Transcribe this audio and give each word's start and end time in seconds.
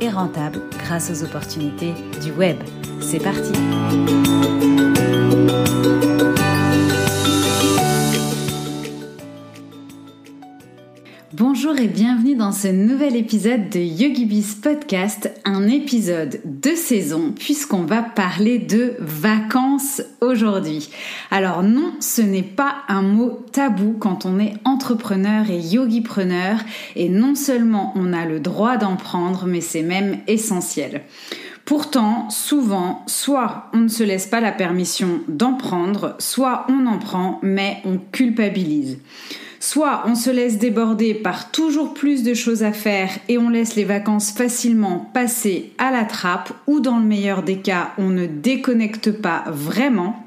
et 0.00 0.08
rentable 0.08 0.60
grâce 0.78 1.10
aux 1.10 1.24
opportunités 1.24 1.94
du 2.22 2.32
web. 2.32 2.56
C'est 3.00 3.22
parti 3.22 3.52
Bonjour 11.64 11.80
et 11.80 11.88
bienvenue 11.88 12.34
dans 12.34 12.52
ce 12.52 12.68
nouvel 12.68 13.16
épisode 13.16 13.70
de 13.70 13.80
YogiBiz 13.80 14.56
Podcast, 14.56 15.32
un 15.46 15.66
épisode 15.66 16.42
de 16.44 16.74
saison 16.74 17.32
puisqu'on 17.34 17.84
va 17.84 18.02
parler 18.02 18.58
de 18.58 18.96
vacances 18.98 20.02
aujourd'hui. 20.20 20.90
Alors 21.30 21.62
non, 21.62 21.94
ce 22.00 22.20
n'est 22.20 22.42
pas 22.42 22.82
un 22.88 23.00
mot 23.00 23.46
tabou 23.50 23.96
quand 23.98 24.26
on 24.26 24.38
est 24.38 24.52
entrepreneur 24.66 25.48
et 25.48 25.58
yogipreneur 25.58 26.58
et 26.96 27.08
non 27.08 27.34
seulement 27.34 27.94
on 27.96 28.12
a 28.12 28.26
le 28.26 28.40
droit 28.40 28.76
d'en 28.76 28.96
prendre 28.96 29.46
mais 29.46 29.62
c'est 29.62 29.82
même 29.82 30.18
essentiel. 30.26 31.00
Pourtant, 31.64 32.28
souvent, 32.28 33.04
soit 33.06 33.70
on 33.72 33.78
ne 33.78 33.88
se 33.88 34.02
laisse 34.02 34.26
pas 34.26 34.40
la 34.40 34.52
permission 34.52 35.20
d'en 35.28 35.54
prendre, 35.54 36.14
soit 36.18 36.66
on 36.68 36.84
en 36.84 36.98
prend, 36.98 37.38
mais 37.42 37.78
on 37.86 37.96
culpabilise. 38.12 38.98
Soit 39.66 40.02
on 40.04 40.14
se 40.14 40.28
laisse 40.28 40.58
déborder 40.58 41.14
par 41.14 41.50
toujours 41.50 41.94
plus 41.94 42.22
de 42.22 42.34
choses 42.34 42.62
à 42.62 42.72
faire 42.72 43.08
et 43.30 43.38
on 43.38 43.48
laisse 43.48 43.76
les 43.76 43.86
vacances 43.86 44.30
facilement 44.30 45.10
passer 45.14 45.72
à 45.78 45.90
la 45.90 46.04
trappe, 46.04 46.52
ou 46.66 46.80
dans 46.80 46.98
le 46.98 47.06
meilleur 47.06 47.42
des 47.42 47.56
cas, 47.60 47.92
on 47.96 48.10
ne 48.10 48.26
déconnecte 48.26 49.10
pas 49.10 49.44
vraiment. 49.46 50.22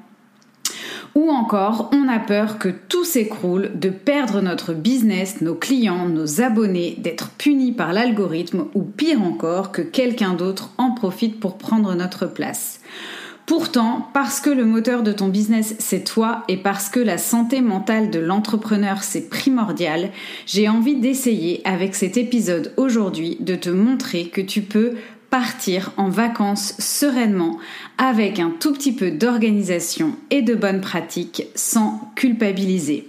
Ou 1.14 1.30
encore, 1.30 1.92
on 1.94 2.08
a 2.08 2.18
peur 2.18 2.58
que 2.58 2.70
tout 2.70 3.06
s'écroule, 3.06 3.70
de 3.76 3.90
perdre 3.90 4.42
notre 4.42 4.74
business, 4.74 5.40
nos 5.42 5.54
clients, 5.54 6.10
nos 6.10 6.42
abonnés, 6.42 6.96
d'être 6.98 7.30
punis 7.30 7.74
par 7.74 7.94
l'algorithme 7.94 8.66
ou 8.74 8.82
pire 8.82 9.22
encore, 9.22 9.72
que 9.72 9.84
quelqu'un 9.84 10.34
d'autre 10.34 10.72
en 10.80 10.94
profite 10.94 11.40
pour 11.40 11.60
prendre 11.60 11.94
notre 11.94 12.26
place. 12.26 12.80
Pourtant, 13.48 14.10
parce 14.14 14.42
que 14.42 14.50
le 14.50 14.66
moteur 14.66 15.04
de 15.04 15.14
ton 15.14 15.30
business 15.30 15.74
c'est 15.80 16.04
toi 16.04 16.44
et 16.50 16.58
parce 16.58 16.90
que 16.90 17.00
la 17.00 17.18
santé 17.18 17.62
mentale 17.62 18.12
de 18.12 18.20
l'entrepreneur 18.20 19.04
c'est 19.04 19.30
primordial, 19.30 20.12
j'ai 20.46 20.68
envie 20.68 20.98
d'essayer 20.98 21.62
avec 21.64 21.96
cet 21.96 22.18
épisode 22.18 22.74
aujourd'hui 22.76 23.38
de 23.40 23.56
te 23.56 23.70
montrer 23.70 24.28
que 24.28 24.42
tu 24.42 24.64
peux 24.64 24.96
partir 25.30 25.94
en 25.96 26.10
vacances 26.10 26.74
sereinement 26.78 27.58
avec 27.98 28.40
un 28.40 28.50
tout 28.50 28.74
petit 28.74 28.92
peu 28.92 29.12
d'organisation 29.12 30.18
et 30.30 30.42
de 30.42 30.54
bonnes 30.54 30.82
pratiques 30.82 31.44
sans 31.56 32.12
culpabiliser. 32.18 33.08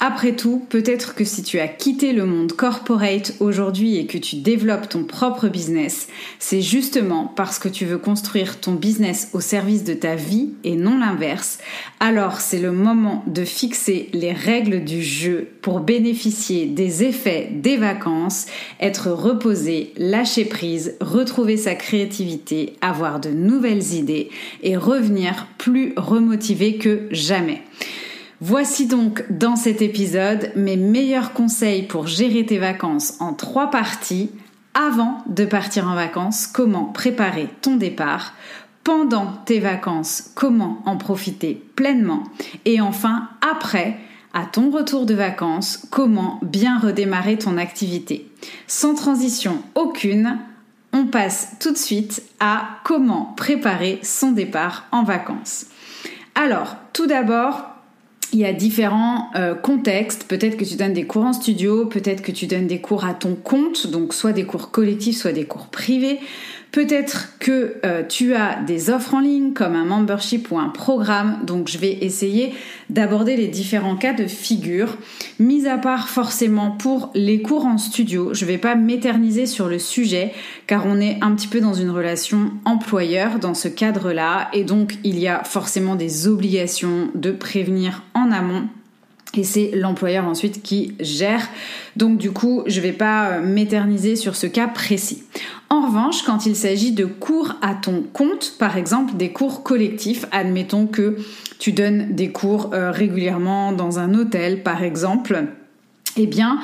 Après 0.00 0.36
tout, 0.36 0.64
peut-être 0.68 1.16
que 1.16 1.24
si 1.24 1.42
tu 1.42 1.58
as 1.58 1.66
quitté 1.66 2.12
le 2.12 2.24
monde 2.24 2.52
corporate 2.52 3.34
aujourd'hui 3.40 3.96
et 3.96 4.06
que 4.06 4.16
tu 4.16 4.36
développes 4.36 4.88
ton 4.88 5.02
propre 5.02 5.48
business, 5.48 6.06
c'est 6.38 6.60
justement 6.60 7.32
parce 7.34 7.58
que 7.58 7.68
tu 7.68 7.84
veux 7.84 7.98
construire 7.98 8.60
ton 8.60 8.74
business 8.74 9.28
au 9.32 9.40
service 9.40 9.82
de 9.82 9.94
ta 9.94 10.14
vie 10.14 10.50
et 10.62 10.76
non 10.76 10.98
l'inverse. 10.98 11.58
Alors 11.98 12.40
c'est 12.40 12.60
le 12.60 12.70
moment 12.70 13.24
de 13.26 13.44
fixer 13.44 14.08
les 14.12 14.30
règles 14.30 14.84
du 14.84 15.02
jeu 15.02 15.48
pour 15.62 15.80
bénéficier 15.80 16.66
des 16.66 17.02
effets 17.02 17.50
des 17.52 17.76
vacances, 17.76 18.46
être 18.80 19.10
reposé, 19.10 19.92
lâcher 19.96 20.44
prise, 20.44 20.94
retrouver 21.00 21.56
sa 21.56 21.74
créativité, 21.74 22.74
avoir 22.82 23.18
de 23.18 23.30
nouvelles 23.30 23.94
idées 23.94 24.30
et 24.62 24.76
revenir 24.76 25.48
plus 25.58 25.92
remotivé 25.96 26.76
que 26.76 27.08
jamais. 27.10 27.62
Voici 28.40 28.86
donc 28.86 29.24
dans 29.30 29.56
cet 29.56 29.82
épisode 29.82 30.52
mes 30.54 30.76
meilleurs 30.76 31.32
conseils 31.32 31.82
pour 31.82 32.06
gérer 32.06 32.46
tes 32.46 32.58
vacances 32.58 33.14
en 33.18 33.34
trois 33.34 33.68
parties. 33.68 34.30
Avant 34.74 35.24
de 35.26 35.44
partir 35.44 35.88
en 35.88 35.96
vacances, 35.96 36.46
comment 36.46 36.84
préparer 36.84 37.48
ton 37.62 37.74
départ? 37.74 38.34
Pendant 38.84 39.32
tes 39.44 39.58
vacances, 39.58 40.30
comment 40.36 40.80
en 40.86 40.96
profiter 40.96 41.60
pleinement? 41.74 42.22
Et 42.64 42.80
enfin, 42.80 43.28
après, 43.40 43.98
à 44.32 44.46
ton 44.46 44.70
retour 44.70 45.04
de 45.04 45.14
vacances, 45.14 45.84
comment 45.90 46.38
bien 46.42 46.78
redémarrer 46.78 47.38
ton 47.38 47.58
activité? 47.58 48.30
Sans 48.68 48.94
transition 48.94 49.62
aucune, 49.74 50.38
on 50.92 51.06
passe 51.06 51.56
tout 51.58 51.72
de 51.72 51.76
suite 51.76 52.22
à 52.38 52.78
comment 52.84 53.34
préparer 53.36 53.98
son 54.04 54.30
départ 54.30 54.86
en 54.92 55.02
vacances. 55.02 55.66
Alors, 56.36 56.76
tout 56.92 57.08
d'abord, 57.08 57.67
il 58.32 58.40
y 58.40 58.44
a 58.44 58.52
différents 58.52 59.30
euh, 59.36 59.54
contextes. 59.54 60.24
Peut-être 60.24 60.56
que 60.56 60.64
tu 60.64 60.76
donnes 60.76 60.92
des 60.92 61.04
cours 61.04 61.24
en 61.24 61.32
studio, 61.32 61.86
peut-être 61.86 62.22
que 62.22 62.32
tu 62.32 62.46
donnes 62.46 62.66
des 62.66 62.80
cours 62.80 63.04
à 63.04 63.14
ton 63.14 63.34
compte, 63.34 63.86
donc 63.86 64.12
soit 64.12 64.32
des 64.32 64.44
cours 64.44 64.70
collectifs, 64.70 65.16
soit 65.16 65.32
des 65.32 65.44
cours 65.44 65.68
privés. 65.68 66.18
Peut-être 66.70 67.38
que 67.38 67.76
euh, 67.84 68.02
tu 68.06 68.34
as 68.34 68.60
des 68.62 68.90
offres 68.90 69.14
en 69.14 69.20
ligne 69.20 69.54
comme 69.54 69.74
un 69.74 69.86
membership 69.86 70.50
ou 70.50 70.58
un 70.58 70.68
programme, 70.68 71.38
donc 71.46 71.68
je 71.68 71.78
vais 71.78 71.98
essayer 72.02 72.52
d'aborder 72.90 73.36
les 73.36 73.48
différents 73.48 73.96
cas 73.96 74.12
de 74.12 74.26
figure, 74.26 74.98
mis 75.38 75.66
à 75.66 75.78
part 75.78 76.08
forcément 76.08 76.70
pour 76.72 77.10
les 77.14 77.40
cours 77.40 77.64
en 77.64 77.78
studio. 77.78 78.34
Je 78.34 78.44
ne 78.44 78.50
vais 78.50 78.58
pas 78.58 78.74
m'éterniser 78.74 79.46
sur 79.46 79.68
le 79.68 79.78
sujet 79.78 80.32
car 80.66 80.84
on 80.86 81.00
est 81.00 81.18
un 81.22 81.32
petit 81.32 81.48
peu 81.48 81.60
dans 81.60 81.74
une 81.74 81.90
relation 81.90 82.52
employeur 82.66 83.38
dans 83.38 83.54
ce 83.54 83.68
cadre-là 83.68 84.48
et 84.52 84.64
donc 84.64 84.98
il 85.04 85.18
y 85.18 85.26
a 85.26 85.44
forcément 85.44 85.94
des 85.94 86.28
obligations 86.28 87.08
de 87.14 87.30
prévenir 87.30 88.02
en 88.12 88.30
amont 88.30 88.68
et 89.38 89.44
c'est 89.44 89.70
l'employeur 89.74 90.26
ensuite 90.26 90.62
qui 90.62 90.94
gère. 91.00 91.48
Donc 91.96 92.18
du 92.18 92.30
coup, 92.30 92.62
je 92.66 92.78
ne 92.78 92.82
vais 92.82 92.92
pas 92.92 93.30
euh, 93.30 93.40
m'éterniser 93.40 94.16
sur 94.16 94.36
ce 94.36 94.46
cas 94.46 94.68
précis. 94.68 95.22
En 95.70 95.86
revanche, 95.86 96.22
quand 96.22 96.46
il 96.46 96.56
s'agit 96.56 96.92
de 96.92 97.04
cours 97.04 97.54
à 97.62 97.74
ton 97.74 98.02
compte, 98.12 98.54
par 98.58 98.76
exemple 98.76 99.16
des 99.16 99.32
cours 99.32 99.62
collectifs, 99.62 100.24
admettons 100.32 100.86
que 100.86 101.16
tu 101.58 101.72
donnes 101.72 102.14
des 102.14 102.30
cours 102.30 102.70
euh, 102.72 102.90
régulièrement 102.90 103.72
dans 103.72 103.98
un 103.98 104.14
hôtel, 104.14 104.62
par 104.62 104.82
exemple, 104.82 105.46
eh 106.18 106.26
bien, 106.26 106.58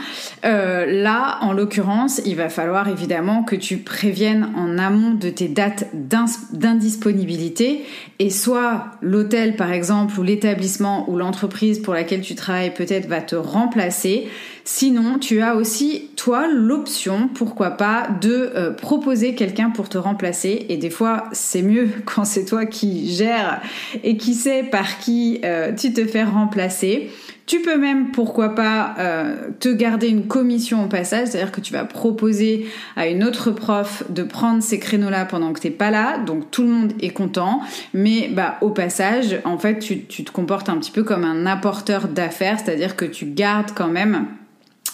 euh, 0.45 0.85
là, 0.85 1.39
en 1.41 1.53
l'occurrence, 1.53 2.21
il 2.27 2.35
va 2.35 2.49
falloir 2.49 2.89
évidemment 2.89 3.45
que 3.45 3.55
tu 3.55 3.79
préviennes 3.79 4.51
en 4.57 4.79
amont 4.79 5.13
de 5.13 5.31
tes 5.31 5.47
dates 5.49 5.87
d'indisponibilité 5.95 7.85
et 8.19 8.31
soit 8.31 8.87
l'hôtel, 9.01 9.55
par 9.55 9.73
exemple, 9.73 10.19
ou 10.19 10.25
l'établissement 10.25 11.09
ou 11.09 11.17
l'entreprise 11.17 11.79
pour 11.79 11.95
laquelle 11.95 12.21
tu 12.21 12.35
travailles 12.35 12.75
peut-être 12.75 13.07
va 13.07 13.21
te 13.21 13.37
remplacer. 13.37 14.29
Sinon, 14.67 15.19
tu 15.19 15.43
as 15.43 15.57
aussi, 15.57 16.11
toi, 16.17 16.49
l'option, 16.49 17.29
pourquoi 17.29 17.73
pas, 17.73 18.09
de 18.23 18.51
euh, 18.57 18.71
proposer 18.73 19.35
quelqu'un 19.35 19.69
pour 19.71 19.91
te 19.91 19.99
remplacer. 19.99 20.67
Et 20.71 20.79
des 20.79 20.91
fois, 20.91 21.25
c'est 21.33 21.63
mieux 21.63 21.91
quand 22.07 22.25
c'est 22.25 22.47
toi 22.47 22.67
qui 22.67 23.15
gères 23.15 23.61
et 24.03 24.17
qui 24.17 24.35
sait 24.35 24.65
par 24.65 24.99
qui 24.99 25.41
euh, 25.45 25.73
tu 25.73 25.93
te 25.93 26.05
fais 26.07 26.25
remplacer. 26.25 27.11
Tu 27.47 27.61
peux 27.61 27.77
même, 27.77 28.11
pourquoi 28.11 28.55
pas, 28.55 28.95
euh, 28.99 29.51
te 29.61 29.69
garder 29.69 30.09
une 30.09 30.27
commission 30.27 30.85
au 30.85 30.89
passage, 30.89 31.29
c'est-à-dire 31.29 31.53
que 31.53 31.61
tu 31.61 31.75
vas 31.75 31.85
proposer 31.85 32.67
à 32.97 33.07
une 33.07 33.23
autre 33.23 33.51
prof 33.51 34.03
de 34.09 34.23
prendre 34.23 34.63
ces 34.63 34.79
créneaux-là 34.79 35.27
pendant 35.27 35.53
que 35.53 35.61
t'es 35.61 35.71
pas 35.71 35.91
là, 35.91 36.19
donc 36.19 36.51
tout 36.51 36.63
le 36.63 36.69
monde 36.69 36.93
est 37.01 37.11
content, 37.11 37.61
mais 37.93 38.31
bah 38.33 38.57
au 38.63 38.71
passage, 38.71 39.41
en 39.45 39.59
fait, 39.59 39.79
tu, 39.79 40.05
tu 40.05 40.25
te 40.25 40.33
comportes 40.33 40.71
un 40.71 40.79
petit 40.79 40.91
peu 40.91 41.05
comme 41.05 41.25
un 41.25 41.45
apporteur 41.45 42.09
d'affaires, 42.09 42.59
c'est-à-dire 42.59 42.97
que 42.97 43.05
tu 43.05 43.27
gardes 43.27 43.73
quand 43.75 43.89
même 43.89 44.27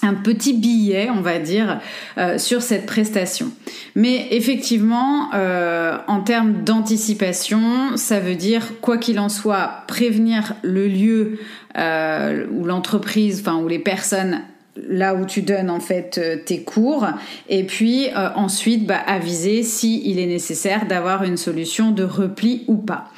un 0.02 0.14
petit 0.14 0.54
billet, 0.54 1.08
on 1.10 1.20
va 1.20 1.38
dire, 1.38 1.80
euh, 2.18 2.38
sur 2.38 2.62
cette 2.62 2.86
prestation. 2.86 3.50
Mais 3.94 4.28
effectivement, 4.30 5.30
euh, 5.34 5.96
en 6.06 6.20
termes 6.20 6.64
d'anticipation, 6.64 7.96
ça 7.96 8.20
veut 8.20 8.34
dire, 8.34 8.80
quoi 8.80 8.98
qu'il 8.98 9.18
en 9.18 9.28
soit, 9.28 9.84
prévenir 9.86 10.54
le 10.62 10.86
lieu 10.86 11.38
euh, 11.76 12.46
ou 12.52 12.64
l'entreprise, 12.64 13.40
enfin, 13.40 13.56
ou 13.56 13.68
les 13.68 13.78
personnes 13.78 14.42
là 14.88 15.14
où 15.14 15.26
tu 15.26 15.42
donnes 15.42 15.68
en 15.68 15.80
fait 15.80 16.44
tes 16.46 16.62
cours 16.62 17.06
et 17.48 17.64
puis 17.64 18.06
ensuite 18.14 18.86
bah, 18.86 19.00
aviser 19.04 19.62
si 19.64 20.00
il 20.08 20.18
est 20.20 20.26
nécessaire 20.26 20.86
d'avoir 20.86 21.24
une 21.24 21.36
solution 21.36 21.90
de 21.90 22.04
repli 22.04 22.64
ou 22.68 22.76
pas. 22.76 23.10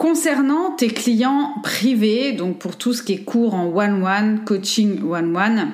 Concernant 0.00 0.70
tes 0.70 0.88
clients 0.88 1.54
privés, 1.62 2.32
donc 2.32 2.58
pour 2.58 2.76
tout 2.76 2.92
ce 2.92 3.02
qui 3.02 3.14
est 3.14 3.24
cours 3.24 3.54
en 3.54 3.66
one-one, 3.66 4.44
coaching 4.44 5.02
one-one, 5.02 5.72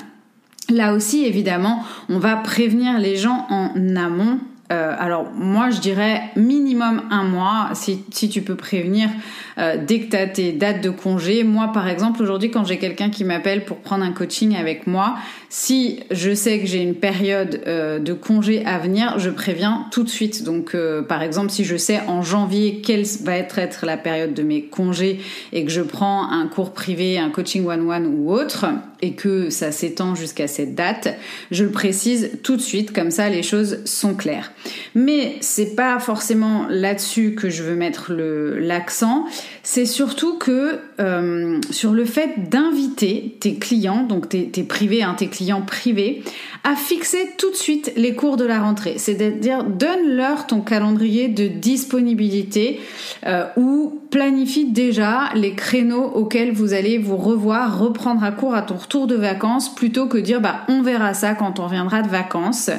Là 0.69 0.95
aussi, 0.95 1.25
évidemment, 1.25 1.85
on 2.09 2.19
va 2.19 2.37
prévenir 2.37 2.99
les 2.99 3.17
gens 3.17 3.47
en 3.51 3.71
amont. 3.97 4.39
Euh, 4.73 4.97
alors 4.99 5.31
moi 5.33 5.71
je 5.71 5.79
dirais 5.79 6.23
minimum 6.35 7.03
un 7.13 7.23
mois 7.23 7.71
si, 7.75 8.03
si 8.11 8.29
tu 8.29 8.43
peux 8.43 8.57
prévenir 8.57 9.09
euh, 9.58 9.76
dès 9.85 10.00
que 10.00 10.17
tu 10.17 10.32
tes 10.32 10.53
dates 10.53 10.82
de 10.82 10.91
congé. 10.91 11.44
Moi 11.44 11.70
par 11.73 11.88
exemple 11.88 12.23
aujourd'hui 12.23 12.50
quand 12.50 12.64
j'ai 12.64 12.79
quelqu'un 12.79 13.11
qui 13.11 13.25
m'appelle 13.25 13.64
pour 13.64 13.79
prendre 13.79 14.05
un 14.05 14.12
coaching 14.12 14.56
avec 14.56 14.87
moi, 14.87 15.17
si 15.49 16.00
je 16.11 16.35
sais 16.35 16.58
que 16.61 16.67
j'ai 16.67 16.82
une 16.82 16.94
période 16.94 17.62
euh, 17.67 17.99
de 17.99 18.12
congé 18.12 18.64
à 18.67 18.79
venir, 18.79 19.19
je 19.19 19.31
préviens 19.31 19.87
tout 19.91 20.03
de 20.03 20.08
suite. 20.08 20.44
Donc 20.44 20.76
par 21.08 21.23
exemple 21.23 21.50
si 21.50 21.64
je 21.64 21.76
sais 21.76 22.00
en 22.06 22.23
janvier 22.23 22.81
quelle 22.81 23.05
va 23.23 23.37
être, 23.37 23.58
être 23.58 23.87
la 23.87 23.97
période 23.97 24.35
de 24.35 24.43
mes 24.43 24.62
congés 24.62 25.20
et 25.53 25.64
que 25.64 25.70
je 25.70 25.82
prends 25.82 26.31
un 26.31 26.47
cours 26.47 26.73
privé, 26.73 27.19
un 27.19 27.31
coaching 27.31 27.67
one-one 27.67 28.06
ou 28.06 28.32
autre, 28.32 28.67
et 29.02 29.12
que 29.12 29.50
ça 29.50 29.73
s'étend 29.73 30.14
jusqu'à 30.14 30.49
cette 30.49 30.75
date, 30.75 31.17
je 31.50 31.64
le 31.64 31.70
précise 31.70 32.38
tout 32.43 32.56
de 32.56 32.61
suite, 32.62 32.93
comme 32.93 33.11
ça 33.11 33.29
les 33.29 33.43
choses 33.43 33.85
sont 33.85 34.14
claires. 34.14 34.52
Mais 34.94 35.37
c'est 35.41 35.75
pas 35.75 35.99
forcément 35.99 36.67
là-dessus 36.69 37.35
que 37.35 37.50
je 37.50 37.62
veux 37.62 37.76
mettre 37.76 38.12
l'accent, 38.12 39.26
c'est 39.63 39.87
surtout 39.87 40.39
que 40.39 40.79
euh, 41.01 41.61
sur 41.71 41.93
le 41.93 42.05
fait 42.05 42.49
d'inviter 42.49 43.37
tes 43.41 43.57
clients, 43.57 44.05
donc 44.05 44.29
tes, 44.29 44.63
privés, 44.63 45.03
hein, 45.03 45.15
tes 45.19 45.29
clients 45.29 45.63
privés, 45.63 46.23
à 46.65 46.77
fixer 46.77 47.31
tout 47.37 47.51
de 47.51 47.57
suite 47.57 47.93
les 47.97 48.15
cours 48.15 48.37
de 48.37 48.45
la 48.45 48.61
rentrée. 48.61 48.95
C'est-à-dire 48.99 49.65
donne-leur 49.65 50.47
ton 50.47 50.61
calendrier 50.61 51.29
de 51.29 51.49
disponibilité 51.49 52.81
euh, 53.27 53.47
ou 53.57 54.01
planifie 54.11 54.67
déjà 54.67 55.31
les 55.35 55.55
créneaux 55.55 56.05
auxquels 56.15 56.53
vous 56.53 56.73
allez 56.73 56.99
vous 56.99 57.17
revoir, 57.17 57.79
reprendre 57.79 58.23
à 58.23 58.31
court 58.31 58.55
à 58.55 58.63
ton 58.63 58.77
retour 58.77 59.07
de 59.07 59.17
vacances, 59.17 59.75
plutôt 59.75 60.07
que 60.07 60.19
dire 60.19 60.41
bah 60.41 60.61
on 60.69 60.83
verra 60.83 61.13
ça 61.15 61.35
quand 61.35 61.59
on 61.59 61.65
reviendra 61.65 62.03
de 62.03 62.09
vacances. 62.09 62.71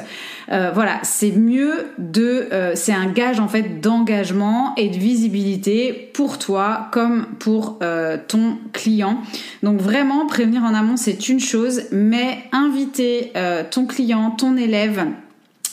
Euh, 0.50 0.70
voilà, 0.72 1.00
c'est 1.02 1.32
mieux 1.32 1.86
de, 1.98 2.48
euh, 2.52 2.72
c'est 2.74 2.92
un 2.92 3.06
gage 3.06 3.38
en 3.38 3.48
fait 3.48 3.80
d'engagement 3.80 4.74
et 4.76 4.88
de 4.88 4.96
visibilité 4.96 6.10
pour 6.14 6.38
toi 6.38 6.88
comme 6.90 7.26
pour 7.38 7.78
euh, 7.82 8.16
ton 8.26 8.56
client. 8.72 9.20
Donc 9.62 9.80
vraiment 9.80 10.26
prévenir 10.26 10.62
en 10.62 10.74
amont 10.74 10.96
c'est 10.96 11.28
une 11.28 11.40
chose, 11.40 11.82
mais 11.92 12.38
inviter 12.52 13.32
ton 13.70 13.86
client, 13.86 14.30
ton 14.30 14.56
élève 14.56 15.06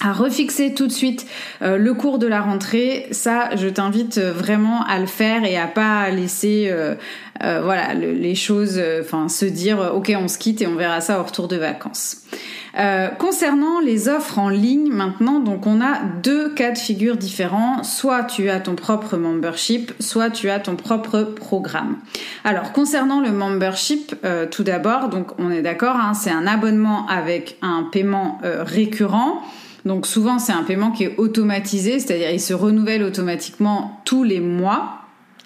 à 0.02 0.12
refixer 0.12 0.74
tout 0.74 0.88
de 0.88 0.92
suite 0.92 1.26
le 1.62 1.94
cours 1.94 2.20
de 2.20 2.28
la 2.28 2.42
rentrée, 2.42 3.08
ça 3.12 3.56
je 3.56 3.68
t'invite 3.68 4.20
vraiment 4.20 4.84
à 4.84 5.00
le 5.00 5.06
faire 5.06 5.46
et 5.46 5.58
à 5.58 5.68
pas 5.68 6.10
laisser 6.10 6.72
voilà 7.64 7.94
les 7.94 8.36
choses 8.36 8.82
enfin 9.02 9.30
se 9.30 9.46
dire 9.46 9.92
OK 9.94 10.12
on 10.20 10.28
se 10.28 10.38
quitte 10.38 10.62
et 10.62 10.68
on 10.68 10.76
verra 10.76 11.02
ça 11.02 11.20
au 11.20 11.24
retour 11.24 11.48
de 11.48 11.58
vacances. 11.58 12.18
Euh, 12.78 13.08
concernant 13.08 13.80
les 13.80 14.10
offres 14.10 14.38
en 14.38 14.50
ligne 14.50 14.92
maintenant, 14.92 15.40
donc 15.40 15.66
on 15.66 15.80
a 15.80 16.02
deux 16.22 16.54
cas 16.54 16.72
de 16.72 16.78
figure 16.78 17.16
différents. 17.16 17.84
Soit 17.84 18.24
tu 18.24 18.50
as 18.50 18.60
ton 18.60 18.76
propre 18.76 19.16
membership, 19.16 19.94
soit 20.00 20.30
tu 20.30 20.50
as 20.50 20.60
ton 20.60 20.76
propre 20.76 21.24
programme. 21.24 21.98
Alors 22.44 22.74
concernant 22.74 23.22
le 23.22 23.32
membership, 23.32 24.16
euh, 24.26 24.46
tout 24.46 24.64
d'abord, 24.64 25.08
donc 25.08 25.28
on 25.40 25.52
est 25.52 25.62
d'accord, 25.62 25.96
hein, 25.96 26.14
c'est 26.14 26.32
un 26.32 26.46
abonnement 26.48 27.08
avec 27.08 27.58
un 27.62 27.84
paiement 27.84 28.40
euh, 28.44 28.64
récurrent. 28.64 29.42
Donc 29.86 30.06
souvent 30.06 30.38
c'est 30.38 30.54
un 30.54 30.64
paiement 30.64 30.92
qui 30.92 31.06
est 31.06 31.16
automatisé, 31.18 32.00
c'est-à-dire 32.00 32.32
il 32.32 32.42
se 32.42 32.54
renouvelle 32.54 33.04
automatiquement 33.04 34.02
tous 34.04 34.24
les 34.24 34.42
mois. 34.42 35.05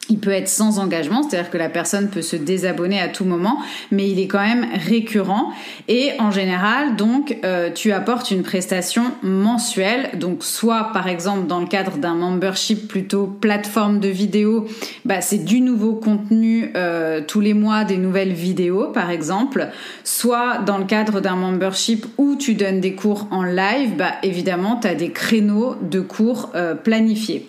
Il 0.10 0.18
peut 0.18 0.32
être 0.32 0.48
sans 0.48 0.80
engagement, 0.80 1.22
c'est-à-dire 1.22 1.52
que 1.52 1.58
la 1.58 1.70
personne 1.70 2.10
peut 2.10 2.24
se 2.24 2.36
désabonner 2.36 3.00
à 3.00 3.08
tout 3.08 3.26
moment, 3.26 3.60
mais 3.92 4.10
il 4.10 4.20
est 4.20 4.28
quand 4.28 4.44
même 4.44 4.66
récurrent. 4.74 5.52
Et 5.88 6.12
en 6.20 6.32
général, 6.32 6.96
donc, 6.96 7.38
euh, 7.44 7.70
tu 7.72 7.92
apportes 7.92 8.32
une 8.32 8.42
prestation 8.42 9.04
mensuelle. 9.22 10.18
Donc, 10.18 10.44
soit 10.44 10.92
par 10.94 11.08
exemple 11.08 11.48
dans 11.48 11.60
le 11.60 11.68
cadre 11.68 11.98
d'un 11.98 12.16
membership 12.16 12.88
plutôt 12.88 13.28
plateforme 13.28 14.00
de 14.00 14.10
vidéo, 14.10 14.68
bah, 15.06 15.22
c'est 15.22 15.46
du 15.46 15.62
nouveau 15.62 15.94
contenu 15.94 16.72
euh, 16.76 17.22
tous 17.26 17.42
les 17.42 17.54
mois, 17.54 17.84
des 17.84 17.98
nouvelles 17.98 18.34
vidéos 18.34 18.88
par 18.88 19.12
exemple. 19.12 19.68
Soit 20.04 20.60
dans 20.66 20.80
le 20.80 20.86
cadre 20.86 21.22
d'un 21.22 21.36
membership 21.36 22.06
où 22.18 22.36
tu 22.36 22.56
donnes 22.56 22.80
des 22.80 22.96
cours 22.96 23.28
en 23.32 23.44
live, 23.44 23.96
bah, 23.96 24.14
évidemment, 24.24 24.78
tu 24.78 24.88
as 24.88 24.96
des 24.96 25.12
créneaux 25.12 25.76
de 25.82 26.00
cours 26.00 26.50
euh, 26.56 26.74
planifiés. 26.74 27.48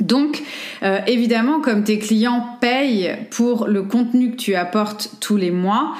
Donc, 0.00 0.42
euh, 0.82 0.98
évidemment, 1.06 1.60
comme 1.60 1.84
tes 1.84 1.98
clients 1.98 2.56
payent 2.60 3.16
pour 3.30 3.66
le 3.66 3.82
contenu 3.82 4.32
que 4.32 4.36
tu 4.36 4.54
apportes 4.54 5.10
tous 5.20 5.36
les 5.36 5.50
mois, 5.50 5.94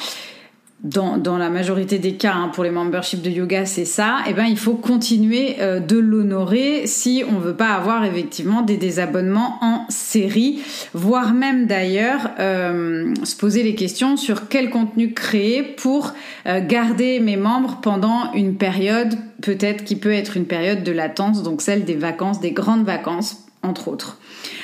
dans, 0.83 1.39
la 1.39 1.49
majorité 1.49 2.01
des 2.01 2.15
cas, 2.15 2.33
hein, 2.35 2.51
pour 2.53 2.65
les 2.65 2.73
memberships 2.73 3.23
de 3.23 3.31
yoga, 3.31 3.67
c'est 3.67 3.85
ça, 3.85 4.19
et 4.27 4.31
eh 4.31 4.35
ben, 4.35 4.47
il 4.47 4.59
faut 4.59 4.75
continuer 4.75 5.59
euh, 5.61 5.79
de 5.79 5.97
l'honorer 5.97 6.89
si 6.89 7.23
on 7.31 7.39
veut 7.39 7.55
pas 7.55 7.69
avoir 7.69 8.05
effectivement 8.05 8.63
des 8.63 8.77
désabonnements 8.77 9.59
en 9.61 9.87
série, 9.91 10.61
voire 10.93 11.35
même 11.35 11.69
d'ailleurs 11.69 12.33
euh, 12.41 13.15
se 13.23 13.37
poser 13.37 13.63
les 13.63 13.77
questions 13.77 14.17
sur 14.17 14.49
quel 14.49 14.71
contenu 14.71 15.15
créer 15.15 15.63
pour 15.63 16.15
garder 16.45 17.21
mes 17.21 17.37
membres 17.37 17.79
pendant 17.81 18.33
une 18.33 18.57
période, 18.57 19.15
peut-être 19.41 19.85
qui 19.85 19.95
peut 19.95 20.13
être 20.13 20.37
une 20.37 20.47
période 20.47 20.83
de 20.83 20.91
latence, 20.91 21.45
donc 21.45 21.63
celle 21.63 21.85
des 21.85 21.95
vacances, 21.95 22.41
des 22.41 22.51
grandes 22.51 22.85
vacances 22.85 23.42
entre 23.63 23.89
autres. 23.89 24.19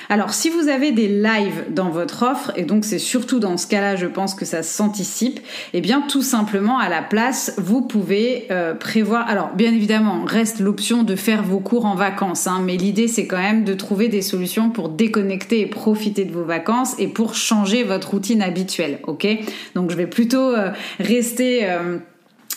Alors, 0.08 0.32
si 0.32 0.48
vous 0.48 0.68
avez 0.68 0.90
des 0.90 1.06
lives 1.06 1.66
dans 1.70 1.90
votre 1.90 2.22
offre, 2.22 2.52
et 2.56 2.62
donc 2.62 2.84
c'est 2.84 2.98
surtout 2.98 3.38
dans 3.38 3.56
ce 3.56 3.66
cas-là, 3.66 3.94
je 3.94 4.06
pense 4.06 4.34
que 4.34 4.44
ça 4.44 4.62
s'anticipe, 4.62 5.40
eh 5.74 5.80
bien, 5.80 6.00
tout 6.00 6.22
simplement, 6.22 6.78
à 6.78 6.88
la 6.88 7.02
place, 7.02 7.54
vous 7.58 7.82
pouvez 7.82 8.46
euh, 8.50 8.74
prévoir. 8.74 9.28
Alors, 9.28 9.50
bien 9.54 9.72
évidemment, 9.72 10.24
reste 10.24 10.60
l'option 10.60 11.02
de 11.02 11.14
faire 11.14 11.42
vos 11.42 11.60
cours 11.60 11.84
en 11.84 11.94
vacances, 11.94 12.46
hein, 12.46 12.62
mais 12.64 12.76
l'idée, 12.76 13.06
c'est 13.06 13.26
quand 13.26 13.38
même 13.38 13.64
de 13.64 13.74
trouver 13.74 14.08
des 14.08 14.22
solutions 14.22 14.70
pour 14.70 14.88
déconnecter 14.88 15.60
et 15.60 15.66
profiter 15.66 16.24
de 16.24 16.32
vos 16.32 16.44
vacances 16.44 16.94
et 16.98 17.08
pour 17.08 17.34
changer 17.34 17.84
votre 17.84 18.10
routine 18.10 18.42
habituelle, 18.42 19.00
ok? 19.06 19.26
Donc, 19.74 19.90
je 19.90 19.96
vais 19.96 20.06
plutôt 20.06 20.54
euh, 20.54 20.70
rester. 20.98 21.68
Euh, 21.70 21.98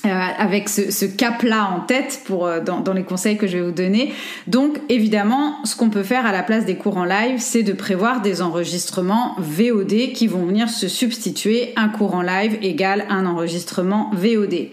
euh, 0.06 0.10
avec 0.10 0.68
ce, 0.68 1.06
cap-là 1.06 1.70
en 1.76 1.82
tête 1.82 2.22
pour 2.26 2.48
euh, 2.48 2.60
dans, 2.60 2.80
dans, 2.80 2.94
les 2.94 3.04
conseils 3.04 3.38
que 3.38 3.46
je 3.46 3.58
vais 3.58 3.64
vous 3.64 3.72
donner. 3.72 4.14
Donc 4.48 4.80
évidemment, 4.90 5.58
ce 5.64 5.76
qu'on 5.76 5.92
peut 5.92 6.02
faire 6.02 6.26
à 6.26 6.32
la 6.32 6.42
place 6.42 6.66
des 6.66 6.76
cours 6.76 6.98
en 6.98 7.06
live, 7.06 7.38
c'est 7.38 7.62
de 7.62 7.74
prévoir 7.74 8.22
des 8.22 8.42
enregistrements 8.42 9.36
VOD 9.38 10.14
qui 10.14 10.26
vont 10.26 10.44
venir 10.46 10.70
se 10.70 10.88
substituer. 10.88 11.74
Un 11.76 11.90
cours 11.90 12.16
en 12.16 12.24
live 12.24 12.58
égale 12.64 13.06
un 13.10 13.28
enregistrement 13.28 14.10
VOD. 14.14 14.70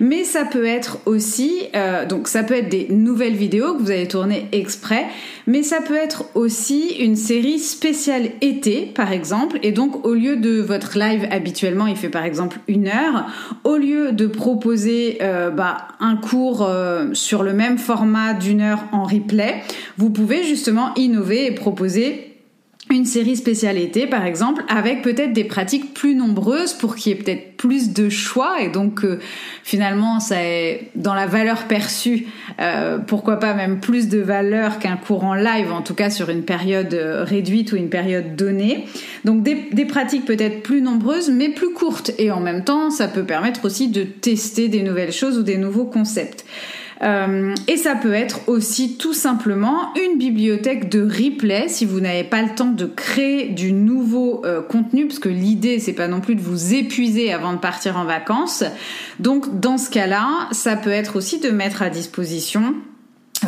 Mais 0.00 0.24
ça 0.24 0.46
peut 0.46 0.64
être 0.64 0.98
aussi, 1.04 1.68
euh, 1.74 2.06
donc 2.06 2.26
ça 2.26 2.42
peut 2.42 2.54
être 2.54 2.70
des 2.70 2.86
nouvelles 2.88 3.34
vidéos 3.34 3.74
que 3.74 3.82
vous 3.82 3.90
allez 3.90 4.08
tourner 4.08 4.48
exprès, 4.52 5.04
mais 5.50 5.64
ça 5.64 5.80
peut 5.80 5.96
être 5.96 6.26
aussi 6.36 6.94
une 7.00 7.16
série 7.16 7.58
spéciale 7.58 8.30
été, 8.40 8.82
par 8.82 9.10
exemple. 9.10 9.58
Et 9.64 9.72
donc 9.72 10.06
au 10.06 10.14
lieu 10.14 10.36
de 10.36 10.60
votre 10.60 10.96
live 10.96 11.26
habituellement, 11.32 11.88
il 11.88 11.96
fait 11.96 12.08
par 12.08 12.24
exemple 12.24 12.60
une 12.68 12.86
heure, 12.86 13.26
au 13.64 13.76
lieu 13.76 14.12
de 14.12 14.28
proposer 14.28 15.18
euh, 15.22 15.50
bah, 15.50 15.88
un 15.98 16.14
cours 16.14 16.62
euh, 16.62 17.08
sur 17.14 17.42
le 17.42 17.52
même 17.52 17.78
format 17.78 18.32
d'une 18.32 18.60
heure 18.60 18.84
en 18.92 19.02
replay, 19.02 19.60
vous 19.98 20.10
pouvez 20.10 20.44
justement 20.44 20.94
innover 20.94 21.46
et 21.46 21.50
proposer 21.50 22.29
une 22.90 23.04
série 23.04 23.36
spéciale 23.36 23.78
été 23.78 24.06
par 24.06 24.26
exemple 24.26 24.62
avec 24.68 25.02
peut-être 25.02 25.32
des 25.32 25.44
pratiques 25.44 25.94
plus 25.94 26.14
nombreuses 26.14 26.72
pour 26.72 26.96
qu'il 26.96 27.12
y 27.12 27.14
ait 27.14 27.18
peut-être 27.18 27.56
plus 27.56 27.92
de 27.92 28.08
choix 28.08 28.60
et 28.60 28.68
donc 28.68 29.04
euh, 29.04 29.18
finalement 29.62 30.20
ça 30.20 30.42
est 30.42 30.90
dans 30.94 31.14
la 31.14 31.26
valeur 31.26 31.64
perçue 31.64 32.26
pourquoi 33.06 33.38
pas 33.38 33.54
même 33.54 33.80
plus 33.80 34.08
de 34.08 34.18
valeur 34.18 34.78
qu'un 34.78 34.96
cours 34.96 35.24
en 35.24 35.34
live 35.34 35.72
en 35.72 35.80
tout 35.80 35.94
cas 35.94 36.10
sur 36.10 36.28
une 36.28 36.42
période 36.42 36.92
réduite 37.22 37.72
ou 37.72 37.76
une 37.76 37.88
période 37.88 38.36
donnée 38.36 38.86
donc 39.24 39.42
des, 39.42 39.84
pratiques 39.84 40.24
peut-être 40.24 40.62
plus 40.62 40.82
nombreuses 40.82 41.30
mais 41.30 41.48
plus 41.48 41.72
courtes 41.72 42.12
et 42.18 42.30
en 42.30 42.40
même 42.40 42.64
temps 42.64 42.90
ça 42.90 43.08
peut 43.08 43.24
permettre 43.24 43.64
aussi 43.64 43.88
de 43.88 44.02
tester 44.02 44.68
des 44.68 44.82
nouvelles 44.82 45.12
choses 45.12 45.38
ou 45.38 45.42
des 45.42 45.56
nouveaux 45.56 45.84
concepts. 45.84 46.44
Euh, 47.02 47.54
et 47.66 47.76
ça 47.76 47.94
peut 47.94 48.12
être 48.12 48.48
aussi 48.48 48.96
tout 48.96 49.14
simplement 49.14 49.94
une 49.94 50.18
bibliothèque 50.18 50.90
de 50.90 51.02
replay 51.02 51.68
si 51.68 51.86
vous 51.86 52.00
n'avez 52.00 52.24
pas 52.24 52.42
le 52.42 52.54
temps 52.54 52.72
de 52.72 52.84
créer 52.84 53.48
du 53.48 53.72
nouveau 53.72 54.42
euh, 54.44 54.60
contenu, 54.60 55.06
parce 55.06 55.18
que 55.18 55.30
l'idée 55.30 55.78
c'est 55.78 55.94
pas 55.94 56.08
non 56.08 56.20
plus 56.20 56.34
de 56.34 56.42
vous 56.42 56.74
épuiser 56.74 57.32
avant 57.32 57.54
de 57.54 57.58
partir 57.58 57.96
en 57.96 58.04
vacances. 58.04 58.64
Donc 59.18 59.60
dans 59.60 59.78
ce 59.78 59.88
cas-là, 59.90 60.48
ça 60.52 60.76
peut 60.76 60.90
être 60.90 61.16
aussi 61.16 61.40
de 61.40 61.50
mettre 61.50 61.80
à 61.80 61.88
disposition 61.88 62.74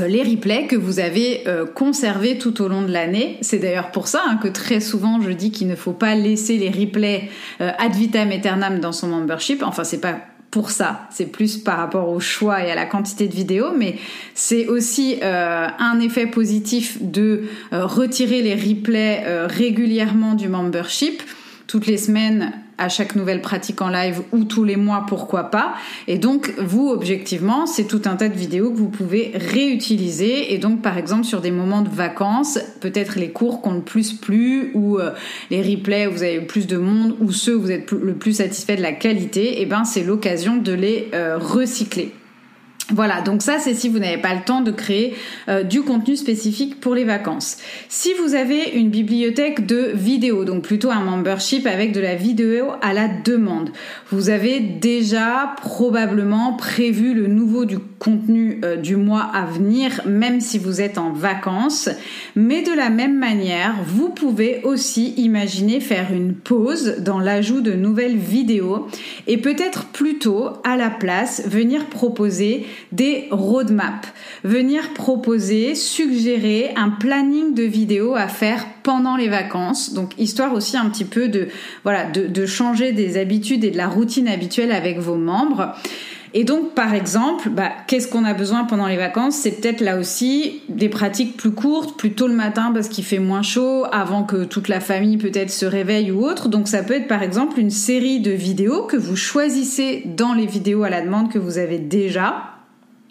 euh, 0.01 0.09
les 0.09 0.23
replays 0.23 0.67
que 0.67 0.77
vous 0.77 0.99
avez 0.99 1.45
conservés 1.75 2.39
tout 2.39 2.63
au 2.63 2.69
long 2.69 2.81
de 2.81 2.91
l'année. 2.91 3.37
C'est 3.43 3.59
d'ailleurs 3.59 3.91
pour 3.91 4.09
ça 4.09 4.23
hein, 4.27 4.39
que 4.43 4.49
très 4.49 4.81
souvent 4.81 5.21
je 5.21 5.31
dis 5.31 5.51
qu'il 5.51 5.69
ne 5.69 5.77
faut 5.77 5.93
pas 5.93 6.15
laisser 6.15 6.57
les 6.57 6.71
replays 6.71 7.29
ad 7.59 7.93
vitam 7.93 8.31
aeternam 8.31 8.81
dans 8.81 8.93
son 8.93 9.09
membership. 9.09 9.63
Enfin, 9.63 9.85
c'est 9.85 10.01
pas 10.01 10.17
pour 10.53 10.71
ça, 10.71 11.09
c'est 11.11 11.33
plus 11.33 11.57
par 11.57 11.79
rapport 11.79 12.09
au 12.11 12.21
choix 12.21 12.63
et 12.63 12.71
à 12.71 12.77
la 12.77 12.87
quantité 12.87 13.27
de 13.27 13.35
vidéos, 13.35 13.73
mais 13.77 13.97
c'est 14.35 14.69
aussi 14.69 15.19
un 15.23 15.99
effet 15.99 16.27
positif 16.27 16.99
de 17.01 17.45
retirer 17.73 18.43
les 18.43 18.55
replays 18.55 19.25
régulièrement 19.47 20.35
du 20.35 20.49
membership. 20.49 21.23
Toutes 21.67 21.87
les 21.87 21.97
semaines 21.97 22.53
à 22.79 22.89
chaque 22.89 23.15
nouvelle 23.15 23.41
pratique 23.41 23.81
en 23.83 23.89
live 23.89 24.23
ou 24.33 24.45
tous 24.45 24.65
les 24.65 24.77
mois, 24.77 25.05
pourquoi 25.07 25.45
pas. 25.45 25.75
Et 26.09 26.19
donc, 26.19 26.53
vous, 26.59 26.89
objectivement, 26.89 27.67
c'est 27.67 27.85
tout 27.85 28.03
un 28.07 28.17
tas 28.17 28.29
de 28.29 28.37
vidéos 28.37 28.71
que 28.71 28.77
vous 28.77 28.89
pouvez 28.89 29.33
réutiliser. 29.35 30.53
Et 30.53 30.59
donc, 30.59 30.83
par 30.83 30.99
exemple, 30.99 31.25
sur 31.25 31.41
des 31.41 31.51
moments 31.51 31.83
de 31.83 31.89
vacances, 31.89 32.59
peut-être 32.81 33.19
les 33.19 33.31
cours 33.31 33.61
qu'on 33.61 33.75
le 33.75 33.81
plus 33.81 34.13
plu 34.13 34.71
ou 34.75 34.99
euh, 34.99 35.13
les 35.51 35.63
replays 35.63 36.07
où 36.07 36.13
vous 36.13 36.23
avez 36.23 36.41
plus 36.41 36.67
de 36.67 36.77
monde 36.77 37.17
ou 37.21 37.33
ceux 37.33 37.57
où 37.57 37.63
vous 37.63 37.71
êtes 37.71 37.91
le 37.93 38.15
plus 38.15 38.35
satisfait 38.35 38.77
de 38.77 38.83
la 38.83 38.93
qualité, 38.93 39.59
et 39.59 39.63
eh 39.63 39.67
ben, 39.67 39.85
c'est 39.85 40.03
l'occasion 40.03 40.57
de 40.57 40.73
les 40.73 41.09
euh, 41.15 41.39
recycler. 41.39 42.13
Voilà, 42.93 43.23
donc 43.23 43.41
ça 43.41 43.59
c'est 43.59 43.73
si 43.73 43.89
vous 43.89 43.99
n'avez 43.99 44.19
pas 44.19 44.35
le 44.35 44.43
temps 44.43 44.61
de 44.61 44.71
créer 44.71 45.15
euh, 45.49 45.63
du 45.63 45.81
contenu 45.81 46.15
spécifique 46.15 46.79
pour 46.79 46.95
les 46.95 47.05
vacances. 47.05 47.57
Si 47.89 48.11
vous 48.21 48.35
avez 48.35 48.71
une 48.75 48.91
bibliothèque 48.91 49.65
de 49.65 49.93
vidéos, 49.95 50.45
donc 50.45 50.63
plutôt 50.63 50.91
un 50.91 51.01
membership 51.01 51.67
avec 51.67 51.93
de 51.93 52.01
la 52.01 52.17
vidéo 52.17 52.67
à 52.83 52.93
la 52.93 53.09
demande, 53.09 53.71
vous 54.11 54.29
avez 54.29 54.61
déjà 54.61 55.55
probablement 55.63 56.53
prévu 56.53 57.15
le 57.15 57.29
nouveau 57.29 57.65
du 57.65 57.79
contenu 57.79 58.61
euh, 58.63 58.77
du 58.77 58.97
mois 58.97 59.23
à 59.33 59.47
venir, 59.47 60.03
même 60.05 60.41
si 60.41 60.59
vous 60.59 60.83
êtes 60.83 60.99
en 60.99 61.13
vacances. 61.13 61.89
Mais 62.37 62.63
de 62.63 62.73
la 62.73 62.91
même 62.91 63.19
manière, 63.19 63.75
vous 63.87 64.11
pouvez 64.11 64.61
aussi 64.65 65.15
imaginer 65.17 65.81
faire 65.81 66.13
une 66.13 66.35
pause 66.35 66.97
dans 66.99 67.21
l'ajout 67.21 67.63
de 67.63 67.73
nouvelles 67.73 68.19
vidéos 68.19 68.87
et 69.27 69.39
peut-être 69.39 69.87
plutôt 69.87 70.49
à 70.65 70.77
la 70.77 70.91
place 70.91 71.43
venir 71.47 71.87
proposer 71.87 72.67
des 72.91 73.29
roadmaps, 73.31 74.09
venir 74.45 74.93
proposer, 74.95 75.75
suggérer 75.75 76.73
un 76.77 76.91
planning 76.91 77.55
de 77.55 77.63
vidéos 77.63 78.15
à 78.15 78.29
faire 78.29 78.67
pendant 78.83 79.17
les 79.17 79.29
vacances. 79.29 79.95
Donc 79.95 80.13
histoire 80.19 80.53
aussi 80.55 80.77
un 80.77 80.89
petit 80.91 81.05
peu 81.05 81.29
de 81.29 81.49
voilà 81.85 82.05
de, 82.05 82.47
changer 82.47 82.93
des 82.93 83.19
habitudes 83.19 83.65
et 83.65 83.71
de 83.71 83.77
la 83.77 83.89
routine 83.89 84.29
habituelle 84.29 84.73
avec 84.73 84.99
vos 84.99 85.17
membres. 85.17 85.75
Et 86.35 86.45
donc, 86.45 86.75
par 86.75 86.95
exemple, 86.95 87.51
bah, 87.51 87.71
qu'est-ce 87.87 88.09
qu'on 88.09 88.25
a 88.25 88.33
besoin 88.33 88.65
pendant 88.65 88.87
les 88.87 88.97
vacances? 88.97 89.37
C'est 89.37 89.61
peut-être 89.61 89.83
là 89.83 89.99
aussi 89.99 90.63
des 90.71 90.89
pratiques 90.89 91.37
plus 91.37 91.51
courtes, 91.51 91.99
plus 91.99 92.15
tôt 92.15 92.27
le 92.27 92.35
matin 92.35 92.71
parce 92.73 92.89
qu'il 92.89 93.05
fait 93.05 93.19
moins 93.19 93.43
chaud, 93.43 93.85
avant 93.93 94.23
que 94.25 94.45
toute 94.45 94.69
la 94.69 94.81
famille 94.81 95.19
peut-être 95.19 95.51
se 95.51 95.67
réveille 95.67 96.11
ou 96.11 96.25
autre. 96.25 96.49
Donc, 96.49 96.69
ça 96.69 96.83
peut 96.83 96.95
être 96.95 97.07
par 97.07 97.23
exemple 97.23 97.61
une 97.61 97.71
série 97.71 98.21
de 98.21 98.31
vidéos 98.31 98.85
que 98.85 98.97
vous 98.97 99.17
choisissez 99.17 100.05
dans 100.07 100.33
les 100.33 100.47
vidéos 100.47 100.85
à 100.85 100.91
la 100.91 101.03
demande 101.03 101.31
que 101.31 101.39
vous 101.39 101.59
avez 101.59 101.79
déjà 101.79 102.52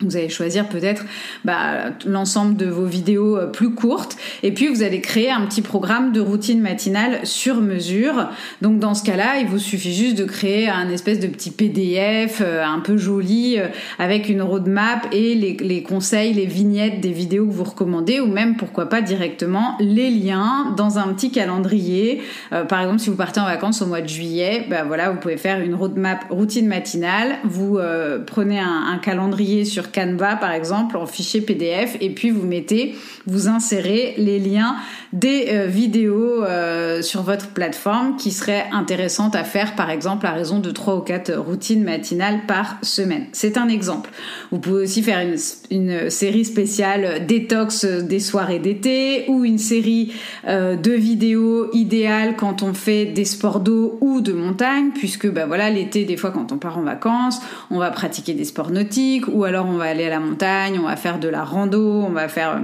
vous 0.04 0.18
allez 0.18 0.30
choisir 0.30 0.68
peut-être 0.68 1.06
bah, 1.46 1.92
l'ensemble 2.06 2.56
de 2.56 2.66
vos 2.66 2.86
vidéos 2.86 3.38
euh, 3.38 3.48
plus 3.48 3.74
courtes 3.74 4.18
et 4.44 4.52
puis 4.52 4.68
vous 4.68 4.84
allez 4.84 5.02
créer 5.02 5.32
un 5.32 5.46
petit 5.46 5.62
programme 5.62 6.12
de 6.12 6.20
routine 6.20 6.62
matinale 6.62 7.20
sur 7.24 7.62
mesure. 7.62 8.30
Donc 8.62 8.80
dans 8.80 8.94
ce 8.94 9.04
cas-là, 9.04 9.40
il 9.40 9.48
vous 9.48 9.60
suffit 9.60 9.94
juste 9.94 10.18
de 10.18 10.26
créer 10.26 10.70
un 10.70 10.90
espèce 10.90 11.20
de 11.20 11.28
petit 11.28 11.52
PDF 11.52 12.42
euh, 12.42 12.64
un 12.64 12.80
peu 12.80 12.98
joli 12.98 13.60
euh, 13.60 13.68
avec 14.00 14.30
une 14.30 14.42
roadmap 14.42 15.08
et 15.12 15.36
les, 15.36 15.84
conseils, 15.84 16.34
les 16.34 16.46
vignettes 16.46 17.00
des 17.02 17.12
vidéos 17.12 17.46
que 17.46 17.52
vous 17.52 17.64
recommandez 17.64 18.20
ou 18.20 18.28
même 18.28 18.56
pourquoi 18.56 18.88
pas 18.88 19.02
directement 19.02 19.76
les 19.80 20.10
liens 20.10 20.74
dans 20.78 20.98
un 20.98 21.14
petit 21.14 21.32
calendrier. 21.32 22.22
par 22.68 22.82
exemple, 22.82 23.00
si 23.00 23.10
vous 23.10 23.16
partez 23.16 23.40
en 23.40 23.46
vacances 23.46 23.82
au 23.82 23.86
mois 23.86 24.02
de 24.02 24.08
juillet, 24.08 24.66
bah 24.70 24.84
voilà, 24.86 25.10
vous 25.12 25.20
pouvez 25.20 25.38
faire 25.38 25.60
une 25.60 25.76
roadmap 25.76 26.26
routine 26.30 26.68
matinale. 26.68 27.38
Vous 27.44 27.80
prenez 28.26 28.60
un 28.60 28.98
calendrier 29.02 29.66
sur 29.66 29.91
Canva 29.92 30.36
par 30.36 30.52
exemple 30.52 30.98
en 30.98 31.06
fichier 31.06 31.42
PDF 31.42 31.98
et 32.02 32.10
puis 32.10 32.32
vous 32.32 32.46
mettez, 32.46 32.96
vous 33.26 33.48
insérez 33.48 34.16
les 34.18 34.40
liens 34.40 34.76
des 35.14 35.48
euh, 35.50 35.66
vidéos 35.66 36.44
euh, 36.44 37.02
sur 37.02 37.22
votre 37.22 37.50
plateforme 37.50 38.16
qui 38.16 38.32
seraient 38.32 38.68
intéressantes 38.72 39.36
à 39.36 39.44
faire 39.44 39.76
par 39.76 39.90
exemple 39.90 40.26
à 40.26 40.32
raison 40.32 40.60
de 40.60 40.72
3 40.72 40.96
ou 40.96 41.02
4 41.02 41.34
routines 41.34 41.84
matinales 41.84 42.42
par 42.48 42.78
semaine. 42.82 43.26
C'est 43.34 43.58
un 43.58 43.68
exemple. 43.68 44.10
Vous 44.52 44.60
pouvez 44.60 44.84
aussi 44.84 45.04
faire 45.04 45.20
une, 45.20 46.10
série 46.10 46.46
spéciale 46.46 47.26
détox 47.26 47.86
des 47.86 48.20
soirées 48.20 48.60
d'été 48.60 49.26
ou 49.28 49.44
une 49.44 49.58
série 49.58 50.14
euh, 50.48 50.76
de 50.76 50.92
vidéos 50.92 51.70
idéales 51.74 52.36
quand 52.36 52.64
on 52.64 52.74
fait 52.74 53.06
des 53.06 53.26
sports 53.26 53.60
d'eau 53.60 53.98
ou 54.02 54.22
de 54.22 54.34
montagne 54.34 54.92
puisque 54.94 55.30
bah 55.30 55.46
voilà 55.46 55.70
l'été 55.70 56.06
des 56.06 56.18
fois 56.18 56.32
quand 56.32 56.52
on 56.52 56.58
part 56.58 56.78
en 56.78 56.84
vacances 56.84 57.42
on 57.70 57.80
va 57.80 57.92
pratiquer 57.92 58.34
des 58.34 58.46
sports 58.46 58.72
nautiques 58.72 59.28
ou 59.28 59.44
alors 59.44 59.66
on 59.66 59.78
va 59.78 59.86
aller 59.86 60.06
à 60.06 60.10
la 60.10 60.20
montagne, 60.20 60.80
on 60.80 60.88
va 60.88 60.96
faire 60.96 61.20
de 61.20 61.28
la 61.28 61.44
rando, 61.44 62.04
on 62.04 62.12
va 62.12 62.28
faire 62.28 62.62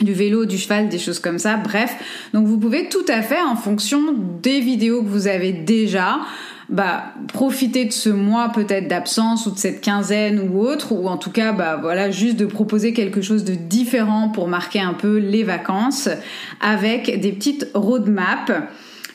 du 0.00 0.12
vélo, 0.12 0.44
du 0.44 0.58
cheval, 0.58 0.88
des 0.88 0.98
choses 0.98 1.18
comme 1.18 1.38
ça. 1.38 1.56
Bref, 1.56 1.94
donc 2.32 2.46
vous 2.46 2.58
pouvez 2.58 2.88
tout 2.88 3.04
à 3.08 3.22
fait, 3.22 3.40
en 3.40 3.56
fonction 3.56 4.00
des 4.42 4.60
vidéos 4.60 5.02
que 5.02 5.08
vous 5.08 5.26
avez 5.26 5.52
déjà, 5.52 6.20
bah, 6.68 7.12
profiter 7.28 7.84
de 7.84 7.92
ce 7.92 8.08
mois 8.08 8.48
peut-être 8.48 8.88
d'absence 8.88 9.46
ou 9.46 9.50
de 9.50 9.58
cette 9.58 9.80
quinzaine 9.80 10.40
ou 10.40 10.60
autre, 10.60 10.92
ou 10.92 11.08
en 11.08 11.16
tout 11.16 11.30
cas, 11.30 11.52
bah, 11.52 11.78
voilà, 11.80 12.10
juste 12.10 12.36
de 12.36 12.46
proposer 12.46 12.92
quelque 12.92 13.20
chose 13.20 13.44
de 13.44 13.54
différent 13.54 14.30
pour 14.30 14.48
marquer 14.48 14.80
un 14.80 14.94
peu 14.94 15.18
les 15.18 15.44
vacances 15.44 16.08
avec 16.60 17.20
des 17.20 17.32
petites 17.32 17.68
roadmaps. 17.74 18.52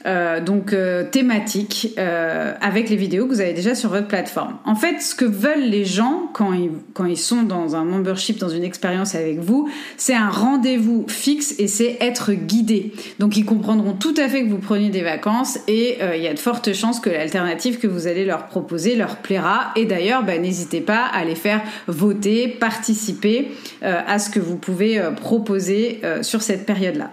Euh, 0.09 0.41
donc 0.41 0.73
euh, 0.73 1.03
thématique 1.03 1.93
euh, 1.99 2.53
avec 2.61 2.89
les 2.89 2.95
vidéos 2.95 3.25
que 3.25 3.33
vous 3.33 3.41
avez 3.41 3.53
déjà 3.53 3.75
sur 3.75 3.91
votre 3.91 4.07
plateforme. 4.07 4.57
En 4.65 4.73
fait, 4.73 5.01
ce 5.01 5.13
que 5.13 5.25
veulent 5.25 5.69
les 5.69 5.85
gens 5.85 6.31
quand 6.33 6.53
ils, 6.53 7.17
sont 7.17 7.43
dans 7.43 7.75
un 7.75 7.83
membership, 7.83 8.39
dans 8.39 8.49
une 8.49 8.63
expérience 8.63 9.13
avec 9.13 9.39
vous, 9.39 9.69
c'est 9.97 10.15
un 10.15 10.29
rendez-vous 10.29 11.05
fixe 11.07 11.53
et 11.59 11.67
c'est 11.67 11.97
être 12.01 12.31
guidé. 12.31 12.91
Donc 13.19 13.37
ils 13.37 13.45
comprendront 13.45 13.93
tout 13.93 14.15
à 14.17 14.27
fait 14.27 14.43
que 14.43 14.49
vous 14.49 14.57
preniez 14.57 14.89
des 14.89 15.03
vacances 15.03 15.59
et 15.67 15.99
il 16.15 16.21
y 16.21 16.27
a 16.27 16.33
de 16.33 16.39
fortes 16.39 16.73
chances 16.73 16.99
que 16.99 17.09
l'alternative 17.09 17.77
que 17.77 17.87
vous 17.87 18.07
allez 18.07 18.25
leur 18.25 18.47
proposer 18.47 18.95
leur 18.95 19.17
plaira. 19.17 19.71
Et 19.75 19.85
d'ailleurs, 19.85 20.23
bah, 20.23 20.37
n'hésitez 20.37 20.81
pas 20.81 21.05
à 21.05 21.23
les 21.23 21.35
faire 21.35 21.61
voter, 21.87 22.47
participer 22.47 23.51
à 23.81 24.17
ce 24.17 24.29
que 24.29 24.39
vous 24.39 24.55
pouvez 24.55 25.01
proposer 25.17 26.01
sur 26.21 26.41
cette 26.41 26.65
période-là. 26.65 27.11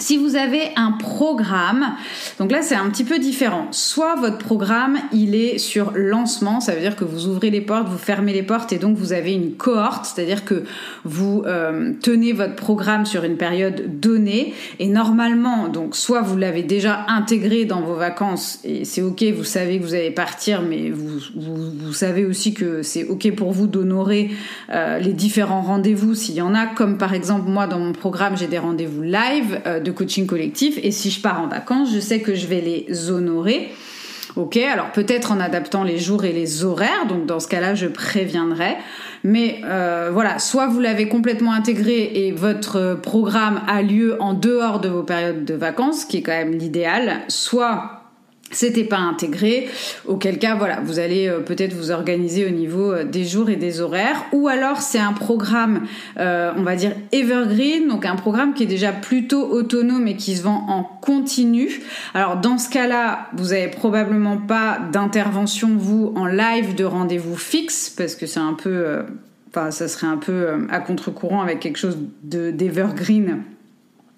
Si 0.00 0.16
vous 0.16 0.34
avez 0.34 0.70
un 0.76 0.92
programme, 0.92 1.94
donc 2.38 2.50
là 2.50 2.62
c'est 2.62 2.74
un 2.74 2.88
petit 2.88 3.04
peu 3.04 3.18
différent. 3.18 3.68
Soit 3.70 4.14
votre 4.14 4.38
programme 4.38 4.98
il 5.12 5.34
est 5.34 5.58
sur 5.58 5.92
lancement, 5.94 6.60
ça 6.60 6.74
veut 6.74 6.80
dire 6.80 6.96
que 6.96 7.04
vous 7.04 7.26
ouvrez 7.26 7.50
les 7.50 7.60
portes, 7.60 7.86
vous 7.86 7.98
fermez 7.98 8.32
les 8.32 8.42
portes 8.42 8.72
et 8.72 8.78
donc 8.78 8.96
vous 8.96 9.12
avez 9.12 9.34
une 9.34 9.52
cohorte, 9.56 10.06
c'est-à-dire 10.06 10.46
que 10.46 10.64
vous 11.04 11.42
euh, 11.46 11.92
tenez 12.02 12.32
votre 12.32 12.56
programme 12.56 13.04
sur 13.04 13.24
une 13.24 13.36
période 13.36 14.00
donnée 14.00 14.54
et 14.78 14.86
normalement 14.86 15.68
donc 15.68 15.94
soit 15.94 16.22
vous 16.22 16.38
l'avez 16.38 16.62
déjà 16.62 17.04
intégré 17.08 17.66
dans 17.66 17.82
vos 17.82 17.94
vacances 17.94 18.58
et 18.64 18.86
c'est 18.86 19.02
ok, 19.02 19.22
vous 19.36 19.44
savez 19.44 19.78
que 19.78 19.84
vous 19.84 19.94
allez 19.94 20.10
partir, 20.10 20.62
mais 20.62 20.90
vous, 20.90 21.92
savez 21.92 22.24
aussi 22.24 22.54
que 22.54 22.82
c'est 22.82 23.04
ok 23.04 23.34
pour 23.34 23.52
vous 23.52 23.66
d'honorer 23.66 24.30
euh, 24.72 24.98
les 24.98 25.12
différents 25.12 25.60
rendez-vous 25.60 26.14
s'il 26.14 26.36
y 26.36 26.40
en 26.40 26.54
a, 26.54 26.66
comme 26.66 26.96
par 26.96 27.12
exemple 27.12 27.50
moi 27.50 27.66
dans 27.66 27.78
mon 27.78 27.92
programme 27.92 28.36
j'ai 28.38 28.46
des 28.46 28.58
rendez-vous 28.58 29.02
live 29.02 29.60
euh, 29.66 29.80
de 29.80 29.89
coaching 29.92 30.26
collectif. 30.26 30.78
Et 30.82 30.90
si 30.90 31.10
je 31.10 31.20
pars 31.20 31.40
en 31.40 31.48
vacances, 31.48 31.92
je 31.92 32.00
sais 32.00 32.20
que 32.20 32.34
je 32.34 32.46
vais 32.46 32.60
les 32.60 33.10
honorer. 33.10 33.70
Ok, 34.36 34.56
alors 34.58 34.92
peut-être 34.92 35.32
en 35.32 35.40
adaptant 35.40 35.82
les 35.82 35.98
jours 35.98 36.24
et 36.24 36.32
les 36.32 36.64
horaires, 36.64 37.06
donc 37.08 37.26
dans 37.26 37.40
ce 37.40 37.48
cas-là, 37.48 37.74
je 37.74 37.86
préviendrai. 37.86 38.76
Mais 39.24 39.60
euh, 39.64 40.10
voilà, 40.12 40.38
soit 40.38 40.68
vous 40.68 40.80
l'avez 40.80 41.08
complètement 41.08 41.52
intégré 41.52 42.12
et 42.14 42.32
votre 42.32 42.98
programme 43.02 43.60
a 43.66 43.82
lieu 43.82 44.16
en 44.20 44.32
dehors 44.34 44.80
de 44.80 44.88
vos 44.88 45.02
périodes 45.02 45.44
de 45.44 45.54
vacances, 45.54 46.04
qui 46.04 46.18
est 46.18 46.22
quand 46.22 46.32
même 46.32 46.52
l'idéal, 46.52 47.22
soit 47.28 47.99
c'était 48.50 48.84
pas 48.84 48.98
intégré, 48.98 49.68
auquel 50.06 50.38
cas 50.38 50.56
voilà, 50.56 50.80
vous 50.80 50.98
allez 50.98 51.28
euh, 51.28 51.40
peut-être 51.40 51.72
vous 51.72 51.90
organiser 51.90 52.46
au 52.46 52.50
niveau 52.50 52.92
euh, 52.92 53.04
des 53.04 53.24
jours 53.24 53.48
et 53.48 53.56
des 53.56 53.80
horaires, 53.80 54.24
ou 54.32 54.48
alors 54.48 54.80
c'est 54.80 54.98
un 54.98 55.12
programme, 55.12 55.86
euh, 56.18 56.52
on 56.56 56.62
va 56.62 56.74
dire 56.74 56.92
evergreen, 57.12 57.88
donc 57.88 58.04
un 58.04 58.16
programme 58.16 58.54
qui 58.54 58.64
est 58.64 58.66
déjà 58.66 58.92
plutôt 58.92 59.46
autonome 59.46 60.08
et 60.08 60.16
qui 60.16 60.36
se 60.36 60.42
vend 60.42 60.66
en 60.68 60.82
continu. 60.82 61.80
Alors 62.14 62.36
dans 62.38 62.58
ce 62.58 62.68
cas-là, 62.70 63.28
vous 63.34 63.52
avez 63.52 63.68
probablement 63.68 64.36
pas 64.36 64.80
d'intervention 64.92 65.70
vous 65.76 66.12
en 66.16 66.26
live 66.26 66.74
de 66.74 66.84
rendez-vous 66.84 67.36
fixe 67.36 67.88
parce 67.90 68.16
que 68.16 68.26
c'est 68.26 68.40
un 68.40 68.54
peu, 68.54 69.02
enfin 69.48 69.70
ça 69.70 69.86
serait 69.88 70.06
un 70.06 70.16
peu 70.16 70.48
à 70.70 70.80
contre-courant 70.80 71.40
avec 71.40 71.60
quelque 71.60 71.78
chose 71.78 71.98
de 72.24 72.50
d'evergreen 72.50 73.42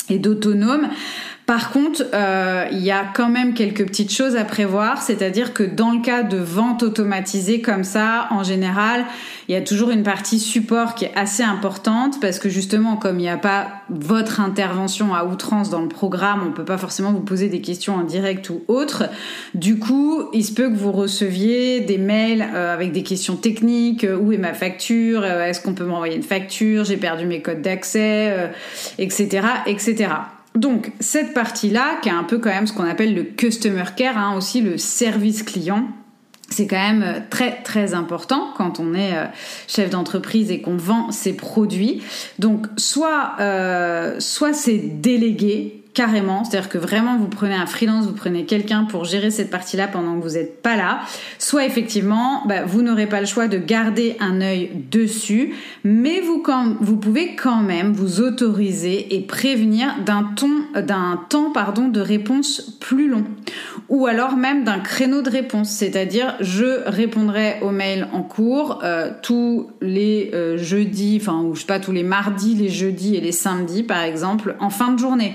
et 0.09 0.19
d'autonome. 0.19 0.89
Par 1.47 1.73
contre, 1.73 2.05
euh, 2.15 2.67
il 2.71 2.79
y 2.79 2.93
a 2.93 3.05
quand 3.15 3.29
même 3.29 3.53
quelques 3.55 3.85
petites 3.85 4.13
choses 4.13 4.37
à 4.37 4.45
prévoir, 4.45 5.03
c'est-à-dire 5.03 5.53
que 5.53 5.65
dans 5.65 5.91
le 5.91 6.01
cas 6.01 6.23
de 6.23 6.37
vente 6.37 6.85
automatisée 6.85 7.61
comme 7.61 7.83
ça, 7.83 8.29
en 8.31 8.45
général, 8.45 9.05
il 9.49 9.55
y 9.55 9.59
a 9.59 9.61
toujours 9.61 9.91
une 9.91 10.05
partie 10.05 10.39
support 10.39 10.95
qui 10.95 11.05
est 11.05 11.13
assez 11.17 11.43
importante 11.43 12.21
parce 12.21 12.39
que 12.39 12.49
justement, 12.49 12.97
comme 12.97 13.19
il 13.19 13.23
n'y 13.23 13.29
a 13.29 13.37
pas 13.37 13.69
votre 13.91 14.41
intervention 14.41 15.15
à 15.15 15.25
outrance 15.25 15.69
dans 15.69 15.81
le 15.83 15.89
programme, 15.89 16.43
on 16.47 16.53
peut 16.53 16.65
pas 16.65 16.79
forcément 16.79 17.13
vous 17.13 17.21
poser 17.21 17.49
des 17.49 17.61
questions 17.61 17.97
en 17.97 18.05
direct 18.05 18.49
ou 18.49 18.63
autre. 18.69 19.05
Du 19.55 19.81
coup, 19.81 20.29
il 20.33 20.45
se 20.45 20.53
peut 20.53 20.71
que 20.71 20.77
vous 20.77 20.93
receviez 20.93 21.81
des 21.81 21.99
mails 21.99 22.47
euh, 22.55 22.73
avec 22.73 22.93
des 22.93 23.03
questions 23.03 23.35
techniques, 23.35 24.05
euh, 24.05 24.17
où 24.17 24.33
est 24.33 24.39
ma 24.39 24.55
facture, 24.55 25.25
est-ce 25.25 25.61
qu'on 25.61 25.75
peut 25.75 25.85
m'envoyer 25.85 26.15
une 26.15 26.23
facture, 26.23 26.85
j'ai 26.85 26.97
perdu 26.97 27.27
mes 27.27 27.43
codes 27.43 27.63
d'accès, 27.63 28.53
etc., 28.99 29.47
etc. 29.67 30.09
Donc 30.55 30.93
cette 31.01 31.35
partie-là, 31.35 31.99
qui 32.03 32.09
est 32.09 32.13
un 32.13 32.25
peu 32.25 32.39
quand 32.39 32.51
même 32.51 32.67
ce 32.67 32.73
qu'on 32.73 32.85
appelle 32.85 33.15
le 33.15 33.23
customer 33.23 33.85
care, 33.97 34.19
hein, 34.19 34.37
aussi 34.37 34.61
le 34.61 34.77
service 34.77 35.43
client, 35.43 35.89
c'est 36.53 36.67
quand 36.67 36.77
même 36.77 37.03
euh, 37.03 37.21
très 37.31 37.63
très 37.63 37.95
important 37.95 38.53
quand 38.57 38.79
on 38.79 38.95
est 38.95 39.17
euh, 39.17 39.25
chef 39.67 39.91
d'entreprise 39.91 40.51
et 40.51 40.61
qu'on 40.61 40.77
vend 40.77 41.11
ses 41.11 41.35
produits. 41.35 42.03
Donc 42.39 42.67
soit 42.77 43.33
euh, 43.41 44.21
soit 44.21 44.53
c'est 44.53 44.79
délégué 44.79 45.82
carrément, 45.95 46.45
c'est-à-dire 46.45 46.71
que 46.71 46.79
vraiment 46.79 47.19
vous 47.19 47.27
prenez 47.27 47.55
un 47.55 47.67
freelance, 47.67 48.07
vous 48.07 48.15
prenez 48.15 48.47
quelqu'un 48.47 48.85
pour 48.85 49.05
gérer 49.05 49.31
cette 49.31 49.51
partie-là 49.51 49.89
pendant 49.89 50.19
que 50.19 50.23
vous 50.23 50.35
n'êtes 50.35 50.63
pas 50.63 50.77
là, 50.77 51.01
soit 51.39 51.67
effectivement 51.67 52.47
bah, 52.47 52.65
vous 52.65 52.83
n'aurez 52.83 53.07
pas 53.07 53.21
le 53.21 53.27
choix 53.27 53.47
de 53.47 53.59
garder 53.59 54.17
un 54.19 54.41
œil 54.41 54.71
dessus, 54.91 55.55
mais 55.85 56.21
vous, 56.21 56.43
pouvez 56.97 57.37
quand 57.37 57.63
même 57.63 57.93
vous 57.93 58.21
autoriser 58.21 59.15
et 59.15 59.21
prévenir 59.21 59.97
d'un 60.05 60.33
temps 61.29 61.53
pardon 61.53 61.89
de 61.89 62.01
réponse 62.01 62.79
plus 62.81 63.09
long, 63.09 63.25
ou 63.91 64.07
alors 64.07 64.37
même 64.37 64.65
d'un 64.65 64.79
créneau 64.79 65.21
de 65.21 65.31
réponse, 65.31 65.69
c'est-à-dire 65.69 66.37
je 66.41 66.89
répondrai 66.89 67.59
aux 67.61 67.71
mails 67.71 68.09
en 68.13 68.23
cours 68.23 68.81
euh, 68.83 69.11
tous 69.23 69.69
les 69.83 70.31
euh, 70.33 70.57
jeudis, 70.57 71.19
enfin 71.21 71.43
ou 71.43 71.55
je 71.55 71.61
sais 71.61 71.67
pas 71.67 71.81
tous 71.81 71.93
les 71.93 72.03
mardis, 72.03 72.55
les 72.55 72.71
jeudis 72.71 73.17
et 73.17 73.21
les 73.21 73.33
samedis 73.33 73.83
par 73.83 74.03
exemple 74.03 74.57
en 74.59 74.71
fin 74.71 74.93
de 74.93 74.99
journée 74.99 75.35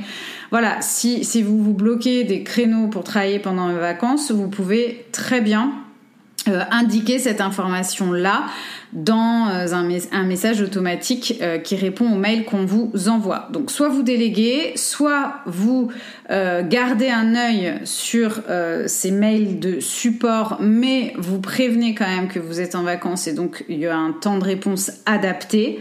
voilà, 0.52 0.78
si, 0.82 1.22
vous 1.42 1.62
vous 1.62 1.74
bloquez 1.74 2.24
des 2.24 2.44
créneaux 2.44 2.88
pour 2.88 3.04
travailler 3.04 3.40
pendant 3.40 3.68
les 3.68 3.78
vacances, 3.78 4.32
vous 4.32 4.48
pouvez 4.48 5.06
très 5.12 5.42
bien 5.42 5.72
euh, 6.48 6.62
indiquer 6.72 7.20
cette 7.20 7.42
information-là 7.42 8.46
dans 8.94 9.50
euh, 9.50 9.66
un, 10.12 10.24
message 10.24 10.62
automatique 10.62 11.36
euh, 11.42 11.58
qui 11.58 11.76
répond 11.76 12.14
aux 12.14 12.18
mails 12.18 12.46
qu'on 12.46 12.66
vous 12.66 12.92
envoie. 13.08 13.50
Donc 13.52 13.70
soit 13.70 13.90
vous 13.90 14.04
déléguez, 14.04 14.74
soit 14.76 15.40
vous 15.46 15.90
gardez 16.30 17.10
un 17.10 17.36
œil 17.36 17.80
sur 17.86 18.42
ces 18.86 19.12
mails 19.12 19.60
de 19.60 19.80
support, 19.80 20.58
mais 20.60 21.14
vous 21.18 21.40
prévenez 21.40 21.96
quand 21.96 22.08
même 22.08 22.28
que 22.28 22.40
vous 22.40 22.60
êtes 22.60 22.76
en 22.76 22.84
vacances 22.84 23.28
et 23.28 23.34
donc 23.34 23.64
il 23.70 23.80
y 23.80 23.88
a 23.88 23.96
un 23.96 24.12
temps 24.12 24.38
de 24.38 24.44
réponse 24.44 24.92
adapté. 25.06 25.80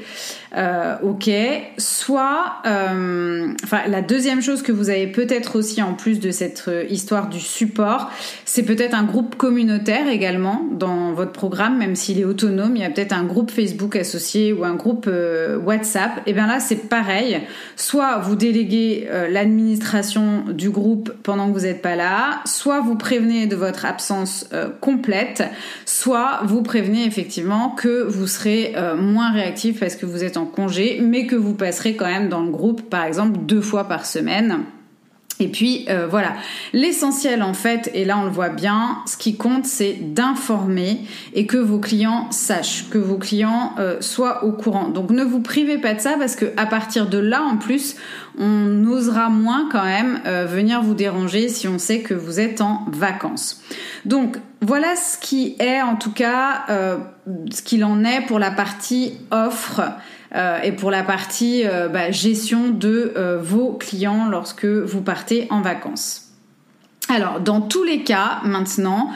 Euh, 0.57 0.97
ok. 1.03 1.31
Soit, 1.77 2.55
euh, 2.67 3.53
enfin, 3.63 3.81
la 3.89 4.01
deuxième 4.01 4.41
chose 4.41 4.63
que 4.63 4.73
vous 4.73 4.89
avez 4.89 5.07
peut-être 5.07 5.57
aussi 5.57 5.83
en 5.83 5.93
plus 5.93 6.19
de 6.19 6.31
cette 6.31 6.65
euh, 6.69 6.85
histoire 6.89 7.29
du 7.29 7.41
support, 7.41 8.11
c'est 8.47 8.63
peut-être 8.63 8.95
un 8.95 9.05
groupe 9.05 9.37
communautaire 9.37 10.09
également 10.09 10.67
dans 10.73 11.13
votre 11.13 11.33
programme, 11.33 11.77
même 11.77 11.95
s'il 11.95 12.19
est 12.19 12.25
autonome. 12.25 12.75
Il 12.75 12.83
y 12.83 12.85
a 12.85 12.91
peut-être 12.91 13.13
un 13.13 13.25
groupe 13.25 13.51
Facebook 13.51 13.97
associé 13.97 14.55
ou 14.55 14.65
un 14.65 14.75
groupe 14.75 15.11
WhatsApp. 15.65 16.23
Et 16.27 16.33
bien 16.33 16.47
là, 16.47 16.59
c'est 16.61 16.89
pareil. 16.89 17.41
Soit 17.77 18.19
vous 18.19 18.35
déléguez 18.37 19.09
l'administration 19.31 20.45
du 20.49 20.71
groupe 20.71 21.13
pendant 21.23 21.49
que 21.49 21.59
vous 21.59 21.65
n'êtes 21.65 21.83
pas 21.83 21.97
là, 21.97 22.41
soit 22.45 22.81
vous 22.81 22.97
prévenez 22.97 23.47
de 23.47 23.57
votre 23.57 23.85
absence 23.85 24.49
complète, 24.81 25.45
soit 25.85 26.41
vous 26.45 26.63
prévenez 26.63 27.05
effectivement 27.05 27.71
que 27.71 28.05
vous 28.05 28.27
serez 28.27 28.75
moins 28.99 29.33
réactif 29.33 29.81
parce 29.81 29.97
que 29.97 30.07
vous 30.07 30.25
êtes 30.25 30.37
en 30.37 30.46
congé, 30.47 30.99
mais 31.03 31.27
que 31.27 31.37
vous 31.37 31.55
passerez 31.55 31.97
quand 31.97 32.07
même 32.07 32.29
dans 32.29 32.43
le 32.43 32.51
groupe, 32.51 32.89
par 32.89 33.05
exemple, 33.05 33.39
deux 33.47 33.61
fois 33.61 33.85
par 33.85 34.07
semaine. 34.07 34.65
Et 35.39 35.49
puis 35.49 35.85
euh, 35.91 36.07
voilà, 36.07 36.33
l'essentiel 36.73 37.43
en 37.43 37.53
fait, 37.53 37.91
et 37.93 38.05
là 38.05 38.17
on 38.19 38.25
le 38.25 38.31
voit 38.31 38.49
bien, 38.49 38.99
ce 39.07 39.17
qui 39.17 39.37
compte 39.37 39.67
c'est 39.67 39.93
d'informer 39.93 41.01
et 41.35 41.47
que 41.47 41.59
vos 41.59 41.79
clients 41.79 42.31
sachent, 42.31 42.89
que 42.89 42.97
vos 42.97 43.19
clients 43.19 43.75
euh, 43.79 44.01
soient 44.01 44.45
au 44.45 44.53
courant. 44.53 44.89
Donc 44.89 45.11
ne 45.11 45.23
vous 45.23 45.41
privez 45.41 45.77
pas 45.77 45.93
de 45.93 46.01
ça 46.01 46.15
parce 46.19 46.37
que 46.37 46.47
à 46.57 46.65
partir 46.65 47.09
de 47.09 47.19
là 47.19 47.43
en 47.43 47.59
plus, 47.59 47.97
on 48.39 48.87
osera 48.87 49.29
moins 49.29 49.69
quand 49.71 49.85
même 49.85 50.21
euh, 50.27 50.47
venir 50.47 50.83
vous 50.83 50.95
déranger 50.95 51.49
si 51.49 51.69
on 51.69 51.79
sait 51.79 52.01
que 52.01 52.15
vous 52.15 52.41
êtes 52.41 52.63
en 52.63 52.87
vacances. 52.91 53.63
Donc 54.07 54.39
voilà 54.63 54.97
ce 54.97 55.19
qui 55.19 55.55
est 55.59 55.83
en 55.83 55.97
tout 55.97 56.13
cas 56.13 56.65
ce 57.51 57.61
qu'il 57.61 57.85
en 57.85 58.05
est 58.05 58.23
pour 58.23 58.39
la 58.39 58.51
partie 58.51 59.13
offre. 59.31 59.83
Euh, 60.35 60.61
et 60.63 60.73
pour 60.73 60.91
la 60.91 61.03
partie 61.03 61.63
euh, 61.65 61.89
bah, 61.89 62.11
gestion 62.11 62.71
de 62.71 63.13
euh, 63.17 63.39
vos 63.41 63.73
clients 63.73 64.29
lorsque 64.29 64.65
vous 64.65 65.03
partez 65.03 65.47
en 65.51 65.61
vacances. 65.61 66.23
Alors, 67.09 67.39
dans 67.39 67.61
tous 67.61 67.85
les 67.85 68.03
cas, 68.03 68.41
maintenant, 68.43 69.11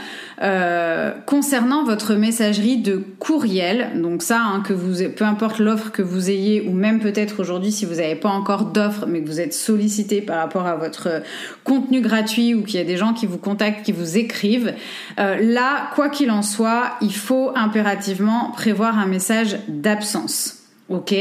concernant 1.26 1.82
votre 1.82 2.14
messagerie 2.14 2.78
de 2.78 3.02
courriel, 3.18 4.00
donc 4.00 4.22
ça, 4.22 4.40
hein, 4.40 4.60
que 4.60 4.72
vous, 4.72 5.10
peu 5.10 5.24
importe 5.24 5.58
l'offre 5.58 5.90
que 5.90 6.00
vous 6.00 6.30
ayez, 6.30 6.62
ou 6.68 6.72
même 6.72 7.00
peut-être 7.00 7.40
aujourd'hui 7.40 7.72
si 7.72 7.84
vous 7.86 7.96
n'avez 7.96 8.14
pas 8.14 8.28
encore 8.28 8.66
d'offre, 8.66 9.06
mais 9.08 9.20
que 9.20 9.26
vous 9.26 9.40
êtes 9.40 9.52
sollicité 9.52 10.22
par 10.22 10.36
rapport 10.36 10.68
à 10.68 10.76
votre 10.76 11.20
contenu 11.64 12.00
gratuit 12.00 12.54
ou 12.54 12.62
qu'il 12.62 12.76
y 12.78 12.82
a 12.82 12.86
des 12.86 12.96
gens 12.96 13.12
qui 13.12 13.26
vous 13.26 13.38
contactent, 13.38 13.84
qui 13.84 13.90
vous 13.90 14.18
écrivent, 14.18 14.72
là, 15.18 15.90
quoi 15.96 16.10
qu'il 16.10 16.30
en 16.30 16.42
soit, 16.42 16.92
il 17.00 17.14
faut 17.14 17.50
impérativement 17.56 18.52
prévoir 18.52 19.00
un 19.00 19.06
message 19.06 19.58
d'absence. 19.66 20.59
Ok, 20.90 21.14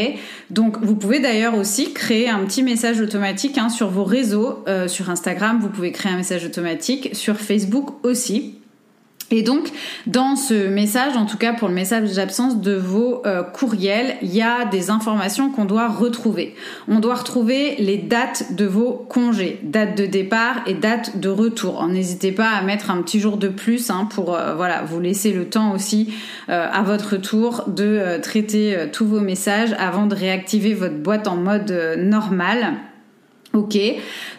donc 0.50 0.80
vous 0.82 0.96
pouvez 0.96 1.20
d'ailleurs 1.20 1.54
aussi 1.54 1.94
créer 1.94 2.28
un 2.28 2.44
petit 2.44 2.64
message 2.64 3.00
automatique 3.02 3.56
hein, 3.60 3.70
sur 3.70 3.92
vos 3.92 4.04
réseaux, 4.04 4.64
euh, 4.68 4.88
sur 4.88 5.12
Instagram, 5.12 5.60
vous 5.62 5.70
pouvez 5.70 5.92
créer 5.92 6.12
un 6.12 6.18
message 6.18 6.44
automatique, 6.44 7.12
sur 7.14 7.38
Facebook 7.38 8.04
aussi. 8.04 8.56
Et 9.32 9.44
donc, 9.44 9.70
dans 10.08 10.36
ce 10.36 10.68
message, 10.68 11.16
en 11.16 11.26
tout 11.26 11.38
cas 11.38 11.54
pour 11.54 11.68
le 11.68 11.74
message 11.74 12.14
d'absence 12.14 12.62
de 12.62 12.74
vos 12.74 13.22
euh, 13.26 13.44
courriels, 13.44 14.16
il 14.22 14.34
y 14.34 14.42
a 14.42 14.66
des 14.66 14.90
informations 14.90 15.52
qu'on 15.52 15.66
doit 15.66 15.88
retrouver. 15.88 16.56
On 16.88 17.00
doit 17.00 17.16
retrouver 17.16 17.76
les 17.78 17.98
dates 17.98 18.56
de 18.56 18.66
vos 18.66 18.94
congés, 19.08 19.60
date 19.64 19.96
de 19.96 20.06
départ 20.08 20.62
et 20.66 20.74
date 20.74 21.20
de 21.20 21.30
retour. 21.30 21.86
N'hésitez 21.88 22.32
pas 22.32 22.50
à 22.50 22.64
mettre 22.64 22.90
un 22.90 23.02
petit 23.04 23.20
jour 23.20 23.38
de 23.38 23.50
plus 23.50 23.92
hein, 23.92 24.08
pour 24.12 24.36
euh, 24.36 24.56
voilà 24.56 24.82
vous 24.82 25.00
laisser 25.00 25.32
le 25.32 25.46
temps 25.46 25.74
aussi 25.74 26.14
euh, 26.50 26.68
à 26.72 26.82
votre 26.82 27.18
tour 27.18 27.66
de 27.68 28.18
traiter 28.22 28.90
tous 28.92 29.06
vos 29.06 29.20
messages 29.20 29.76
avant 29.78 30.08
de 30.08 30.16
réactiver 30.16 30.74
votre 30.74 30.98
boîte 30.98 31.28
en 31.28 31.36
mode 31.36 31.72
normal. 31.98 32.78
Ok, 33.54 33.80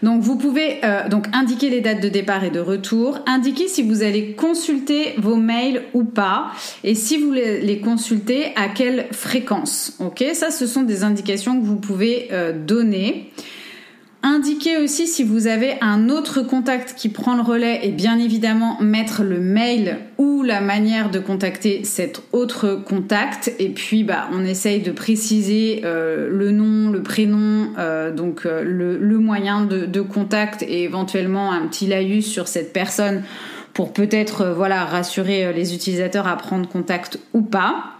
donc 0.05 0.23
vous 0.23 0.37
pouvez 0.37 0.79
euh, 0.85 1.09
donc 1.09 1.27
indiquer 1.33 1.69
les 1.69 1.81
dates 1.81 2.01
de 2.01 2.09
départ 2.09 2.45
et 2.45 2.51
de 2.51 2.61
retour, 2.61 3.19
indiquer 3.27 3.67
si 3.67 3.83
vous 3.83 4.05
allez 4.05 4.35
consulter 4.35 5.15
vos 5.19 5.35
mails 5.35 5.83
ou 5.95 6.05
pas, 6.05 6.53
et 6.85 6.95
si 6.95 7.19
vous 7.19 7.33
les 7.33 7.81
consultez 7.81 8.53
à 8.55 8.69
quelle 8.69 9.07
fréquence. 9.11 9.97
Ok, 9.99 10.25
ça 10.35 10.53
ce 10.53 10.67
sont 10.67 10.83
des 10.83 11.03
indications 11.03 11.61
que 11.61 11.67
vous 11.67 11.77
pouvez 11.77 12.29
euh, 12.31 12.53
donner. 12.53 13.33
Indiquez 14.23 14.77
aussi 14.77 15.07
si 15.07 15.25
vous 15.25 15.47
avez 15.47 15.77
un 15.81 16.11
autre 16.11 16.43
contact 16.43 16.95
qui 16.95 17.09
prend 17.09 17.37
le 17.37 17.43
relais 17.43 17.81
et 17.85 17.91
bien 17.91 18.19
évidemment 18.19 18.77
mettre 18.81 19.23
le 19.23 19.41
mail 19.41 19.97
ou 20.19 20.43
la 20.43 20.61
manière 20.61 21.11
de 21.11 21.19
contacter 21.19 21.85
cet 21.85 22.23
autre 22.33 22.75
contact. 22.87 23.51
Et 23.59 23.71
puis 23.71 24.05
bah, 24.05 24.29
on 24.33 24.45
essaye 24.45 24.83
de 24.83 24.93
préciser 24.93 25.81
euh, 25.85 26.29
le 26.31 26.51
nom, 26.51 26.91
le 26.91 27.03
prénom, 27.03 27.71
euh, 27.79 28.13
donc 28.13 28.45
euh, 28.45 28.63
le, 28.63 29.19
moyen 29.19 29.65
de, 29.65 29.87
de, 29.87 30.01
contact 30.03 30.63
et 30.65 30.83
éventuellement 30.83 31.53
un 31.53 31.67
petit 31.67 31.87
laïus 31.87 32.27
sur 32.27 32.47
cette 32.47 32.75
personne 32.75 33.23
pour 33.73 33.95
peut-être 33.95 34.53
voilà 34.55 34.85
rassurer 34.85 35.51
les 35.55 35.75
utilisateurs 35.75 36.27
à 36.27 36.37
prendre 36.37 36.69
contact 36.69 37.19
ou 37.33 37.41
pas. 37.41 37.95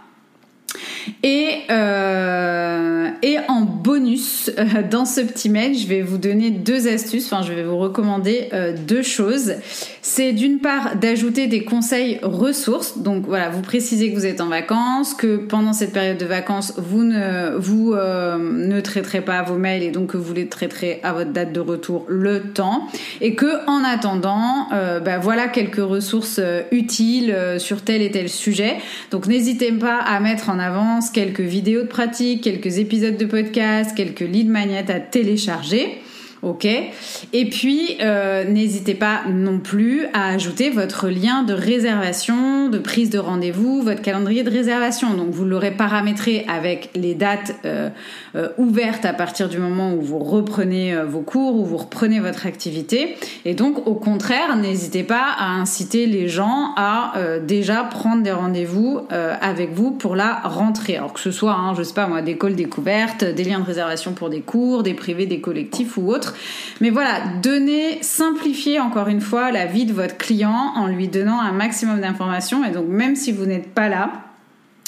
Et, 1.23 1.61
euh, 1.69 3.09
et 3.21 3.37
en 3.47 3.61
bonus, 3.61 4.51
euh, 4.57 4.83
dans 4.89 5.05
ce 5.05 5.21
petit 5.21 5.49
mail, 5.49 5.77
je 5.77 5.87
vais 5.87 6.01
vous 6.01 6.17
donner 6.17 6.49
deux 6.51 6.87
astuces, 6.87 7.31
enfin 7.31 7.43
je 7.43 7.53
vais 7.53 7.63
vous 7.63 7.77
recommander 7.77 8.49
euh, 8.53 8.73
deux 8.75 9.03
choses. 9.03 9.53
C'est 10.01 10.33
d'une 10.33 10.59
part 10.59 10.95
d'ajouter 10.95 11.47
des 11.47 11.63
conseils 11.63 12.19
ressources. 12.23 12.97
Donc 12.97 13.25
voilà, 13.27 13.49
vous 13.49 13.61
précisez 13.61 14.11
que 14.11 14.15
vous 14.15 14.25
êtes 14.25 14.41
en 14.41 14.47
vacances, 14.47 15.13
que 15.13 15.37
pendant 15.37 15.73
cette 15.73 15.93
période 15.93 16.17
de 16.17 16.25
vacances, 16.25 16.73
vous 16.77 17.03
ne, 17.03 17.55
vous, 17.55 17.93
ne 17.93 18.81
traiterez 18.81 19.21
pas 19.21 19.43
vos 19.43 19.57
mails 19.57 19.83
et 19.83 19.91
donc 19.91 20.07
que 20.07 20.17
vous 20.17 20.33
les 20.33 20.47
traiterez 20.47 20.99
à 21.03 21.13
votre 21.13 21.31
date 21.31 21.53
de 21.53 21.59
retour 21.59 22.05
le 22.07 22.51
temps. 22.51 22.87
Et 23.21 23.35
que 23.35 23.63
en 23.69 23.83
attendant, 23.83 24.67
bah, 24.71 25.19
voilà 25.19 25.47
quelques 25.47 25.75
ressources 25.77 26.41
utiles 26.71 27.35
sur 27.59 27.83
tel 27.83 28.01
et 28.01 28.09
tel 28.09 28.27
sujet. 28.27 28.77
Donc 29.11 29.27
n'hésitez 29.27 29.71
pas 29.71 29.99
à 29.99 30.19
mettre 30.19 30.49
en 30.49 30.57
avant 30.57 30.90
quelques 31.13 31.39
vidéos 31.39 31.83
de 31.83 31.87
pratique, 31.87 32.43
quelques 32.43 32.77
épisodes 32.77 33.17
de 33.17 33.25
podcast, 33.25 33.95
quelques 33.95 34.21
lead 34.21 34.49
magnets 34.49 34.91
à 34.91 34.99
télécharger. 34.99 36.01
Ok. 36.43 36.65
Et 36.65 37.49
puis, 37.51 37.97
euh, 38.01 38.45
n'hésitez 38.45 38.95
pas 38.95 39.21
non 39.29 39.59
plus 39.59 40.07
à 40.13 40.29
ajouter 40.29 40.71
votre 40.71 41.07
lien 41.07 41.43
de 41.43 41.53
réservation, 41.53 42.67
de 42.67 42.79
prise 42.79 43.11
de 43.11 43.19
rendez-vous, 43.19 43.83
votre 43.83 44.01
calendrier 44.01 44.41
de 44.41 44.49
réservation. 44.49 45.13
Donc, 45.13 45.29
vous 45.29 45.45
l'aurez 45.45 45.69
paramétré 45.69 46.43
avec 46.49 46.89
les 46.95 47.13
dates 47.13 47.53
euh, 47.65 47.89
euh, 48.35 48.47
ouvertes 48.57 49.05
à 49.05 49.13
partir 49.13 49.49
du 49.49 49.59
moment 49.59 49.93
où 49.93 50.01
vous 50.01 50.17
reprenez 50.17 50.95
vos 51.07 51.21
cours, 51.21 51.57
ou 51.57 51.63
vous 51.63 51.77
reprenez 51.77 52.19
votre 52.19 52.47
activité. 52.47 53.17
Et 53.45 53.53
donc, 53.53 53.87
au 53.87 53.93
contraire, 53.93 54.55
n'hésitez 54.55 55.03
pas 55.03 55.27
à 55.37 55.45
inciter 55.45 56.07
les 56.07 56.27
gens 56.27 56.73
à 56.75 57.13
déjà 57.45 57.83
prendre 57.83 58.23
des 58.23 58.31
rendez-vous 58.31 59.01
avec 59.09 59.73
vous 59.73 59.91
pour 59.91 60.15
la 60.15 60.39
rentrée. 60.43 60.97
Alors 60.97 61.13
que 61.13 61.19
ce 61.19 61.31
soit, 61.31 61.53
hein, 61.53 61.73
je 61.77 61.83
sais 61.83 61.93
pas 61.93 62.07
moi, 62.07 62.21
des 62.21 62.37
calls 62.37 62.55
découvertes, 62.55 63.23
des 63.23 63.43
liens 63.43 63.59
de 63.59 63.65
réservation 63.65 64.13
pour 64.13 64.29
des 64.29 64.41
cours, 64.41 64.83
des 64.83 64.93
privés, 64.93 65.25
des 65.25 65.41
collectifs 65.41 65.97
ou 65.97 66.09
autres. 66.09 66.30
Mais 66.79 66.89
voilà, 66.89 67.21
donnez, 67.41 67.99
simplifiez 68.01 68.79
encore 68.79 69.07
une 69.07 69.21
fois 69.21 69.51
la 69.51 69.65
vie 69.65 69.85
de 69.85 69.93
votre 69.93 70.17
client 70.17 70.73
en 70.75 70.87
lui 70.87 71.07
donnant 71.07 71.39
un 71.39 71.51
maximum 71.51 72.01
d'informations. 72.01 72.63
Et 72.65 72.71
donc 72.71 72.87
même 72.87 73.15
si 73.15 73.31
vous 73.31 73.45
n'êtes 73.45 73.73
pas 73.73 73.89
là, 73.89 74.11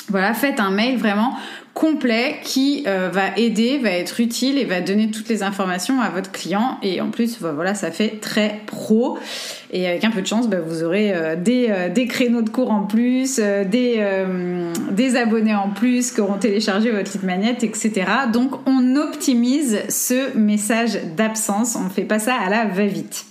voilà, 0.10 0.34
faites 0.34 0.60
un 0.60 0.72
mail 0.72 0.98
vraiment 0.98 1.34
complet 1.74 2.40
qui 2.44 2.84
euh, 2.88 3.10
va 3.12 3.38
aider, 3.38 3.80
va 3.80 3.92
être 3.92 4.20
utile 4.20 4.58
et 4.58 4.66
va 4.66 4.82
donner 4.82 5.10
toutes 5.10 5.30
les 5.30 5.44
informations 5.44 6.02
à 6.02 6.10
votre 6.10 6.32
client. 6.32 6.78
Et 6.84 7.02
en 7.02 7.10
plus, 7.10 7.40
voilà, 7.40 7.74
ça 7.74 7.90
fait 7.90 8.20
très 8.20 8.62
pro. 8.66 9.18
Et 9.76 9.88
avec 9.88 10.04
un 10.04 10.12
peu 10.12 10.22
de 10.22 10.28
chance, 10.28 10.48
bah, 10.48 10.60
vous 10.66 10.84
aurez 10.84 11.12
euh, 11.14 11.36
des, 11.36 11.68
euh, 11.70 11.90
des, 11.90 12.06
créneaux 12.06 12.44
de 12.44 12.50
cours 12.50 12.70
en 12.70 12.84
plus, 12.84 13.40
des, 13.40 14.06
des 14.92 15.16
abonnés 15.16 15.56
en 15.56 15.70
plus 15.70 16.12
qui 16.12 16.22
auront 16.22 16.38
téléchargé 16.38 16.92
votre 16.92 17.12
lead 17.12 17.24
magnet, 17.24 17.58
etc. 17.62 17.92
Donc, 18.32 18.52
on 18.68 18.96
optimise 18.96 19.80
ce 19.90 20.38
message 20.38 21.00
d'absence. 21.18 21.76
On 21.76 21.86
ne 21.86 21.90
fait 21.90 22.04
pas 22.04 22.20
ça 22.20 22.36
à 22.36 22.50
la 22.50 22.66
va-vite. 22.66 23.26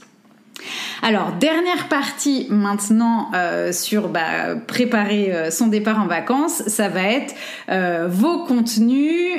Alors, 1.04 1.32
dernière 1.32 1.88
partie 1.88 2.46
maintenant 2.48 3.32
euh, 3.34 3.72
sur 3.72 4.06
bah, 4.06 4.54
préparer 4.68 5.34
euh, 5.34 5.50
son 5.50 5.66
départ 5.66 6.00
en 6.00 6.06
vacances, 6.06 6.62
ça 6.68 6.88
va 6.88 7.02
être 7.02 7.34
euh, 7.70 8.06
vos 8.08 8.44
contenus 8.44 9.32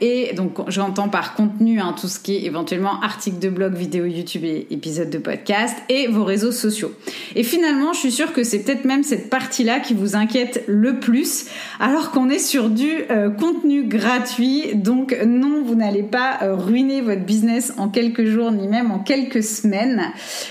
et 0.00 0.32
donc 0.34 0.58
j'entends 0.68 1.08
par 1.08 1.34
contenu 1.34 1.80
hein, 1.80 1.94
tout 1.98 2.08
ce 2.08 2.18
qui 2.18 2.34
est 2.34 2.44
éventuellement 2.44 3.00
articles 3.00 3.38
de 3.38 3.48
blog, 3.48 3.74
vidéo 3.74 4.06
YouTube 4.06 4.44
et 4.44 4.66
épisodes 4.70 5.08
de 5.08 5.18
podcast 5.18 5.76
et 5.88 6.08
vos 6.08 6.24
réseaux 6.24 6.50
sociaux. 6.50 6.92
Et 7.36 7.44
finalement, 7.44 7.92
je 7.92 8.00
suis 8.00 8.12
sûre 8.12 8.32
que 8.32 8.42
c'est 8.42 8.64
peut-être 8.64 8.84
même 8.84 9.04
cette 9.04 9.30
partie-là 9.30 9.78
qui 9.78 9.94
vous 9.94 10.16
inquiète 10.16 10.64
le 10.66 10.98
plus, 10.98 11.46
alors 11.78 12.10
qu'on 12.10 12.28
est 12.28 12.40
sur 12.40 12.70
du 12.70 12.90
contenu 13.38 13.84
gratuit. 13.84 14.74
Donc 14.74 15.16
non, 15.24 15.62
vous 15.62 15.76
n'allez 15.76 16.02
pas 16.02 16.38
ruiner 16.42 17.00
votre 17.00 17.22
business 17.22 17.72
en 17.78 17.88
quelques 17.88 18.24
jours 18.24 18.50
ni 18.50 18.66
même 18.66 18.90
en 18.90 18.98
quelques 18.98 19.44
semaines. 19.44 20.02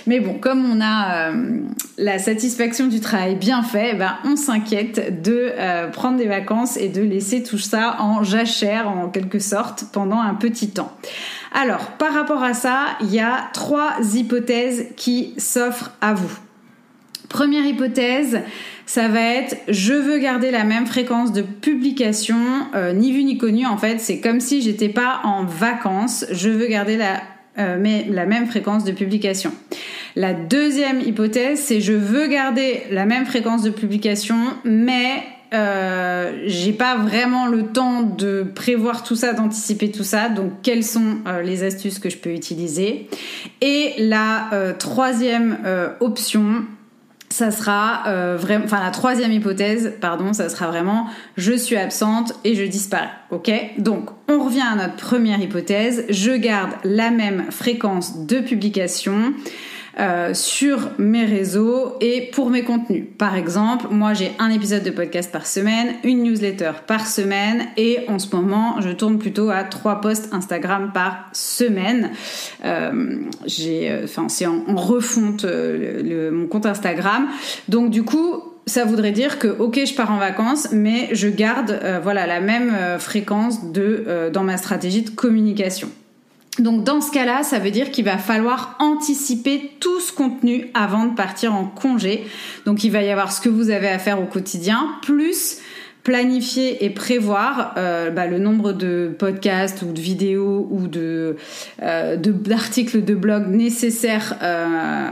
Mais 0.06 0.20
bon, 0.20 0.37
comme 0.40 0.66
on 0.66 0.82
a 0.82 1.30
euh, 1.32 1.60
la 1.98 2.20
satisfaction 2.20 2.88
du 2.88 3.00
travail 3.00 3.36
bien 3.36 3.64
fait, 3.64 3.92
eh 3.94 3.96
ben, 3.96 4.18
on 4.24 4.36
s'inquiète 4.36 5.22
de 5.22 5.52
euh, 5.58 5.88
prendre 5.88 6.18
des 6.18 6.28
vacances 6.28 6.78
et 6.78 6.90
de 6.90 7.02
laisser 7.02 7.44
tout 7.44 7.58
ça 7.58 7.98
en 8.00 8.24
jachère 8.24 8.90
en 8.90 9.10
quelque 9.10 9.40
sorte 9.40 9.86
pendant 9.92 10.20
un 10.20 10.34
petit 10.34 10.70
temps. 10.70 10.92
Alors, 11.54 11.92
par 11.98 12.14
rapport 12.14 12.44
à 12.44 12.54
ça, 12.54 12.98
il 13.02 13.14
y 13.14 13.20
a 13.20 13.50
trois 13.54 13.94
hypothèses 14.14 14.88
qui 14.96 15.34
s'offrent 15.38 15.92
à 16.02 16.14
vous. 16.14 16.32
Première 17.30 17.66
hypothèse, 17.66 18.42
ça 18.86 19.08
va 19.10 19.22
être 19.22 19.58
je 19.68 19.94
veux 19.94 20.18
garder 20.18 20.52
la 20.52 20.64
même 20.64 20.86
fréquence 20.86 21.34
de 21.34 21.42
publication, 21.42 22.38
euh, 22.76 22.94
ni 22.94 23.12
vu 23.12 23.24
ni 23.24 23.38
connu 23.38 23.66
en 23.66 23.78
fait, 23.78 24.00
c'est 24.00 24.22
comme 24.22 24.40
si 24.40 24.62
j'étais 24.62 24.90
pas 24.90 25.22
en 25.24 25.44
vacances, 25.44 26.26
je 26.32 26.50
veux 26.50 26.68
garder 26.68 26.98
la 26.98 28.26
même 28.26 28.48
fréquence 28.48 28.84
de 28.84 28.92
publication. 28.92 29.52
La 30.18 30.34
deuxième 30.34 31.00
hypothèse, 31.00 31.60
c'est 31.60 31.80
je 31.80 31.94
veux 31.94 32.26
garder 32.26 32.82
la 32.90 33.06
même 33.06 33.28
fréquence 33.28 33.62
de 33.62 33.70
publication, 33.70 34.36
mais 34.64 35.22
euh, 35.54 36.42
j'ai 36.48 36.74
pas 36.74 36.98
vraiment 36.98 37.46
le 37.46 37.68
temps 37.68 38.02
de 38.02 38.44
prévoir 38.56 39.04
tout 39.04 39.16
ça, 39.16 39.34
d'anticiper 39.34 39.92
tout 39.92 40.04
ça. 40.04 40.30
Donc, 40.30 40.54
quelles 40.64 40.84
sont 40.84 41.20
euh, 41.28 41.44
les 41.44 41.64
astuces 41.64 42.00
que 42.00 42.10
je 42.10 42.18
peux 42.18 42.32
utiliser? 42.32 43.08
Et 43.62 43.94
la 44.00 44.52
euh, 44.54 44.74
troisième 44.74 45.60
option, 46.00 46.66
ça 47.30 47.52
sera 47.52 48.06
vraiment, 48.38 48.66
enfin 48.66 48.84
la 48.84 48.90
troisième 48.90 49.32
hypothèse, 49.32 49.94
pardon, 50.02 50.34
ça 50.34 50.50
sera 50.50 50.66
vraiment 50.66 51.06
je 51.36 51.54
suis 51.54 51.78
absente 51.78 52.34
et 52.44 52.56
je 52.56 52.64
disparais. 52.64 53.12
Ok? 53.30 53.52
Donc 53.78 54.10
on 54.30 54.44
revient 54.44 54.66
à 54.68 54.76
notre 54.76 54.96
première 54.96 55.40
hypothèse. 55.40 56.06
Je 56.10 56.32
garde 56.32 56.72
la 56.84 57.12
même 57.12 57.52
fréquence 57.52 58.26
de 58.26 58.40
publication. 58.40 59.36
Euh, 60.00 60.36
sur 60.36 60.92
mes 61.00 61.26
réseaux 61.26 61.96
et 62.02 62.30
pour 62.32 62.52
mes 62.52 62.62
contenus. 62.62 63.06
Par 63.18 63.36
exemple, 63.36 63.88
moi 63.90 64.14
j'ai 64.14 64.32
un 64.38 64.52
épisode 64.52 64.84
de 64.84 64.92
podcast 64.92 65.32
par 65.32 65.48
semaine, 65.48 65.96
une 66.04 66.22
newsletter 66.22 66.74
par 66.86 67.08
semaine 67.08 67.66
et 67.78 68.02
en 68.08 68.20
ce 68.20 68.36
moment 68.36 68.80
je 68.80 68.92
tourne 68.92 69.18
plutôt 69.18 69.50
à 69.50 69.64
trois 69.64 70.00
posts 70.00 70.32
Instagram 70.36 70.92
par 70.94 71.28
semaine. 71.34 72.12
Euh, 72.64 73.24
j'ai, 73.48 73.90
euh, 73.90 74.04
enfin 74.04 74.30
c'est 74.30 74.46
en, 74.46 74.64
refonte 74.76 75.46
le, 75.46 76.30
mon 76.30 76.46
compte 76.46 76.68
Instagram. 76.68 77.28
Donc 77.68 77.90
du 77.90 78.04
coup 78.04 78.44
ça 78.68 78.86
voudrait 78.86 79.14
dire 79.14 79.40
que 79.40 79.48
ok 79.48 79.80
je 79.84 79.96
pars 79.96 80.12
en 80.12 80.20
vacances 80.20 80.68
mais 80.74 81.10
je 81.14 81.28
garde 81.28 81.80
voilà 82.04 82.28
la 82.28 82.40
même 82.40 82.72
fréquence 83.00 83.72
de 83.72 84.30
dans 84.32 84.44
ma 84.44 84.58
stratégie 84.58 85.02
de 85.02 85.10
communication. 85.10 85.90
Donc 86.60 86.84
dans 86.84 87.02
ce 87.02 87.12
cas-là, 87.12 87.44
ça 87.44 87.60
veut 87.60 87.72
dire 87.72 87.92
qu'il 87.92 88.06
va 88.06 88.18
falloir 88.18 88.76
anticiper 88.80 89.72
tout 89.80 90.00
ce 90.00 90.12
contenu 90.12 90.70
avant 90.74 91.06
de 91.06 91.16
partir 91.16 91.54
en 91.54 91.66
congé. 91.66 92.26
Donc 92.66 92.84
il 92.84 92.92
va 92.92 93.02
y 93.04 93.10
avoir 93.10 93.32
ce 93.32 93.42
que 93.42 93.50
vous 93.50 93.70
avez 93.70 93.88
à 93.88 94.00
faire 94.00 94.22
au 94.22 94.26
quotidien, 94.26 94.96
plus 95.02 95.60
planifier 96.08 96.86
et 96.86 96.90
prévoir 96.90 97.74
euh, 97.76 98.12
bah, 98.12 98.28
le 98.28 98.40
nombre 98.40 98.72
de 98.72 99.14
podcasts 99.20 99.82
ou 99.82 99.92
de 99.92 100.00
vidéos 100.00 100.66
ou 100.72 100.88
de 100.88 101.36
euh, 101.84 102.16
d'articles 102.16 103.04
de, 103.04 103.14
blog 103.14 103.48
nécessaires 103.50 104.38
euh, 104.42 105.10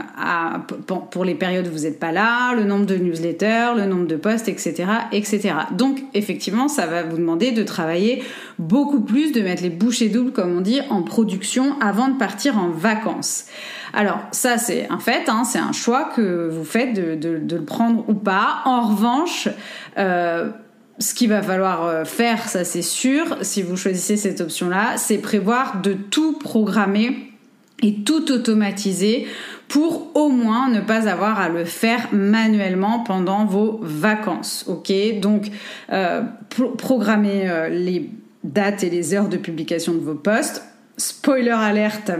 pour 1.10 1.26
les 1.26 1.34
périodes 1.34 1.66
où 1.66 1.70
vous 1.70 1.82
n'êtes 1.82 2.00
pas 2.00 2.12
là, 2.12 2.54
le 2.54 2.64
nombre 2.64 2.86
de 2.86 2.96
newsletters, 2.96 3.74
le 3.76 3.84
nombre 3.84 4.06
de 4.06 4.16
posts, 4.16 4.48
etc., 4.48 4.86
etc. 5.12 5.52
Donc 5.72 6.02
effectivement, 6.14 6.66
ça 6.66 6.86
va 6.86 7.02
vous 7.02 7.18
demander 7.18 7.50
de 7.52 7.62
travailler 7.62 8.22
beaucoup 8.58 9.02
plus, 9.02 9.32
de 9.32 9.42
mettre 9.42 9.62
les 9.62 9.68
bouchées 9.68 10.08
doubles, 10.08 10.32
comme 10.32 10.56
on 10.56 10.62
dit, 10.62 10.80
en 10.88 11.02
production 11.02 11.78
avant 11.82 12.08
de 12.08 12.16
partir 12.16 12.56
en 12.56 12.70
vacances. 12.70 13.44
Alors 13.92 14.20
ça 14.30 14.56
c'est 14.56 14.88
un 14.88 14.98
fait, 14.98 15.28
hein, 15.28 15.44
c'est 15.44 15.58
un 15.58 15.72
choix 15.72 16.04
que 16.16 16.48
vous 16.48 16.64
faites 16.64 16.94
de, 16.94 17.28
le 17.54 17.64
prendre 17.66 18.02
ou 18.08 18.14
pas. 18.14 18.62
En 18.64 18.80
revanche, 18.80 19.50
ce 20.98 21.14
qu'il 21.14 21.28
va 21.28 21.42
falloir 21.42 21.84
euh, 21.84 22.04
faire, 22.04 22.48
ça 22.48 22.64
c'est 22.64 22.82
sûr, 22.82 23.36
si 23.42 23.62
vous 23.62 23.76
choisissez 23.76 24.16
cette 24.16 24.40
option-là, 24.40 24.96
c'est 24.96 25.18
prévoir 25.18 25.82
de 25.82 25.92
tout 25.92 26.38
programmer 26.38 27.32
et 27.82 28.02
tout 28.02 28.32
automatiser 28.32 29.26
pour 29.68 30.16
au 30.16 30.30
moins 30.30 30.70
ne 30.70 30.80
pas 30.80 31.08
avoir 31.08 31.38
à 31.38 31.48
le 31.48 31.64
faire 31.64 32.08
manuellement 32.12 33.00
pendant 33.00 33.44
vos 33.44 33.78
vacances. 33.82 34.64
Ok, 34.68 34.92
donc 35.20 35.48
euh, 35.92 36.22
programmer 36.78 37.50
euh, 37.50 37.68
les 37.68 38.10
dates 38.44 38.82
et 38.82 38.88
les 38.90 39.12
heures 39.12 39.28
de 39.28 39.36
publication 39.36 39.92
de 39.92 39.98
vos 39.98 40.14
posts. 40.14 40.64
Spoiler 40.96 41.50
alerte. 41.50 42.12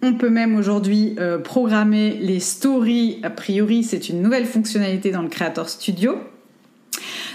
On 0.00 0.14
peut 0.14 0.30
même 0.30 0.56
aujourd'hui 0.56 1.16
programmer 1.44 2.18
les 2.20 2.40
stories. 2.40 3.20
A 3.22 3.30
priori, 3.30 3.84
c'est 3.84 4.08
une 4.08 4.20
nouvelle 4.20 4.46
fonctionnalité 4.46 5.12
dans 5.12 5.22
le 5.22 5.28
Creator 5.28 5.68
Studio. 5.68 6.16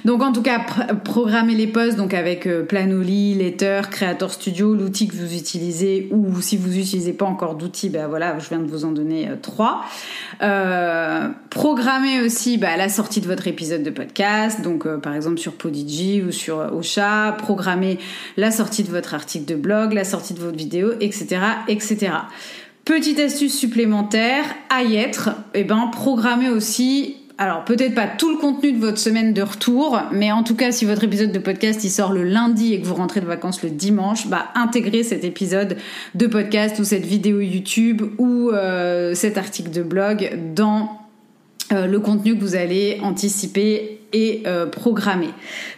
Donc 0.05 0.21
en 0.21 0.31
tout 0.31 0.41
cas, 0.41 0.59
programmer 1.03 1.55
les 1.55 1.67
posts 1.67 1.97
donc 1.97 2.13
avec 2.13 2.47
euh, 2.47 2.63
Planoly, 2.63 3.35
Letter, 3.35 3.81
Creator 3.89 4.31
Studio, 4.31 4.75
l'outil 4.75 5.07
que 5.07 5.15
vous 5.15 5.35
utilisez 5.35 6.09
ou 6.11 6.41
si 6.41 6.57
vous 6.57 6.69
n'utilisez 6.69 7.13
pas 7.13 7.25
encore 7.25 7.55
d'outils, 7.55 7.89
ben 7.89 8.07
voilà, 8.07 8.37
je 8.39 8.49
viens 8.49 8.59
de 8.59 8.67
vous 8.67 8.85
en 8.85 8.91
donner 8.91 9.29
euh, 9.29 9.35
trois. 9.41 9.85
Euh, 10.41 11.29
programmer 11.49 12.21
aussi 12.21 12.57
bah, 12.57 12.77
la 12.77 12.89
sortie 12.89 13.21
de 13.21 13.27
votre 13.27 13.47
épisode 13.47 13.83
de 13.83 13.89
podcast, 13.89 14.61
donc 14.61 14.85
euh, 14.85 14.97
par 14.97 15.15
exemple 15.15 15.37
sur 15.37 15.53
Podigi 15.53 16.21
ou 16.21 16.31
sur 16.31 16.57
Ocha, 16.73 17.35
programmer 17.37 17.97
la 18.37 18.51
sortie 18.51 18.83
de 18.83 18.89
votre 18.89 19.13
article 19.13 19.45
de 19.45 19.55
blog, 19.55 19.93
la 19.93 20.03
sortie 20.03 20.33
de 20.33 20.39
votre 20.39 20.57
vidéo, 20.57 20.91
etc., 20.99 21.41
etc. 21.67 22.11
Petite 22.85 23.19
astuce 23.19 23.57
supplémentaire, 23.57 24.45
à 24.69 24.83
y 24.83 24.95
être, 24.95 25.31
eh 25.53 25.63
ben 25.63 25.89
programmer 25.91 26.49
aussi 26.49 27.16
alors 27.37 27.63
peut-être 27.65 27.93
pas 27.93 28.07
tout 28.07 28.31
le 28.31 28.37
contenu 28.37 28.71
de 28.71 28.79
votre 28.79 28.97
semaine 28.97 29.33
de 29.33 29.41
retour, 29.43 30.01
mais 30.11 30.31
en 30.31 30.43
tout 30.43 30.55
cas 30.55 30.71
si 30.71 30.85
votre 30.85 31.03
épisode 31.03 31.31
de 31.31 31.39
podcast 31.39 31.83
il 31.83 31.89
sort 31.89 32.11
le 32.11 32.23
lundi 32.23 32.73
et 32.73 32.81
que 32.81 32.87
vous 32.87 32.95
rentrez 32.95 33.21
de 33.21 33.27
vacances 33.27 33.61
le 33.61 33.69
dimanche, 33.69 34.27
bah 34.27 34.47
intégrez 34.55 35.03
cet 35.03 35.23
épisode 35.23 35.77
de 36.15 36.27
podcast 36.27 36.79
ou 36.79 36.83
cette 36.83 37.05
vidéo 37.05 37.39
YouTube 37.39 38.01
ou 38.17 38.49
euh, 38.49 39.13
cet 39.13 39.37
article 39.37 39.69
de 39.69 39.83
blog 39.83 40.35
dans 40.55 41.07
euh, 41.73 41.85
le 41.85 41.99
contenu 41.99 42.35
que 42.35 42.41
vous 42.41 42.55
allez 42.55 42.99
anticiper 43.03 43.99
et 44.13 44.43
euh, 44.47 44.65
programmer. 44.65 45.29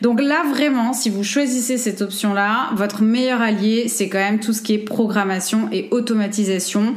Donc 0.01 0.21
là 0.21 0.43
vraiment, 0.47 0.93
si 0.93 1.09
vous 1.09 1.23
choisissez 1.23 1.77
cette 1.77 2.01
option-là, 2.01 2.69
votre 2.75 3.01
meilleur 3.01 3.41
allié, 3.41 3.87
c'est 3.87 4.07
quand 4.07 4.19
même 4.19 4.39
tout 4.39 4.53
ce 4.53 4.61
qui 4.61 4.75
est 4.75 4.77
programmation 4.77 5.67
et 5.71 5.87
automatisation 5.91 6.95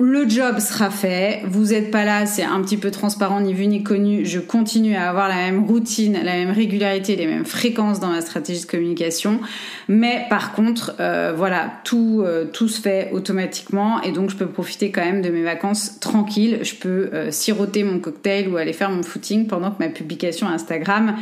le 0.00 0.28
job 0.28 0.60
sera 0.60 0.90
fait, 0.90 1.42
vous 1.46 1.66
n'êtes 1.66 1.90
pas 1.90 2.04
là, 2.04 2.24
c'est 2.24 2.44
un 2.44 2.62
petit 2.62 2.76
peu 2.76 2.92
transparent, 2.92 3.40
ni 3.40 3.52
vu 3.52 3.66
ni 3.66 3.82
connu, 3.82 4.24
je 4.24 4.38
continue 4.38 4.94
à 4.94 5.08
avoir 5.08 5.28
la 5.28 5.34
même 5.34 5.64
routine, 5.64 6.12
la 6.12 6.34
même 6.34 6.52
régularité, 6.52 7.16
les 7.16 7.26
mêmes 7.26 7.44
fréquences 7.44 7.98
dans 7.98 8.08
ma 8.08 8.20
stratégie 8.20 8.60
de 8.60 8.66
communication, 8.66 9.40
mais 9.88 10.26
par 10.30 10.52
contre, 10.52 10.94
euh, 11.00 11.32
voilà, 11.36 11.72
tout, 11.82 12.22
euh, 12.24 12.44
tout 12.44 12.68
se 12.68 12.80
fait 12.80 13.10
automatiquement. 13.12 14.00
Et 14.02 14.12
donc 14.12 14.30
je 14.30 14.36
peux 14.36 14.46
profiter 14.46 14.92
quand 14.92 15.04
même 15.04 15.20
de 15.20 15.30
mes 15.30 15.42
vacances 15.42 15.98
tranquilles, 15.98 16.60
je 16.62 16.74
peux 16.76 17.10
euh, 17.12 17.30
siroter 17.32 17.82
mon 17.82 17.98
cocktail 17.98 18.48
ou 18.48 18.56
aller 18.56 18.72
faire 18.72 18.90
mon 18.90 19.02
footing 19.02 19.48
pendant 19.48 19.72
que 19.72 19.82
ma 19.82 19.88
publication 19.88 20.46
Instagram 20.46 21.16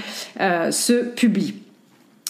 se 0.70 1.04
publie. 1.14 1.65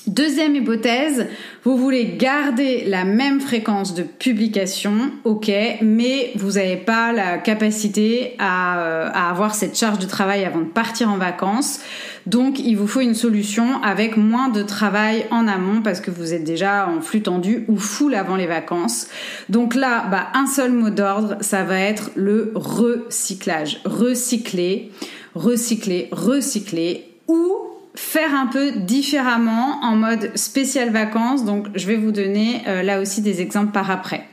Deuxième 0.07 0.55
hypothèse, 0.55 1.27
vous 1.65 1.77
voulez 1.77 2.17
garder 2.17 2.85
la 2.87 3.05
même 3.05 3.41
fréquence 3.41 3.93
de 3.93 4.05
publication, 4.05 5.11
ok, 5.25 5.51
mais 5.83 6.31
vous 6.37 6.53
n'avez 6.53 6.77
pas 6.77 7.13
la 7.13 7.39
capacité 7.39 8.37
à, 8.39 8.79
euh, 8.79 9.11
à, 9.13 9.31
avoir 9.31 9.57
cette 9.57 9.77
charge 9.77 9.99
de 9.99 10.07
travail 10.07 10.45
avant 10.45 10.61
de 10.61 10.67
partir 10.67 11.11
en 11.11 11.17
vacances. 11.17 11.81
Donc 12.25 12.61
il 12.61 12.77
vous 12.77 12.87
faut 12.87 13.01
une 13.01 13.17
solution 13.17 13.83
avec 13.83 14.17
moins 14.17 14.49
de 14.49 14.63
travail 14.63 15.27
en 15.33 15.49
amont 15.49 15.83
parce 15.83 16.01
que 16.01 16.13
vous 16.13 16.35
êtes 16.35 16.45
déjà 16.45 16.89
en 16.89 17.01
flux 17.01 17.23
tendu 17.23 17.65
ou 17.67 17.77
full 17.77 18.15
avant 18.15 18.37
les 18.37 18.47
vacances. 18.47 19.09
Donc 19.49 19.75
là, 19.75 20.07
bah, 20.09 20.29
un 20.35 20.47
seul 20.47 20.71
mot 20.71 20.91
d'ordre, 20.91 21.37
ça 21.41 21.65
va 21.65 21.81
être 21.81 22.13
le 22.15 22.53
recyclage. 22.55 23.81
Recycler, 23.85 24.93
recycler, 25.35 26.09
recycler 26.13 27.09
ou 27.27 27.66
faire 27.97 28.35
un 28.35 28.47
peu 28.47 28.73
différemment 28.73 29.81
en 29.83 29.97
mode 29.97 30.31
spécial 30.37 30.91
vacances. 30.91 31.45
Donc 31.45 31.67
je 31.75 31.87
vais 31.87 31.97
vous 31.97 32.13
donner 32.13 32.63
euh, 32.67 32.83
là 32.83 33.01
aussi 33.01 33.23
des 33.23 33.41
exemples 33.41 33.73
par 33.73 33.91
après. 33.91 34.29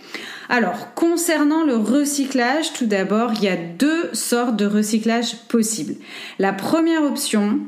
Alors, 0.49 0.93
concernant 0.93 1.63
le 1.63 1.76
recyclage, 1.76 2.73
tout 2.73 2.86
d'abord, 2.86 3.32
il 3.36 3.43
y 3.43 3.47
a 3.47 3.56
deux 3.56 4.13
sortes 4.13 4.56
de 4.56 4.65
recyclage 4.65 5.38
possibles. 5.47 5.95
La 6.38 6.54
première 6.54 7.04
option 7.04 7.60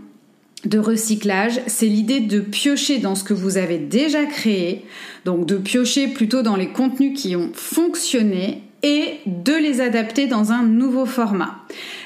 de 0.65 0.77
recyclage, 0.77 1.61
c'est 1.67 1.85
l'idée 1.85 2.19
de 2.19 2.39
piocher 2.39 2.97
dans 2.97 3.15
ce 3.15 3.23
que 3.23 3.33
vous 3.33 3.57
avez 3.57 3.77
déjà 3.77 4.25
créé, 4.25 4.85
donc 5.23 5.45
de 5.45 5.57
piocher 5.57 6.07
plutôt 6.07 6.41
dans 6.41 6.55
les 6.55 6.69
contenus 6.69 7.19
qui 7.19 7.35
ont 7.35 7.51
fonctionné 7.53 8.63
et 8.83 9.19
de 9.25 9.53
les 9.53 9.81
adapter 9.81 10.27
dans 10.27 10.51
un 10.51 10.63
nouveau 10.63 11.05
format. 11.05 11.55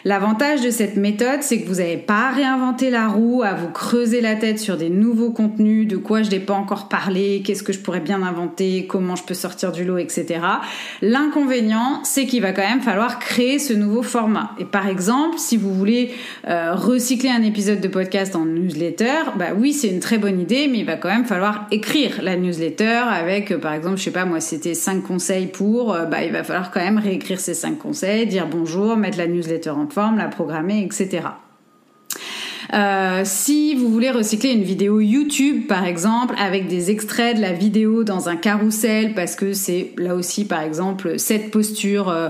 L'avantage 0.05 0.61
de 0.61 0.69
cette 0.69 0.95
méthode, 0.95 1.41
c'est 1.41 1.59
que 1.61 1.67
vous 1.67 1.75
n'avez 1.75 1.97
pas 1.97 2.29
à 2.29 2.31
réinventer 2.31 2.89
la 2.89 3.09
roue, 3.09 3.43
à 3.43 3.53
vous 3.53 3.67
creuser 3.69 4.21
la 4.21 4.35
tête 4.35 4.57
sur 4.57 4.77
des 4.77 4.89
nouveaux 4.89 5.31
contenus, 5.31 5.87
de 5.87 5.97
quoi 5.97 6.23
je 6.23 6.29
n'ai 6.29 6.39
pas 6.39 6.53
encore 6.53 6.87
parlé, 6.87 7.41
qu'est-ce 7.43 7.63
que 7.63 7.73
je 7.73 7.79
pourrais 7.79 7.99
bien 7.99 8.23
inventer, 8.23 8.87
comment 8.87 9.17
je 9.17 9.23
peux 9.23 9.33
sortir 9.33 9.73
du 9.73 9.83
lot, 9.83 9.97
etc. 9.97 10.39
L'inconvénient, 11.01 11.99
c'est 12.03 12.25
qu'il 12.25 12.41
va 12.41 12.53
quand 12.53 12.67
même 12.67 12.81
falloir 12.81 13.19
créer 13.19 13.59
ce 13.59 13.73
nouveau 13.73 14.01
format. 14.01 14.51
Et 14.57 14.65
par 14.65 14.87
exemple, 14.87 15.37
si 15.37 15.57
vous 15.57 15.73
voulez 15.73 16.11
euh, 16.47 16.73
recycler 16.75 17.29
un 17.29 17.43
épisode 17.43 17.81
de 17.81 17.87
podcast 17.89 18.37
en 18.37 18.45
newsletter, 18.45 19.33
bah 19.37 19.47
oui, 19.57 19.73
c'est 19.73 19.89
une 19.89 19.99
très 19.99 20.17
bonne 20.17 20.39
idée, 20.39 20.69
mais 20.69 20.79
il 20.79 20.85
va 20.85 20.95
quand 20.95 21.09
même 21.09 21.25
falloir 21.25 21.67
écrire 21.71 22.21
la 22.21 22.37
newsletter 22.37 23.01
avec, 23.11 23.51
euh, 23.51 23.57
par 23.57 23.73
exemple, 23.73 23.97
je 23.97 24.03
sais 24.03 24.11
pas, 24.11 24.23
moi, 24.23 24.39
c'était 24.39 24.75
5 24.75 25.03
conseils 25.03 25.47
pour, 25.47 25.93
euh, 25.93 26.05
bah 26.05 26.23
il 26.23 26.31
va 26.31 26.45
falloir 26.45 26.71
quand 26.71 26.79
même 26.79 26.99
réécrire 26.99 27.39
ces 27.39 27.53
5 27.53 27.77
conseils, 27.77 28.27
dire 28.27 28.47
bonjour, 28.49 28.95
mettre 28.95 29.17
la 29.17 29.27
newsletter 29.27 29.71
en 29.71 29.88
la 30.17 30.27
programmer, 30.27 30.83
etc. 30.83 31.21
Euh, 32.73 33.21
si 33.25 33.73
vous 33.73 33.89
voulez 33.89 34.11
recycler 34.11 34.51
une 34.51 34.63
vidéo 34.63 34.99
YouTube, 34.99 35.65
par 35.67 35.85
exemple, 35.85 36.35
avec 36.37 36.67
des 36.67 36.91
extraits 36.91 37.35
de 37.35 37.41
la 37.41 37.51
vidéo 37.51 38.03
dans 38.03 38.29
un 38.29 38.35
carrousel, 38.35 39.13
parce 39.15 39.35
que 39.35 39.53
c'est 39.53 39.93
là 39.97 40.15
aussi, 40.15 40.45
par 40.45 40.61
exemple, 40.61 41.17
cette 41.17 41.49
posture, 41.49 42.09
euh, 42.09 42.29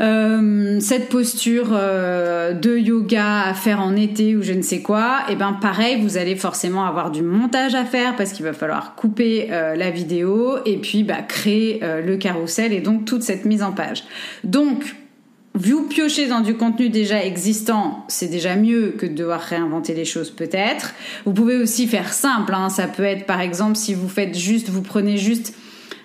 euh, 0.00 0.78
cette 0.80 1.08
posture 1.08 1.70
de 1.70 2.78
yoga 2.78 3.42
à 3.42 3.54
faire 3.54 3.80
en 3.80 3.96
été 3.96 4.36
ou 4.36 4.42
je 4.42 4.52
ne 4.52 4.62
sais 4.62 4.82
quoi, 4.82 5.22
et 5.28 5.32
eh 5.32 5.36
ben 5.36 5.54
pareil, 5.54 6.00
vous 6.00 6.16
allez 6.16 6.36
forcément 6.36 6.84
avoir 6.84 7.10
du 7.10 7.22
montage 7.22 7.74
à 7.74 7.84
faire 7.84 8.14
parce 8.14 8.32
qu'il 8.32 8.44
va 8.44 8.52
falloir 8.52 8.94
couper 8.94 9.48
la 9.48 9.90
vidéo 9.90 10.58
et 10.64 10.76
puis 10.76 11.02
bah, 11.02 11.22
créer 11.26 11.80
le 11.82 12.16
carrousel 12.16 12.72
et 12.72 12.80
donc 12.80 13.04
toute 13.04 13.22
cette 13.22 13.46
mise 13.46 13.62
en 13.62 13.72
page. 13.72 14.04
Donc 14.44 14.94
vous 15.56 15.88
piochez 15.88 16.26
dans 16.26 16.40
du 16.40 16.54
contenu 16.54 16.90
déjà 16.90 17.24
existant, 17.24 18.04
c'est 18.08 18.28
déjà 18.28 18.56
mieux 18.56 18.94
que 18.98 19.06
de 19.06 19.14
devoir 19.14 19.40
réinventer 19.40 19.94
les 19.94 20.04
choses 20.04 20.30
peut-être. 20.30 20.92
Vous 21.24 21.32
pouvez 21.32 21.56
aussi 21.56 21.86
faire 21.86 22.12
simple, 22.12 22.52
hein. 22.54 22.68
ça 22.68 22.86
peut 22.86 23.04
être 23.04 23.24
par 23.24 23.40
exemple 23.40 23.76
si 23.76 23.94
vous 23.94 24.08
faites 24.08 24.36
juste, 24.36 24.68
vous 24.68 24.82
prenez 24.82 25.16
juste 25.16 25.54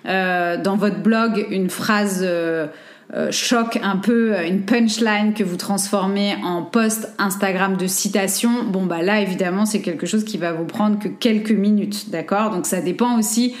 euh, 0.06 0.56
dans 0.60 0.76
votre 0.76 1.00
blog 1.00 1.46
une 1.50 1.68
phrase 1.68 2.20
euh, 2.22 2.66
euh, 3.14 3.30
choc 3.30 3.78
un 3.82 3.96
peu, 3.96 4.34
une 4.46 4.62
punchline 4.62 5.34
que 5.34 5.44
vous 5.44 5.56
transformez 5.56 6.36
en 6.42 6.62
post 6.62 7.12
Instagram 7.18 7.76
de 7.76 7.86
citation. 7.86 8.64
Bon 8.64 8.86
bah 8.86 9.02
là 9.02 9.20
évidemment 9.20 9.66
c'est 9.66 9.82
quelque 9.82 10.06
chose 10.06 10.24
qui 10.24 10.38
va 10.38 10.52
vous 10.52 10.64
prendre 10.64 10.98
que 10.98 11.08
quelques 11.08 11.52
minutes, 11.52 12.10
d'accord? 12.10 12.50
Donc 12.50 12.66
ça 12.66 12.80
dépend 12.80 13.18
aussi 13.18 13.54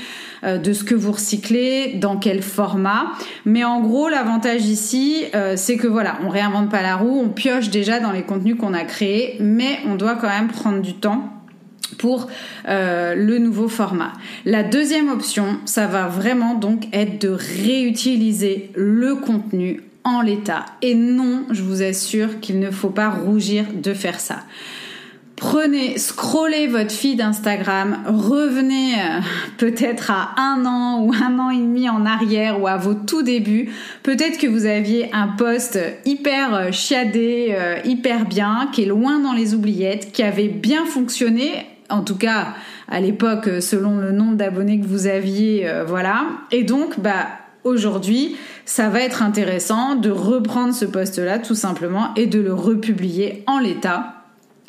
euh, 0.44 0.58
de 0.58 0.72
ce 0.72 0.82
que 0.82 0.94
vous 0.94 1.12
recyclez, 1.12 1.94
dans 2.00 2.16
quel 2.16 2.42
format. 2.42 3.12
Mais 3.44 3.62
en 3.62 3.80
gros, 3.80 4.08
l'avantage 4.08 4.64
ici, 4.66 5.24
euh, 5.34 5.54
c'est 5.56 5.76
que 5.76 5.86
voilà, 5.86 6.18
on 6.24 6.28
réinvente 6.28 6.68
pas 6.68 6.82
la 6.82 6.96
roue, 6.96 7.20
on 7.24 7.28
pioche 7.28 7.70
déjà 7.70 8.00
dans 8.00 8.10
les 8.10 8.22
contenus 8.22 8.56
qu'on 8.58 8.74
a 8.74 8.84
créés, 8.84 9.36
mais 9.38 9.78
on 9.86 9.94
doit 9.94 10.16
quand 10.16 10.28
même 10.28 10.48
prendre 10.48 10.80
du 10.80 10.94
temps 10.94 11.41
pour 11.98 12.28
euh, 12.68 13.14
le 13.14 13.38
nouveau 13.38 13.68
format. 13.68 14.12
La 14.44 14.62
deuxième 14.62 15.08
option, 15.08 15.58
ça 15.64 15.86
va 15.86 16.08
vraiment 16.08 16.54
donc 16.54 16.88
être 16.92 17.20
de 17.20 17.28
réutiliser 17.28 18.70
le 18.74 19.14
contenu 19.16 19.82
en 20.04 20.20
l'état. 20.20 20.66
Et 20.82 20.94
non, 20.94 21.44
je 21.50 21.62
vous 21.62 21.82
assure 21.82 22.40
qu'il 22.40 22.58
ne 22.58 22.70
faut 22.70 22.90
pas 22.90 23.10
rougir 23.10 23.64
de 23.74 23.94
faire 23.94 24.20
ça. 24.20 24.40
Prenez, 25.36 25.98
scrollez 25.98 26.68
votre 26.68 26.92
feed 26.92 27.20
Instagram, 27.20 27.98
revenez 28.06 28.94
euh, 28.94 29.20
peut-être 29.58 30.12
à 30.12 30.40
un 30.40 30.64
an 30.66 31.00
ou 31.00 31.12
un 31.12 31.36
an 31.40 31.50
et 31.50 31.56
demi 31.56 31.88
en 31.88 32.06
arrière 32.06 32.60
ou 32.62 32.68
à 32.68 32.76
vos 32.76 32.94
tout 32.94 33.22
débuts. 33.22 33.70
Peut-être 34.04 34.38
que 34.38 34.46
vous 34.46 34.66
aviez 34.66 35.12
un 35.12 35.26
post 35.26 35.80
hyper 36.04 36.54
euh, 36.54 36.70
chiadé, 36.70 37.56
hyper 37.84 38.24
bien, 38.26 38.68
qui 38.72 38.82
est 38.82 38.86
loin 38.86 39.18
dans 39.18 39.32
les 39.32 39.54
oubliettes, 39.54 40.12
qui 40.12 40.22
avait 40.22 40.48
bien 40.48 40.84
fonctionné, 40.84 41.66
en 41.92 42.02
tout 42.02 42.16
cas 42.16 42.54
à 42.88 43.00
l'époque 43.00 43.48
selon 43.60 43.98
le 43.98 44.10
nombre 44.12 44.36
d'abonnés 44.36 44.80
que 44.80 44.86
vous 44.86 45.06
aviez, 45.06 45.70
voilà. 45.86 46.24
Et 46.50 46.64
donc, 46.64 46.98
bah 46.98 47.26
aujourd'hui, 47.64 48.36
ça 48.64 48.88
va 48.88 49.00
être 49.00 49.22
intéressant 49.22 49.94
de 49.94 50.10
reprendre 50.10 50.74
ce 50.74 50.84
post-là 50.84 51.38
tout 51.38 51.54
simplement 51.54 52.14
et 52.16 52.26
de 52.26 52.40
le 52.40 52.52
republier 52.52 53.44
en 53.46 53.58
l'état 53.58 54.21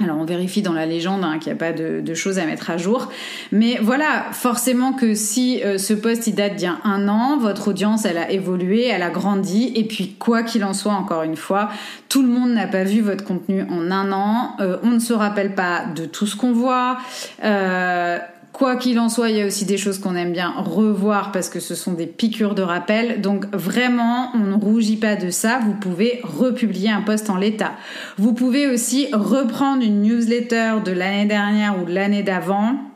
alors 0.03 0.17
on 0.17 0.25
vérifie 0.25 0.61
dans 0.61 0.73
la 0.73 0.85
légende 0.85 1.23
hein, 1.23 1.39
qu'il 1.39 1.51
n'y 1.51 1.57
a 1.57 1.59
pas 1.59 1.73
de, 1.73 2.13
choses 2.13 2.39
à 2.39 2.45
mettre 2.45 2.69
à 2.69 2.77
jour. 2.77 3.09
Mais 3.51 3.79
voilà, 3.81 4.25
forcément 4.31 4.93
que 4.93 5.15
si 5.15 5.61
euh, 5.63 5.77
ce 5.77 5.93
poste 5.93 6.27
il 6.27 6.35
date 6.35 6.55
d'il 6.55 6.65
y 6.65 6.67
a 6.67 6.77
un 6.83 7.07
an, 7.07 7.37
votre 7.37 7.69
audience 7.69 8.05
elle 8.05 8.17
a 8.17 8.31
évolué, 8.31 8.87
elle 8.87 9.03
a 9.03 9.09
grandi. 9.09 9.71
Et 9.75 9.85
puis 9.85 10.15
quoi 10.19 10.43
qu'il 10.43 10.63
en 10.63 10.73
soit, 10.73 10.93
encore 10.93 11.23
une 11.23 11.35
fois, 11.35 11.69
tout 12.09 12.21
le 12.21 12.27
monde 12.27 12.51
n'a 12.51 12.67
pas 12.67 12.83
vu 12.83 13.01
votre 13.01 13.23
contenu 13.23 13.63
en 13.63 13.89
un 13.91 14.11
an. 14.11 14.55
Euh, 14.59 14.77
on 14.83 14.91
ne 14.91 14.99
se 14.99 15.13
rappelle 15.13 15.55
pas 15.55 15.85
de 15.95 16.05
tout 16.05 16.27
ce 16.27 16.35
qu'on 16.35 16.53
voit. 16.53 16.97
Euh, 17.43 18.19
Quoi 18.53 18.75
qu'il 18.75 18.99
en 18.99 19.09
soit, 19.09 19.31
il 19.31 19.37
y 19.37 19.41
a 19.41 19.47
aussi 19.47 19.65
des 19.65 19.77
choses 19.77 19.97
qu'on 19.97 20.15
aime 20.15 20.31
bien 20.31 20.53
revoir 20.55 21.31
parce 21.31 21.49
que 21.49 21.59
ce 21.59 21.73
sont 21.73 21.93
des 21.93 22.05
piqûres 22.05 22.53
de 22.53 22.61
rappel. 22.61 23.19
Donc 23.19 23.47
vraiment, 23.51 24.29
on 24.35 24.45
ne 24.45 24.53
rougit 24.53 24.97
pas 24.97 25.15
de 25.15 25.31
ça. 25.31 25.59
Vous 25.65 25.73
pouvez 25.73 26.21
republier 26.23 26.91
un 26.91 27.01
post 27.01 27.31
en 27.31 27.35
l'état. 27.35 27.71
Vous 28.17 28.33
pouvez 28.33 28.67
aussi 28.67 29.07
reprendre 29.11 29.83
une 29.83 30.03
newsletter 30.03 30.75
de 30.85 30.91
l'année 30.91 31.25
dernière 31.25 31.81
ou 31.81 31.85
de 31.85 31.93
l'année 31.93 32.21
d'avant 32.21 32.92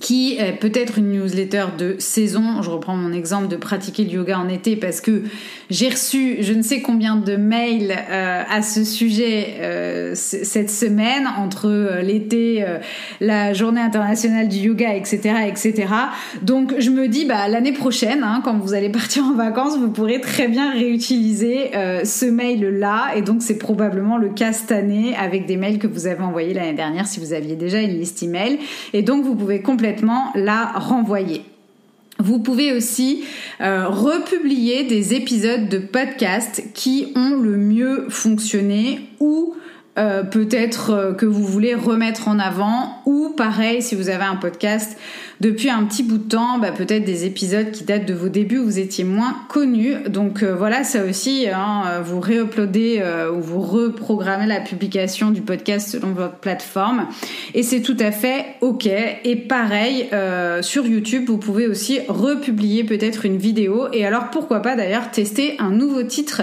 qui 0.00 0.36
est 0.38 0.52
peut-être 0.52 0.98
une 0.98 1.12
newsletter 1.12 1.66
de 1.78 1.96
saison. 1.98 2.62
Je 2.62 2.70
reprends 2.70 2.96
mon 2.96 3.12
exemple 3.12 3.48
de 3.48 3.56
pratiquer 3.56 4.04
le 4.04 4.10
yoga 4.10 4.38
en 4.38 4.48
été 4.48 4.76
parce 4.76 5.00
que 5.00 5.22
j'ai 5.70 5.88
reçu 5.88 6.38
je 6.40 6.52
ne 6.52 6.62
sais 6.62 6.80
combien 6.80 7.16
de 7.16 7.36
mails 7.36 7.94
euh, 8.10 8.42
à 8.50 8.62
ce 8.62 8.84
sujet 8.84 9.54
euh, 9.60 10.12
cette 10.14 10.70
semaine 10.70 11.28
entre 11.38 11.68
euh, 11.68 12.02
l'été, 12.02 12.64
la 13.20 13.52
journée 13.52 13.80
internationale 13.80 14.48
du 14.48 14.58
yoga, 14.58 14.94
etc., 14.94 15.18
etc. 15.48 15.86
Donc 16.42 16.74
je 16.78 16.90
me 16.90 17.08
dis 17.08 17.24
bah 17.24 17.48
l'année 17.48 17.72
prochaine, 17.72 18.22
hein, 18.22 18.40
quand 18.44 18.58
vous 18.58 18.74
allez 18.74 18.88
partir 18.88 19.24
en 19.24 19.34
vacances, 19.34 19.78
vous 19.78 19.90
pourrez 19.90 20.20
très 20.20 20.48
bien 20.48 20.72
réutiliser 20.72 21.70
ce 22.04 22.26
mail-là 22.26 23.14
et 23.16 23.22
donc 23.22 23.42
c'est 23.42 23.58
probablement 23.58 24.16
le 24.16 24.28
cas 24.28 24.52
cette 24.52 24.72
année 24.72 25.14
avec 25.16 25.46
des 25.46 25.56
mails 25.56 25.78
que 25.78 25.86
vous 25.86 26.06
avez 26.06 26.22
envoyés 26.22 26.54
l'année 26.54 26.74
dernière 26.74 27.06
si 27.06 27.20
vous 27.20 27.32
aviez 27.32 27.56
déjà 27.56 27.80
une 27.80 27.96
liste 27.98 28.22
email 28.22 28.58
et 28.92 29.02
donc 29.02 29.24
vous 29.24 29.34
pouvez 29.34 29.60
complètement 29.60 29.83
la 30.34 30.66
renvoyer. 30.66 31.44
Vous 32.18 32.38
pouvez 32.38 32.72
aussi 32.72 33.24
euh, 33.60 33.88
republier 33.88 34.84
des 34.84 35.14
épisodes 35.14 35.68
de 35.68 35.78
podcast 35.78 36.62
qui 36.72 37.12
ont 37.16 37.36
le 37.36 37.56
mieux 37.56 38.06
fonctionné 38.08 39.08
ou 39.18 39.54
euh, 39.98 40.22
peut-être 40.22 40.90
euh, 40.90 41.12
que 41.12 41.26
vous 41.26 41.44
voulez 41.44 41.74
remettre 41.74 42.28
en 42.28 42.38
avant 42.38 43.00
ou 43.06 43.30
pareil 43.36 43.82
si 43.82 43.94
vous 43.94 44.08
avez 44.08 44.24
un 44.24 44.36
podcast 44.36 44.96
depuis 45.40 45.70
un 45.70 45.84
petit 45.84 46.02
bout 46.02 46.18
de 46.18 46.28
temps, 46.28 46.58
bah, 46.58 46.72
peut-être 46.72 47.04
des 47.04 47.24
épisodes 47.24 47.70
qui 47.70 47.84
datent 47.84 48.06
de 48.06 48.14
vos 48.14 48.28
débuts 48.28 48.58
où 48.58 48.64
vous 48.64 48.78
étiez 48.78 49.04
moins 49.04 49.36
connus. 49.48 49.94
Donc 50.08 50.42
euh, 50.42 50.54
voilà, 50.54 50.84
ça 50.84 51.04
aussi, 51.04 51.46
hein, 51.52 52.00
vous 52.04 52.20
réuploadez 52.20 53.02
ou 53.34 53.40
vous 53.40 53.60
reprogrammez 53.60 54.46
la 54.46 54.60
publication 54.60 55.30
du 55.30 55.40
podcast 55.40 55.90
selon 55.90 56.12
votre 56.12 56.36
plateforme. 56.36 57.06
Et 57.54 57.62
c'est 57.62 57.80
tout 57.80 57.96
à 57.98 58.10
fait 58.10 58.44
ok. 58.60 58.86
Et 58.86 59.36
pareil, 59.36 60.08
sur 60.62 60.86
YouTube, 60.86 61.24
vous 61.26 61.38
pouvez 61.38 61.66
aussi 61.66 62.00
republier 62.08 62.84
peut-être 62.84 63.26
une 63.26 63.36
vidéo. 63.36 63.88
Et 63.92 64.06
alors 64.06 64.30
pourquoi 64.30 64.60
pas 64.60 64.76
d'ailleurs 64.76 65.10
tester 65.10 65.56
un 65.58 65.70
nouveau 65.70 66.02
titre. 66.02 66.42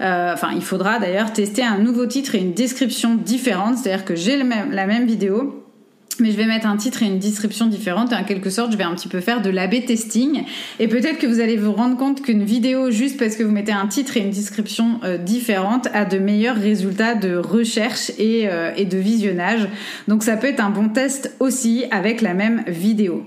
Euh, 0.00 0.32
enfin, 0.32 0.50
il 0.54 0.62
faudra 0.62 0.98
d'ailleurs 0.98 1.32
tester 1.32 1.62
un 1.62 1.78
nouveau 1.78 2.06
titre 2.06 2.34
et 2.34 2.38
une 2.38 2.52
description 2.52 3.14
différente, 3.14 3.78
c'est-à-dire 3.78 4.04
que 4.04 4.16
j'ai 4.16 4.36
la 4.36 4.86
même 4.86 5.06
vidéo 5.06 5.63
mais 6.20 6.30
je 6.30 6.36
vais 6.36 6.46
mettre 6.46 6.66
un 6.66 6.76
titre 6.76 7.02
et 7.02 7.06
une 7.06 7.18
description 7.18 7.66
différente. 7.66 8.12
En 8.12 8.24
quelque 8.24 8.50
sorte 8.50 8.72
je 8.72 8.76
vais 8.76 8.84
un 8.84 8.94
petit 8.94 9.08
peu 9.08 9.20
faire 9.20 9.42
de 9.42 9.50
l'AB 9.50 9.84
testing. 9.86 10.44
Et 10.80 10.88
peut-être 10.88 11.18
que 11.18 11.26
vous 11.26 11.40
allez 11.40 11.56
vous 11.56 11.72
rendre 11.72 11.96
compte 11.96 12.22
qu'une 12.22 12.44
vidéo 12.44 12.90
juste 12.90 13.18
parce 13.18 13.36
que 13.36 13.42
vous 13.42 13.52
mettez 13.52 13.72
un 13.72 13.86
titre 13.86 14.16
et 14.16 14.20
une 14.20 14.30
description 14.30 15.00
euh, 15.04 15.18
différente 15.18 15.88
a 15.92 16.04
de 16.04 16.18
meilleurs 16.18 16.56
résultats 16.56 17.14
de 17.14 17.36
recherche 17.36 18.10
et, 18.18 18.48
euh, 18.48 18.72
et 18.76 18.84
de 18.84 18.98
visionnage. 18.98 19.68
Donc 20.08 20.22
ça 20.22 20.36
peut 20.36 20.48
être 20.48 20.64
un 20.64 20.70
bon 20.70 20.88
test 20.88 21.34
aussi 21.40 21.84
avec 21.90 22.20
la 22.20 22.34
même 22.34 22.64
vidéo. 22.66 23.26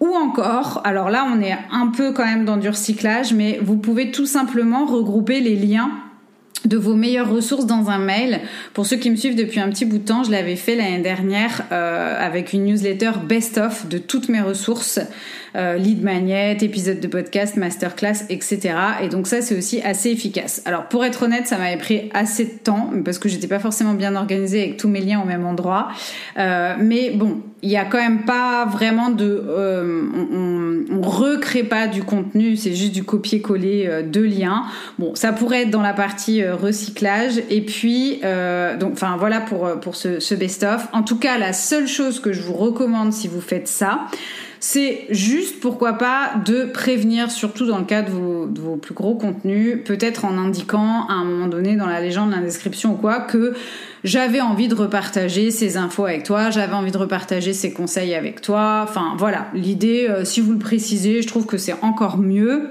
Ou 0.00 0.08
encore 0.08 0.82
alors 0.84 1.10
là 1.10 1.26
on 1.32 1.40
est 1.40 1.56
un 1.70 1.88
peu 1.88 2.12
quand 2.12 2.24
même 2.24 2.44
dans 2.44 2.56
du 2.56 2.68
recyclage 2.68 3.32
mais 3.32 3.58
vous 3.62 3.76
pouvez 3.76 4.10
tout 4.10 4.26
simplement 4.26 4.86
regrouper 4.86 5.40
les 5.40 5.56
liens 5.56 5.90
de 6.64 6.76
vos 6.76 6.94
meilleures 6.94 7.30
ressources 7.30 7.66
dans 7.66 7.90
un 7.90 7.98
mail. 7.98 8.40
Pour 8.72 8.86
ceux 8.86 8.96
qui 8.96 9.10
me 9.10 9.16
suivent 9.16 9.36
depuis 9.36 9.60
un 9.60 9.68
petit 9.68 9.84
bout 9.84 9.98
de 9.98 10.04
temps, 10.04 10.24
je 10.24 10.30
l'avais 10.30 10.56
fait 10.56 10.74
l'année 10.74 11.02
dernière 11.02 11.62
euh, 11.72 12.16
avec 12.18 12.52
une 12.52 12.64
newsletter 12.64 13.12
best-of 13.26 13.88
de 13.88 13.98
toutes 13.98 14.28
mes 14.28 14.40
ressources 14.40 15.00
euh, 15.56 15.76
lead 15.76 16.02
magnet, 16.02 16.56
épisode 16.62 16.98
de 16.98 17.06
podcast, 17.06 17.56
masterclass, 17.56 18.24
etc. 18.28 18.74
Et 19.02 19.08
donc 19.08 19.28
ça, 19.28 19.40
c'est 19.40 19.56
aussi 19.56 19.80
assez 19.82 20.10
efficace. 20.10 20.62
Alors 20.64 20.88
pour 20.88 21.04
être 21.04 21.22
honnête, 21.22 21.46
ça 21.46 21.58
m'avait 21.58 21.76
pris 21.76 22.10
assez 22.12 22.44
de 22.44 22.58
temps 22.62 22.90
parce 23.04 23.20
que 23.20 23.28
j'étais 23.28 23.46
pas 23.46 23.60
forcément 23.60 23.94
bien 23.94 24.16
organisée 24.16 24.62
avec 24.62 24.78
tous 24.78 24.88
mes 24.88 25.00
liens 25.00 25.20
au 25.20 25.24
même 25.24 25.46
endroit. 25.46 25.88
Euh, 26.38 26.74
mais 26.78 27.10
bon, 27.10 27.40
il 27.64 27.70
y 27.70 27.78
a 27.78 27.86
quand 27.86 27.98
même 27.98 28.24
pas 28.26 28.66
vraiment 28.66 29.08
de, 29.08 29.42
euh, 29.48 30.02
on, 30.14 30.84
on, 30.94 31.00
recrée 31.00 31.64
pas 31.64 31.86
du 31.86 32.02
contenu, 32.02 32.56
c'est 32.56 32.74
juste 32.74 32.92
du 32.92 33.04
copier-coller 33.04 33.86
euh, 33.88 34.02
de 34.02 34.20
liens. 34.20 34.64
Bon, 34.98 35.14
ça 35.14 35.32
pourrait 35.32 35.62
être 35.62 35.70
dans 35.70 35.80
la 35.80 35.94
partie 35.94 36.42
euh, 36.42 36.54
recyclage. 36.54 37.40
Et 37.48 37.62
puis, 37.62 38.20
donc, 38.78 38.92
enfin 38.92 39.16
voilà 39.18 39.40
pour 39.40 39.80
pour 39.80 39.96
ce, 39.96 40.20
ce 40.20 40.34
best-of. 40.34 40.88
En 40.92 41.02
tout 41.02 41.18
cas, 41.18 41.38
la 41.38 41.54
seule 41.54 41.86
chose 41.86 42.20
que 42.20 42.32
je 42.32 42.42
vous 42.42 42.52
recommande 42.52 43.14
si 43.14 43.28
vous 43.28 43.40
faites 43.40 43.66
ça, 43.66 44.08
c'est 44.66 45.04
juste, 45.10 45.60
pourquoi 45.60 45.98
pas, 45.98 46.36
de 46.46 46.64
prévenir, 46.64 47.30
surtout 47.30 47.66
dans 47.66 47.76
le 47.76 47.84
cas 47.84 48.00
de 48.00 48.10
vos, 48.10 48.76
plus 48.76 48.94
gros 48.94 49.14
contenus, 49.14 49.80
peut-être 49.84 50.24
en 50.24 50.38
indiquant 50.38 51.06
à 51.06 51.12
un 51.12 51.24
moment 51.24 51.48
donné 51.48 51.76
dans 51.76 51.84
la 51.84 52.00
légende, 52.00 52.30
la 52.30 52.38
description 52.38 52.94
ou 52.94 52.96
quoi, 52.96 53.20
que 53.20 53.52
j'avais 54.04 54.40
envie 54.40 54.66
de 54.68 54.74
repartager 54.74 55.50
ces 55.50 55.76
infos 55.76 56.06
avec 56.06 56.22
toi, 56.22 56.48
j'avais 56.48 56.72
envie 56.72 56.92
de 56.92 56.96
repartager 56.96 57.52
ces 57.52 57.74
conseils 57.74 58.14
avec 58.14 58.40
toi. 58.40 58.86
Enfin 58.88 59.16
voilà, 59.18 59.48
l'idée, 59.52 60.06
euh, 60.08 60.24
si 60.24 60.40
vous 60.40 60.52
le 60.52 60.58
précisez, 60.58 61.20
je 61.20 61.28
trouve 61.28 61.44
que 61.44 61.58
c'est 61.58 61.76
encore 61.82 62.16
mieux 62.16 62.70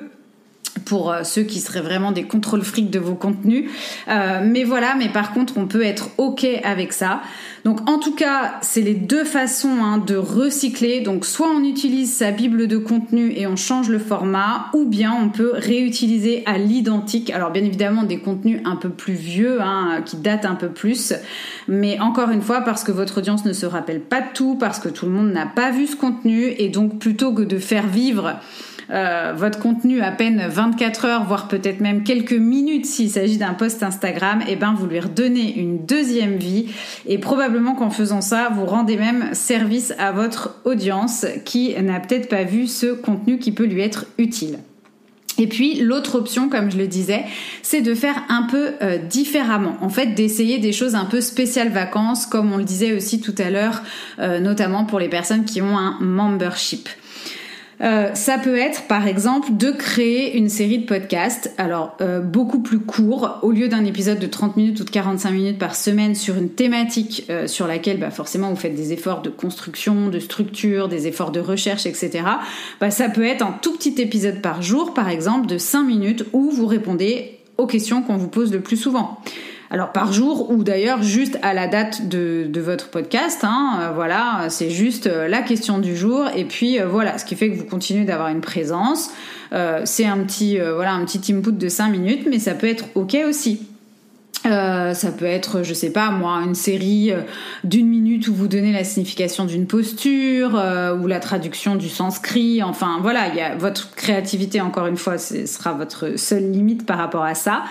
pour 0.85 1.11
euh, 1.11 1.23
ceux 1.23 1.43
qui 1.43 1.59
seraient 1.59 1.81
vraiment 1.81 2.11
des 2.11 2.23
contrôles 2.23 2.63
fric 2.63 2.89
de 2.89 2.99
vos 2.99 3.15
contenus. 3.15 3.69
Euh, 4.07 4.41
mais 4.43 4.63
voilà, 4.63 4.95
mais 4.95 5.09
par 5.09 5.33
contre, 5.33 5.57
on 5.57 5.67
peut 5.67 5.83
être 5.83 6.09
OK 6.17 6.45
avec 6.63 6.93
ça. 6.93 7.21
Donc 7.63 7.87
en 7.89 7.97
tout 7.97 8.13
cas, 8.13 8.55
c'est 8.61 8.81
les 8.81 8.93
deux 8.93 9.23
façons 9.23 9.81
hein, 9.81 9.97
de 9.97 10.15
recycler. 10.15 11.01
Donc 11.01 11.25
soit 11.25 11.47
on 11.47 11.63
utilise 11.63 12.13
sa 12.13 12.31
bible 12.31 12.67
de 12.67 12.77
contenu 12.77 13.31
et 13.35 13.47
on 13.47 13.55
change 13.55 13.89
le 13.89 13.99
format, 13.99 14.67
ou 14.73 14.85
bien 14.85 15.13
on 15.13 15.29
peut 15.29 15.51
réutiliser 15.53 16.43
à 16.45 16.57
l'identique. 16.57 17.29
Alors 17.29 17.51
bien 17.51 17.63
évidemment 17.63 18.03
des 18.03 18.19
contenus 18.19 18.61
un 18.65 18.75
peu 18.75 18.89
plus 18.89 19.13
vieux, 19.13 19.61
hein, 19.61 20.01
qui 20.05 20.17
datent 20.17 20.45
un 20.45 20.55
peu 20.55 20.69
plus. 20.69 21.13
Mais 21.67 21.99
encore 21.99 22.31
une 22.31 22.41
fois, 22.41 22.61
parce 22.61 22.83
que 22.83 22.91
votre 22.91 23.19
audience 23.19 23.45
ne 23.45 23.53
se 23.53 23.65
rappelle 23.65 24.01
pas 24.01 24.21
de 24.21 24.27
tout, 24.33 24.57
parce 24.59 24.79
que 24.79 24.89
tout 24.89 25.05
le 25.05 25.11
monde 25.11 25.31
n'a 25.31 25.45
pas 25.45 25.71
vu 25.71 25.87
ce 25.87 25.95
contenu, 25.95 26.53
et 26.57 26.69
donc 26.69 26.99
plutôt 26.99 27.33
que 27.33 27.43
de 27.43 27.57
faire 27.57 27.87
vivre 27.87 28.39
euh, 28.93 29.33
votre 29.35 29.59
contenu 29.59 30.01
à 30.01 30.11
peine 30.11 30.47
24 30.47 31.05
heures, 31.05 31.23
voire 31.25 31.47
peut-être 31.47 31.79
même 31.79 32.03
quelques 32.03 32.33
minutes 32.33 32.85
s'il 32.85 33.09
s'agit 33.09 33.37
d'un 33.37 33.53
post 33.53 33.83
Instagram, 33.83 34.41
et 34.41 34.51
eh 34.51 34.55
ben 34.55 34.73
vous 34.77 34.85
lui 34.85 34.99
redonnez 34.99 35.55
une 35.57 35.85
deuxième 35.85 36.37
vie 36.37 36.67
et 37.07 37.17
probablement 37.17 37.75
qu'en 37.75 37.89
faisant 37.89 38.21
ça, 38.21 38.49
vous 38.53 38.65
rendez 38.65 38.97
même 38.97 39.33
service 39.33 39.93
à 39.97 40.11
votre 40.11 40.61
audience 40.65 41.25
qui 41.45 41.73
n'a 41.81 41.99
peut-être 41.99 42.29
pas 42.29 42.43
vu 42.43 42.67
ce 42.67 42.87
contenu 42.93 43.39
qui 43.39 43.51
peut 43.51 43.65
lui 43.65 43.81
être 43.81 44.05
utile. 44.17 44.59
Et 45.37 45.47
puis 45.47 45.79
l'autre 45.79 46.15
option, 46.15 46.49
comme 46.49 46.71
je 46.71 46.77
le 46.77 46.87
disais, 46.87 47.23
c'est 47.63 47.81
de 47.81 47.95
faire 47.95 48.23
un 48.29 48.43
peu 48.43 48.73
euh, 48.81 48.97
différemment. 48.97 49.77
En 49.81 49.89
fait, 49.89 50.07
d'essayer 50.07 50.59
des 50.59 50.71
choses 50.71 50.95
un 50.95 51.05
peu 51.05 51.21
spéciales 51.21 51.69
vacances, 51.69 52.25
comme 52.25 52.53
on 52.53 52.57
le 52.57 52.63
disait 52.63 52.93
aussi 52.93 53.19
tout 53.19 53.35
à 53.39 53.49
l'heure, 53.49 53.81
euh, 54.19 54.39
notamment 54.39 54.85
pour 54.85 54.99
les 54.99 55.09
personnes 55.09 55.45
qui 55.45 55.61
ont 55.61 55.77
un 55.77 55.97
membership. 55.99 56.87
Euh, 57.83 58.13
ça 58.13 58.37
peut 58.37 58.57
être 58.57 58.83
par 58.87 59.07
exemple 59.07 59.57
de 59.57 59.71
créer 59.71 60.37
une 60.37 60.47
série 60.47 60.79
de 60.79 60.85
podcasts, 60.85 61.53
alors 61.57 61.97
euh, 61.99 62.21
beaucoup 62.21 62.59
plus 62.59 62.79
court, 62.79 63.39
au 63.41 63.51
lieu 63.51 63.67
d'un 63.67 63.83
épisode 63.83 64.19
de 64.19 64.27
30 64.27 64.55
minutes 64.55 64.79
ou 64.79 64.83
de 64.85 64.89
45 64.89 65.31
minutes 65.31 65.59
par 65.59 65.75
semaine 65.75 66.15
sur 66.15 66.37
une 66.37 66.49
thématique 66.49 67.25
euh, 67.29 67.45
sur 67.47 67.67
laquelle 67.67 67.99
bah, 67.99 68.09
forcément 68.09 68.49
vous 68.49 68.55
faites 68.55 68.75
des 68.75 68.93
efforts 68.93 69.21
de 69.21 69.29
construction, 69.29 70.07
de 70.07 70.19
structure, 70.19 70.87
des 70.87 71.07
efforts 71.07 71.31
de 71.31 71.41
recherche, 71.41 71.85
etc. 71.85 72.23
Bah, 72.79 72.89
ça 72.89 73.09
peut 73.09 73.25
être 73.25 73.41
un 73.41 73.55
tout 73.61 73.73
petit 73.73 74.01
épisode 74.01 74.41
par 74.41 74.61
jour, 74.61 74.93
par 74.93 75.09
exemple, 75.09 75.47
de 75.47 75.57
5 75.57 75.83
minutes 75.83 76.25
où 76.31 76.51
vous 76.51 76.67
répondez 76.67 77.39
aux 77.57 77.67
questions 77.67 78.01
qu'on 78.01 78.17
vous 78.17 78.29
pose 78.29 78.53
le 78.53 78.61
plus 78.61 78.77
souvent 78.77 79.19
alors 79.73 79.91
par 79.91 80.13
jour 80.13 80.51
ou 80.51 80.63
d'ailleurs 80.63 81.01
juste 81.01 81.39
à 81.41 81.55
la 81.55 81.67
date 81.67 82.07
de, 82.07 82.47
votre 82.61 82.89
podcast. 82.89 83.39
Hein, 83.43 83.79
euh, 83.81 83.91
voilà, 83.91 84.45
c'est 84.49 84.69
juste 84.69 85.07
euh, 85.07 85.27
la 85.27 85.41
question 85.41 85.79
du 85.79 85.97
jour 85.97 86.29
et 86.35 86.45
puis 86.45 86.79
euh, 86.79 86.85
voilà, 86.85 87.17
ce 87.17 87.25
qui 87.25 87.35
fait 87.35 87.49
que 87.49 87.57
vous 87.57 87.65
continuez 87.65 88.05
d'avoir 88.05 88.29
une 88.29 88.39
présence. 88.39 89.09
c'est 89.83 90.05
un 90.05 90.17
petit 90.19 90.59
voilà 90.59 90.93
un 90.93 91.03
petit 91.05 91.33
input 91.33 91.51
de 91.51 91.69
5 91.69 91.89
minutes, 91.89 92.27
mais 92.29 92.39
ça 92.39 92.53
peut 92.53 92.67
être 92.67 92.85
ok 92.95 93.17
aussi. 93.27 93.67
Euh, 94.45 94.93
ça 94.93 95.11
peut 95.11 95.25
être, 95.25 95.63
je 95.63 95.73
sais 95.73 95.91
pas 95.91 96.09
moi, 96.11 96.41
une 96.45 96.55
série 96.55 97.11
euh, 97.11 97.21
d'une 97.63 97.87
minute 97.87 98.27
où 98.27 98.33
vous 98.33 98.47
donnez 98.47 98.73
la 98.73 98.83
signification 98.83 99.45
d'une 99.45 99.67
posture 99.67 100.57
euh, 100.57 100.97
ou 100.97 101.07
la 101.07 101.19
traduction 101.19 101.75
du 101.75 101.87
sanskrit. 101.87 102.61
Enfin 102.61 102.99
voilà, 103.01 103.29
il 103.29 103.35
y 103.35 103.41
a 103.41 103.55
votre 103.55 103.95
créativité 103.95 104.59
encore 104.59 104.87
une 104.87 104.97
fois, 104.97 105.17
ce 105.17 105.45
sera 105.45 105.73
votre 105.73 106.17
seule 106.17 106.51
limite 106.51 106.85
par 106.85 106.97
rapport 106.97 107.23
à 107.23 107.35
ça. 107.35 107.63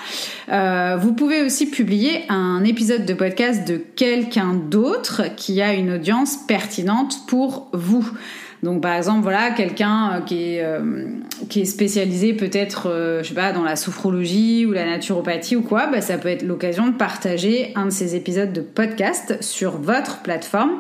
vous 0.98 1.12
pouvez 1.12 1.42
aussi 1.42 1.68
publier 1.68 2.24
un 2.28 2.64
épisode 2.64 3.04
de 3.04 3.14
podcast 3.14 3.66
de 3.68 3.76
quelqu'un 3.76 4.54
d'autre 4.54 5.22
qui 5.37 5.61
a 5.61 5.74
une 5.74 5.92
audience 5.92 6.38
pertinente 6.46 7.26
pour 7.26 7.68
vous. 7.72 8.08
Donc 8.62 8.81
par 8.81 8.94
exemple, 8.94 9.22
voilà, 9.22 9.51
quelqu'un 9.51 10.12
euh, 10.12 10.20
qui 10.20 10.55
est 10.55 10.62
euh, 10.62 11.07
qui 11.48 11.62
est 11.62 11.64
spécialisé 11.64 12.33
peut-être, 12.33 12.88
euh, 12.88 13.22
je 13.22 13.29
sais 13.29 13.35
pas, 13.35 13.53
dans 13.53 13.64
la 13.64 13.75
sophrologie 13.75 14.66
ou 14.66 14.72
la 14.72 14.85
naturopathie 14.87 15.57
ou 15.57 15.62
quoi, 15.62 15.88
bah, 15.88 16.01
ça 16.01 16.16
peut 16.16 16.29
être 16.29 16.44
l'occasion 16.44 16.87
de 16.87 16.92
partager 16.92 17.72
un 17.75 17.87
de 17.87 17.90
ces 17.90 18.14
épisodes 18.14 18.53
de 18.53 18.61
podcast 18.61 19.37
sur 19.40 19.79
votre 19.79 20.22
plateforme 20.22 20.70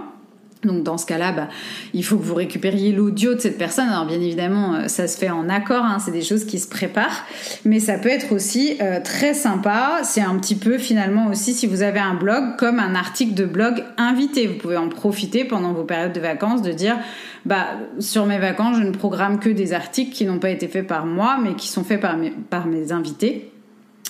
donc 0.64 0.82
dans 0.84 0.96
ce 0.96 1.06
cas-là, 1.06 1.32
bah, 1.32 1.48
il 1.92 2.04
faut 2.04 2.16
que 2.16 2.22
vous 2.22 2.34
récupériez 2.34 2.92
l'audio 2.92 3.34
de 3.34 3.40
cette 3.40 3.58
personne. 3.58 3.88
Alors 3.88 4.06
bien 4.06 4.20
évidemment, 4.20 4.74
euh, 4.74 4.88
ça 4.88 5.08
se 5.08 5.18
fait 5.18 5.30
en 5.30 5.48
accord, 5.48 5.84
hein, 5.84 5.98
c'est 5.98 6.12
des 6.12 6.22
choses 6.22 6.44
qui 6.44 6.58
se 6.58 6.68
préparent, 6.68 7.24
mais 7.64 7.80
ça 7.80 7.98
peut 7.98 8.08
être 8.08 8.32
aussi 8.32 8.76
euh, 8.80 9.00
très 9.02 9.34
sympa. 9.34 10.00
C'est 10.04 10.20
un 10.20 10.36
petit 10.38 10.54
peu 10.54 10.78
finalement 10.78 11.28
aussi 11.28 11.52
si 11.52 11.66
vous 11.66 11.82
avez 11.82 12.00
un 12.00 12.14
blog 12.14 12.56
comme 12.58 12.78
un 12.78 12.94
article 12.94 13.34
de 13.34 13.44
blog 13.44 13.84
invité. 13.96 14.46
Vous 14.46 14.58
pouvez 14.58 14.76
en 14.76 14.88
profiter 14.88 15.44
pendant 15.44 15.72
vos 15.72 15.84
périodes 15.84 16.12
de 16.12 16.20
vacances 16.20 16.62
de 16.62 16.72
dire, 16.72 16.96
bah 17.44 17.66
sur 17.98 18.26
mes 18.26 18.38
vacances, 18.38 18.76
je 18.78 18.82
ne 18.82 18.92
programme 18.92 19.40
que 19.40 19.50
des 19.50 19.72
articles 19.72 20.12
qui 20.12 20.24
n'ont 20.24 20.38
pas 20.38 20.50
été 20.50 20.68
faits 20.68 20.86
par 20.86 21.06
moi, 21.06 21.38
mais 21.42 21.54
qui 21.54 21.68
sont 21.68 21.84
faits 21.84 22.00
par 22.00 22.16
mes, 22.16 22.30
par 22.50 22.66
mes 22.66 22.92
invités 22.92 23.51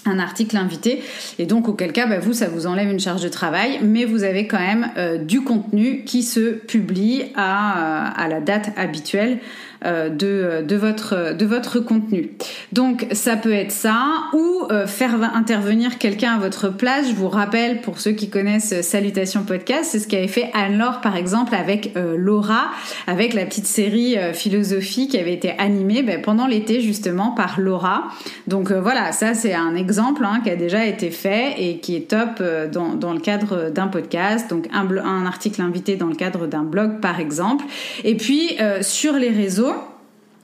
un 0.05 0.19
article 0.19 0.57
invité. 0.57 1.03
Et 1.38 1.47
donc 1.47 1.69
auquel 1.69 1.93
cas 1.93 2.07
bah, 2.07 2.19
vous 2.19 2.33
ça 2.33 2.49
vous 2.49 2.67
enlève 2.67 2.91
une 2.91 3.01
charge 3.01 3.23
de 3.23 3.29
travail 3.29 3.81
mais 3.83 4.05
vous 4.05 4.25
avez 4.25 4.47
quand 4.47 4.59
même 4.59 4.91
euh, 4.97 5.19
du 5.19 5.43
contenu 5.43 6.05
qui 6.05 6.23
se 6.23 6.51
publie 6.51 7.25
à, 7.35 8.11
à 8.21 8.29
la 8.29 8.41
date 8.41 8.71
habituelle 8.77 9.38
euh, 9.38 9.72
de, 9.85 10.62
de, 10.62 10.77
votre, 10.77 11.35
de 11.35 11.47
votre 11.47 11.81
contenu. 11.81 12.31
Donc 12.73 13.07
ça 13.12 13.37
peut 13.37 13.53
être 13.53 13.73
ça 13.73 14.07
ou 14.33 14.66
euh, 14.71 14.87
faire 14.87 15.14
intervenir 15.35 15.99
quelqu'un 15.99 16.35
à 16.35 16.38
votre 16.38 16.68
place. 16.68 17.09
Je 17.09 17.14
vous 17.14 17.29
rappelle 17.29 17.81
pour 17.81 17.99
ceux 17.99 18.12
qui 18.12 18.31
connaissent 18.31 18.81
Salutations 18.83 19.42
Podcast, 19.42 19.90
c'est 19.92 19.99
ce 19.99 20.09
qu'avait 20.09 20.29
fait 20.29 20.51
Anne-Laure 20.55 21.01
par 21.01 21.16
exemple 21.16 21.55
avec 21.55 21.92
euh, 21.97 22.16
Laura, 22.16 22.71
avec 23.07 23.35
la 23.35 23.45
petite 23.45 23.66
série 23.66 24.16
philosophie 24.33 25.09
qui 25.09 25.18
avait 25.18 25.33
été 25.33 25.55
animée 25.59 26.03
ben, 26.03 26.21
pendant 26.23 26.47
l'été 26.47 26.81
justement 26.81 27.33
par 27.33 27.59
Laura. 27.61 28.05
Donc 28.47 28.71
voilà, 28.71 29.12
ça 29.12 29.35
c'est 29.35 29.55
un 29.55 29.75
exemple 29.75 30.25
hein, 30.25 30.40
qui 30.45 30.51
a 30.51 30.57
déjà 30.57 30.87
été 30.87 31.11
fait 31.11 31.55
et 31.59 31.79
qui 31.79 31.97
est 31.97 32.09
top 32.09 32.42
dans, 32.73 32.95
dans 32.95 33.12
le 33.12 33.21
cadre 33.21 33.71
d'un 33.71 33.88
podcast, 33.88 34.49
donc 34.51 34.68
un, 34.73 34.87
un 34.99 35.27
article 35.27 35.62
invité 35.62 35.97
dans 35.97 36.07
le 36.07 36.14
cadre 36.14 36.47
d'un 36.47 36.62
blog 36.62 37.01
par 37.01 37.21
exemple. 37.21 37.64
Et 38.05 38.16
puis 38.16 38.57
sur 38.81 39.14
les 39.14 39.31
réseaux, 39.31 39.72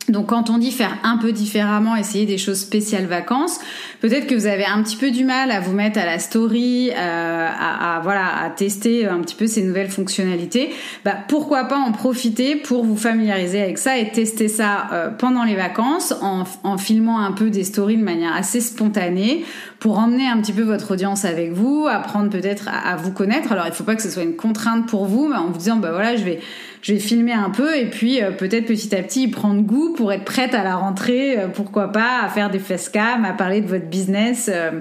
Donc 0.08 0.26
quand 0.26 0.50
on 0.50 0.58
dit 0.58 0.72
faire 0.72 0.98
un 1.02 1.18
peu 1.18 1.32
différemment, 1.32 1.96
essayer 1.96 2.26
des 2.26 2.38
choses 2.38 2.60
spéciales 2.60 3.06
vacances, 3.06 3.58
peut-être 4.00 4.26
que 4.26 4.34
vous 4.34 4.46
avez 4.46 4.64
un 4.64 4.82
petit 4.82 4.96
peu 4.96 5.10
du 5.10 5.24
mal 5.24 5.50
à 5.50 5.60
vous 5.60 5.72
mettre 5.72 5.98
à 5.98 6.06
la 6.06 6.18
story, 6.18 6.90
euh, 6.90 7.48
à, 7.48 8.00
voilà, 8.02 8.42
à 8.42 8.50
tester 8.50 9.06
un 9.06 9.20
petit 9.20 9.34
peu 9.34 9.46
ces 9.46 9.62
nouvelles 9.62 9.90
fonctionnalités. 9.90 10.70
Bah, 11.04 11.16
pourquoi 11.28 11.64
pas 11.64 11.78
en 11.78 11.92
profiter 11.92 12.56
pour 12.56 12.84
vous 12.84 12.96
familiariser 12.96 13.62
avec 13.62 13.78
ça 13.78 13.98
et 13.98 14.10
tester 14.10 14.48
ça 14.48 14.88
euh, 14.92 15.10
pendant 15.10 15.44
les 15.44 15.56
vacances 15.56 16.14
en, 16.22 16.44
en 16.62 16.78
filmant 16.78 17.20
un 17.20 17.32
peu 17.32 17.50
des 17.50 17.64
stories 17.64 17.96
de 17.96 18.04
manière 18.04 18.34
assez 18.34 18.60
spontanée 18.60 19.44
pour 19.80 19.98
emmener 19.98 20.26
un 20.26 20.40
petit 20.40 20.52
peu 20.52 20.62
votre 20.62 20.92
audience 20.92 21.24
avec 21.24 21.52
vous, 21.52 21.86
apprendre 21.88 22.30
peut-être 22.30 22.68
à, 22.68 22.96
vous 22.96 23.12
connaître. 23.12 23.52
Alors 23.52 23.66
il 23.66 23.72
faut 23.72 23.84
pas 23.84 23.94
que 23.94 24.02
ce 24.02 24.10
soit 24.10 24.22
une 24.22 24.36
contrainte 24.36 24.86
pour 24.86 25.06
vous, 25.06 25.28
mais 25.28 25.36
en 25.36 25.46
vous 25.46 25.58
disant 25.58 25.76
bah 25.76 25.90
voilà 25.92 26.16
je 26.16 26.24
vais 26.24 26.40
je 26.82 26.92
vais 26.92 26.98
filmer 26.98 27.32
un 27.32 27.50
peu 27.50 27.76
et 27.76 27.86
puis 27.86 28.22
euh, 28.22 28.30
peut-être 28.30 28.66
petit 28.66 28.94
à 28.94 29.02
petit 29.02 29.28
prendre 29.28 29.62
goût 29.62 29.94
pour 29.94 30.12
être 30.12 30.24
prête 30.24 30.54
à 30.54 30.62
la 30.62 30.76
rentrée, 30.76 31.38
euh, 31.38 31.48
pourquoi 31.48 31.92
pas, 31.92 32.22
à 32.22 32.28
faire 32.28 32.50
des 32.50 32.58
facecam, 32.58 33.24
à 33.24 33.32
parler 33.32 33.60
de 33.60 33.66
votre 33.66 33.86
business. 33.86 34.50
Euh, 34.50 34.80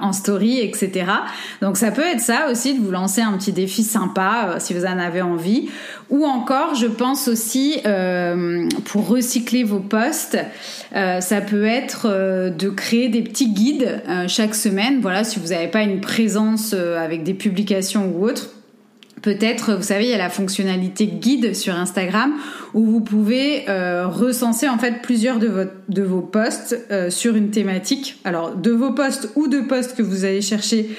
en 0.00 0.12
story, 0.12 0.58
etc. 0.58 1.04
Donc 1.60 1.76
ça 1.76 1.92
peut 1.92 2.02
être 2.02 2.18
ça 2.18 2.50
aussi 2.50 2.76
de 2.76 2.84
vous 2.84 2.90
lancer 2.90 3.20
un 3.20 3.38
petit 3.38 3.52
défi 3.52 3.84
sympa 3.84 4.56
si 4.58 4.74
vous 4.74 4.84
en 4.84 4.98
avez 4.98 5.22
envie. 5.22 5.68
Ou 6.10 6.24
encore, 6.24 6.74
je 6.74 6.88
pense 6.88 7.28
aussi 7.28 7.76
pour 8.86 9.06
recycler 9.06 9.62
vos 9.62 9.78
posts, 9.78 10.36
ça 10.92 11.40
peut 11.42 11.64
être 11.64 12.08
de 12.50 12.68
créer 12.70 13.08
des 13.08 13.22
petits 13.22 13.50
guides 13.50 14.02
chaque 14.26 14.56
semaine. 14.56 14.98
Voilà, 15.00 15.22
si 15.22 15.38
vous 15.38 15.50
n'avez 15.50 15.68
pas 15.68 15.82
une 15.82 16.00
présence 16.00 16.74
avec 16.74 17.22
des 17.22 17.34
publications 17.34 18.12
ou 18.12 18.26
autres 18.26 18.50
Peut-être, 19.22 19.74
vous 19.74 19.84
savez, 19.84 20.04
il 20.04 20.10
y 20.10 20.14
a 20.14 20.18
la 20.18 20.30
fonctionnalité 20.30 21.06
guide 21.06 21.54
sur 21.54 21.76
Instagram 21.76 22.34
où 22.74 22.84
vous 22.84 23.00
pouvez 23.00 23.68
euh, 23.68 24.08
recenser 24.08 24.68
en 24.68 24.78
fait 24.78 25.00
plusieurs 25.00 25.38
de, 25.38 25.68
de 25.88 26.02
vos 26.02 26.22
posts 26.22 26.76
euh, 26.90 27.08
sur 27.08 27.36
une 27.36 27.50
thématique. 27.50 28.18
Alors, 28.24 28.56
de 28.56 28.72
vos 28.72 28.92
posts 28.92 29.30
ou 29.36 29.46
de 29.46 29.60
posts 29.60 29.96
que 29.96 30.02
vous 30.02 30.24
allez 30.24 30.42
chercher 30.42 30.90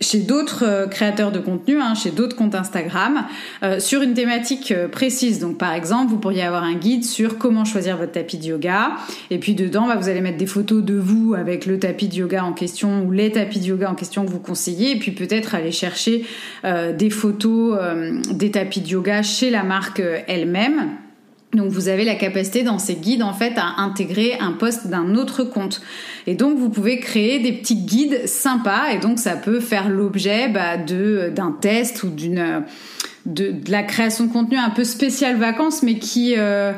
chez 0.00 0.20
d'autres 0.20 0.64
euh, 0.64 0.86
créateurs 0.86 1.30
de 1.30 1.38
contenu, 1.38 1.80
hein, 1.80 1.94
chez 1.94 2.10
d'autres 2.10 2.36
comptes 2.36 2.54
Instagram, 2.54 3.24
euh, 3.62 3.78
sur 3.78 4.02
une 4.02 4.14
thématique 4.14 4.72
euh, 4.72 4.88
précise. 4.88 5.38
Donc 5.38 5.56
par 5.58 5.72
exemple, 5.72 6.10
vous 6.10 6.18
pourriez 6.18 6.42
avoir 6.42 6.64
un 6.64 6.74
guide 6.74 7.04
sur 7.04 7.38
comment 7.38 7.64
choisir 7.64 7.96
votre 7.96 8.12
tapis 8.12 8.38
de 8.38 8.46
yoga. 8.46 8.92
Et 9.30 9.38
puis 9.38 9.54
dedans, 9.54 9.86
bah, 9.86 9.96
vous 9.96 10.08
allez 10.08 10.20
mettre 10.20 10.38
des 10.38 10.46
photos 10.46 10.82
de 10.82 10.94
vous 10.94 11.34
avec 11.34 11.66
le 11.66 11.78
tapis 11.78 12.08
de 12.08 12.14
yoga 12.14 12.44
en 12.44 12.52
question 12.52 13.04
ou 13.04 13.12
les 13.12 13.30
tapis 13.30 13.60
de 13.60 13.66
yoga 13.66 13.90
en 13.90 13.94
question 13.94 14.24
que 14.24 14.30
vous 14.30 14.40
conseillez. 14.40 14.92
Et 14.92 14.98
puis 14.98 15.12
peut-être 15.12 15.54
aller 15.54 15.72
chercher 15.72 16.24
des 16.64 17.10
photos 17.10 17.78
des 18.30 18.50
tapis 18.50 18.80
de 18.80 18.88
yoga 18.88 19.22
chez 19.22 19.50
la 19.50 19.62
marque 19.62 20.02
elle-même. 20.26 20.96
Donc 21.54 21.70
vous 21.70 21.88
avez 21.88 22.04
la 22.04 22.14
capacité 22.14 22.62
dans 22.62 22.78
ces 22.78 22.94
guides 22.94 23.22
en 23.22 23.32
fait 23.32 23.54
à 23.56 23.80
intégrer 23.80 24.36
un 24.40 24.52
poste 24.52 24.88
d'un 24.88 25.14
autre 25.14 25.44
compte. 25.44 25.80
Et 26.26 26.34
donc 26.34 26.58
vous 26.58 26.68
pouvez 26.68 26.98
créer 26.98 27.38
des 27.38 27.52
petits 27.52 27.76
guides 27.76 28.26
sympas 28.26 28.90
et 28.92 28.98
donc 28.98 29.18
ça 29.18 29.36
peut 29.36 29.60
faire 29.60 29.88
l'objet 29.88 30.48
bah, 30.48 30.76
d'un 30.76 31.52
test 31.52 32.02
ou 32.02 32.08
d'une 32.08 32.64
de, 33.26 33.54
la 33.68 33.82
création 33.82 34.26
de 34.26 34.32
contenu 34.32 34.58
un 34.58 34.70
peu 34.70 34.84
spécial 34.84 35.36
vacances 35.36 35.82
mais 35.82 35.98
qui 35.98 36.34
euh, 36.36 36.72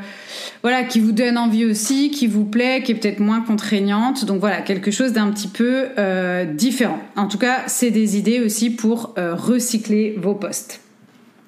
voilà 0.62 0.84
qui 0.84 1.00
vous 1.00 1.12
donne 1.12 1.38
envie 1.38 1.64
aussi, 1.64 2.10
qui 2.10 2.26
vous 2.26 2.44
plaît, 2.44 2.82
qui 2.82 2.92
est 2.92 2.94
peut-être 2.94 3.20
moins 3.20 3.40
contraignante. 3.40 4.24
Donc 4.24 4.40
voilà 4.40 4.60
quelque 4.62 4.90
chose 4.90 5.12
d'un 5.12 5.30
petit 5.30 5.48
peu 5.48 5.86
euh, 5.98 6.44
différent. 6.44 7.00
En 7.16 7.26
tout 7.26 7.38
cas 7.38 7.64
c'est 7.66 7.90
des 7.90 8.16
idées 8.16 8.40
aussi 8.40 8.70
pour 8.70 9.14
euh, 9.18 9.34
recycler 9.34 10.14
vos 10.18 10.34
posts. 10.34 10.80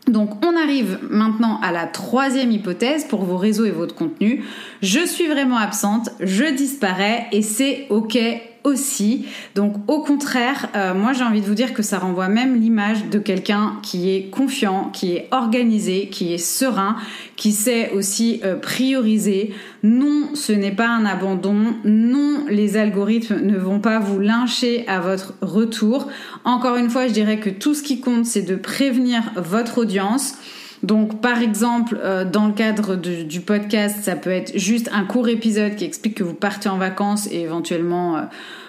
Donc 0.09 0.45
on 0.45 0.57
arrive 0.57 0.99
maintenant 1.11 1.61
à 1.63 1.73
la 1.73 1.87
troisième 1.87 2.51
hypothèse 2.51 3.05
pour 3.05 3.25
vos 3.25 3.37
réseaux 3.37 3.67
et 3.67 3.71
votre 3.71 3.95
contenu. 3.95 4.45
Je 4.83 5.05
suis 5.07 5.27
vraiment 5.27 5.59
absente, 5.59 6.11
je 6.21 6.45
disparais 6.45 7.27
et 7.33 7.43
c'est 7.43 7.87
ok 7.91 8.19
aussi. 8.65 9.27
Donc 9.55 9.75
au 9.87 10.01
contraire, 10.01 10.69
euh, 10.75 10.95
moi 10.95 11.13
j'ai 11.13 11.25
envie 11.25 11.41
de 11.41 11.47
vous 11.47 11.55
dire 11.55 11.75
que 11.75 11.83
ça 11.83 11.99
renvoie 11.99 12.29
même 12.29 12.61
l'image 12.61 13.07
de 13.07 13.19
quelqu'un 13.19 13.75
qui 13.83 14.11
est 14.11 14.31
confiant, 14.31 14.91
qui 14.93 15.13
est 15.13 15.29
organisé, 15.31 16.09
qui 16.09 16.33
est 16.33 16.39
serein, 16.39 16.97
qui 17.37 17.53
sait 17.53 17.91
aussi 17.93 18.41
euh, 18.45 18.57
prioriser. 18.57 19.55
Non, 19.83 20.31
ce 20.35 20.53
n'est 20.53 20.75
pas 20.75 20.89
un 20.89 21.05
abandon. 21.05 21.75
Non, 21.85 22.45
les 22.49 22.77
algorithmes 22.77 23.41
ne 23.41 23.57
vont 23.57 23.81
pas 23.81 23.99
vous 23.99 24.19
lyncher 24.19 24.87
à 24.89 25.01
votre 25.01 25.35
retour. 25.41 26.09
Encore 26.45 26.77
une 26.77 26.91
fois, 26.91 27.07
je 27.07 27.13
dirais 27.13 27.39
que 27.39 27.51
tout 27.51 27.75
ce 27.75 27.83
qui 27.83 28.01
compte, 28.01 28.27
c'est 28.27 28.43
de 28.43 28.57
prévenir 28.57 29.23
votre 29.37 29.79
audience. 29.79 30.35
Donc, 30.83 31.20
par 31.20 31.41
exemple, 31.43 31.99
euh, 32.03 32.24
dans 32.24 32.47
le 32.47 32.53
cadre 32.53 32.95
du 32.95 33.41
podcast, 33.41 33.97
ça 34.03 34.14
peut 34.14 34.31
être 34.31 34.57
juste 34.57 34.89
un 34.93 35.05
court 35.05 35.29
épisode 35.29 35.74
qui 35.74 35.85
explique 35.85 36.14
que 36.14 36.24
vous 36.24 36.35
partez 36.35 36.68
en 36.68 36.79
vacances 36.79 37.29
et 37.33 37.41
éventuellement 37.41 38.16
euh, 38.16 38.20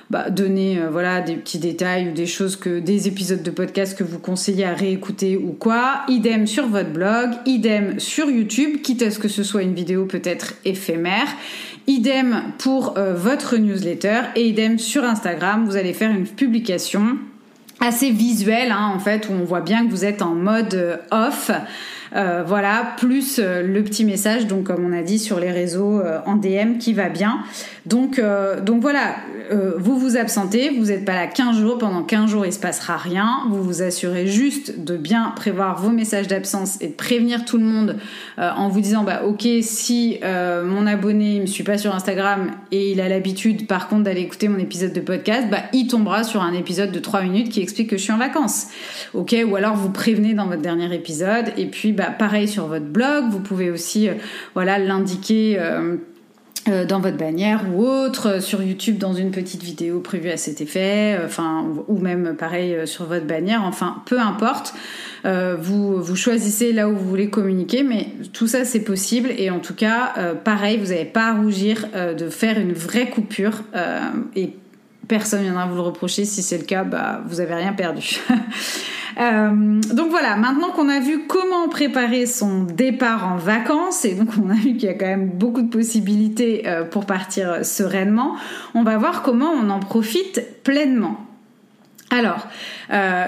bah, 0.09 0.31
donner 0.31 0.79
euh, 0.79 0.89
voilà 0.89 1.21
des 1.21 1.35
petits 1.35 1.59
détails 1.59 2.09
ou 2.09 2.13
des 2.13 2.25
choses 2.25 2.55
que 2.55 2.79
des 2.79 3.07
épisodes 3.07 3.43
de 3.43 3.51
podcast 3.51 3.95
que 3.95 4.03
vous 4.03 4.17
conseillez 4.17 4.65
à 4.65 4.73
réécouter 4.73 5.37
ou 5.37 5.51
quoi. 5.51 6.01
Idem 6.07 6.47
sur 6.47 6.67
votre 6.67 6.89
blog, 6.89 7.29
idem 7.45 7.99
sur 7.99 8.27
YouTube, 8.27 8.81
quitte 8.81 9.03
à 9.03 9.11
ce 9.11 9.19
que 9.19 9.27
ce 9.27 9.43
soit 9.43 9.61
une 9.61 9.75
vidéo 9.75 10.05
peut-être 10.05 10.55
éphémère. 10.65 11.27
Idem 11.85 12.43
pour 12.57 12.93
votre 13.15 13.57
newsletter 13.57 14.21
et 14.35 14.47
idem 14.47 14.77
sur 14.77 15.03
Instagram. 15.03 15.65
Vous 15.65 15.75
allez 15.75 15.93
faire 15.93 16.11
une 16.11 16.27
publication 16.27 17.17
assez 17.79 18.11
visuelle 18.11 18.71
hein, 18.71 18.91
en 18.93 18.99
fait 18.99 19.27
où 19.27 19.33
on 19.33 19.43
voit 19.43 19.61
bien 19.61 19.85
que 19.85 19.89
vous 19.89 20.05
êtes 20.05 20.21
en 20.21 20.35
mode 20.35 20.99
off. 21.09 21.49
Euh, 22.15 22.43
voilà, 22.45 22.93
plus 22.97 23.39
euh, 23.39 23.61
le 23.61 23.83
petit 23.83 24.03
message, 24.03 24.47
donc 24.47 24.65
comme 24.65 24.85
on 24.85 24.97
a 24.97 25.03
dit 25.03 25.19
sur 25.19 25.39
les 25.39 25.51
réseaux 25.51 25.99
euh, 25.99 26.19
en 26.25 26.35
DM 26.35 26.77
qui 26.79 26.93
va 26.93 27.09
bien. 27.09 27.39
Donc, 27.89 28.21
donc 28.63 28.81
voilà, 28.81 29.15
vous 29.77 29.97
vous 29.97 30.15
absentez, 30.15 30.69
vous 30.69 30.85
n'êtes 30.85 31.05
pas 31.05 31.15
là 31.15 31.27
15 31.27 31.57
jours, 31.57 31.77
pendant 31.77 32.03
15 32.03 32.29
jours 32.29 32.45
il 32.45 32.53
se 32.53 32.59
passera 32.59 32.97
rien, 32.97 33.43
vous 33.49 33.63
vous 33.63 33.81
assurez 33.81 34.27
juste 34.27 34.83
de 34.83 34.95
bien 34.95 35.33
prévoir 35.35 35.81
vos 35.81 35.89
messages 35.89 36.27
d'absence 36.27 36.79
et 36.81 36.89
de 36.89 36.93
prévenir 36.93 37.45
tout 37.45 37.57
le 37.57 37.63
monde 37.63 37.97
en 38.37 38.69
vous 38.69 38.81
disant 38.81 39.03
bah 39.03 39.23
ok 39.25 39.47
si 39.61 40.19
mon 40.23 40.85
abonné 40.85 41.37
ne 41.37 41.41
me 41.41 41.45
suit 41.47 41.63
pas 41.63 41.77
sur 41.77 41.95
Instagram 41.95 42.51
et 42.71 42.91
il 42.91 43.01
a 43.01 43.09
l'habitude 43.09 43.65
par 43.67 43.87
contre 43.87 44.03
d'aller 44.03 44.21
écouter 44.21 44.47
mon 44.47 44.59
épisode 44.59 44.93
de 44.93 45.01
podcast, 45.01 45.47
bah 45.49 45.63
il 45.73 45.87
tombera 45.87 46.23
sur 46.23 46.41
un 46.41 46.53
épisode 46.53 46.91
de 46.91 46.99
3 46.99 47.23
minutes 47.23 47.49
qui 47.49 47.61
explique 47.61 47.89
que 47.89 47.97
je 47.97 48.03
suis 48.03 48.13
en 48.13 48.17
vacances. 48.17 48.67
Ok, 49.13 49.35
ou 49.47 49.55
alors 49.55 49.75
vous 49.75 49.89
prévenez 49.89 50.33
dans 50.33 50.45
votre 50.47 50.61
dernier 50.61 50.93
épisode 50.93 51.51
et 51.57 51.65
puis 51.65 51.91
bah, 51.91 52.11
pareil 52.17 52.47
sur 52.47 52.67
votre 52.67 52.85
blog, 52.85 53.25
vous 53.29 53.39
pouvez 53.39 53.71
aussi 53.71 54.07
euh, 54.07 54.13
voilà 54.53 54.77
l'indiquer 54.77 55.57
euh, 55.59 55.69
euh, 55.69 55.97
dans 56.87 56.99
votre 56.99 57.17
bannière 57.17 57.63
ou 57.73 57.83
autre, 57.83 58.41
sur 58.41 58.61
YouTube 58.61 58.97
dans 58.97 59.13
une 59.13 59.31
petite 59.31 59.63
vidéo 59.63 59.99
prévue 59.99 60.29
à 60.29 60.37
cet 60.37 60.61
effet, 60.61 61.17
enfin, 61.23 61.65
ou 61.87 61.97
même 61.99 62.35
pareil 62.35 62.85
sur 62.85 63.05
votre 63.05 63.25
bannière, 63.25 63.63
enfin, 63.63 64.01
peu 64.05 64.19
importe. 64.19 64.73
vous, 65.23 66.01
vous 66.01 66.15
choisissez 66.15 66.71
là 66.73 66.89
où 66.89 66.95
vous 66.95 67.07
voulez 67.07 67.29
communiquer, 67.29 67.83
mais 67.83 68.07
tout 68.33 68.47
ça 68.47 68.65
c'est 68.65 68.81
possible 68.81 69.29
et 69.37 69.49
en 69.49 69.59
tout 69.59 69.75
cas, 69.75 70.13
pareil, 70.43 70.77
vous 70.77 70.89
n'avez 70.89 71.05
pas 71.05 71.29
à 71.29 71.33
rougir 71.33 71.87
de 72.17 72.29
faire 72.29 72.59
une 72.59 72.73
vraie 72.73 73.09
coupure 73.09 73.63
et 74.35 74.53
personne 75.09 75.41
viendra 75.41 75.65
vous 75.65 75.75
le 75.75 75.81
reprocher. 75.81 76.23
Si 76.23 76.41
c'est 76.41 76.57
le 76.57 76.63
cas, 76.63 76.85
bah, 76.85 77.21
vous 77.25 77.41
avez 77.41 77.55
rien 77.55 77.73
perdu. 77.73 78.21
Euh, 79.19 79.81
donc 79.91 80.11
voilà, 80.11 80.37
maintenant 80.37 80.69
qu'on 80.69 80.87
a 80.87 81.01
vu 81.01 81.25
comment 81.27 81.67
préparer 81.67 82.25
son 82.25 82.63
départ 82.63 83.27
en 83.27 83.35
vacances, 83.35 84.05
et 84.05 84.13
donc 84.13 84.29
on 84.41 84.49
a 84.49 84.53
vu 84.53 84.77
qu'il 84.77 84.83
y 84.83 84.87
a 84.87 84.93
quand 84.93 85.07
même 85.07 85.31
beaucoup 85.31 85.61
de 85.61 85.67
possibilités 85.67 86.63
euh, 86.67 86.85
pour 86.85 87.05
partir 87.05 87.65
sereinement, 87.65 88.37
on 88.75 88.83
va 88.83 88.97
voir 88.97 89.21
comment 89.21 89.51
on 89.51 89.71
en 89.71 89.79
profite 89.79 90.63
pleinement. 90.63 91.17
Alors, 92.11 92.47
euh, 92.93 93.25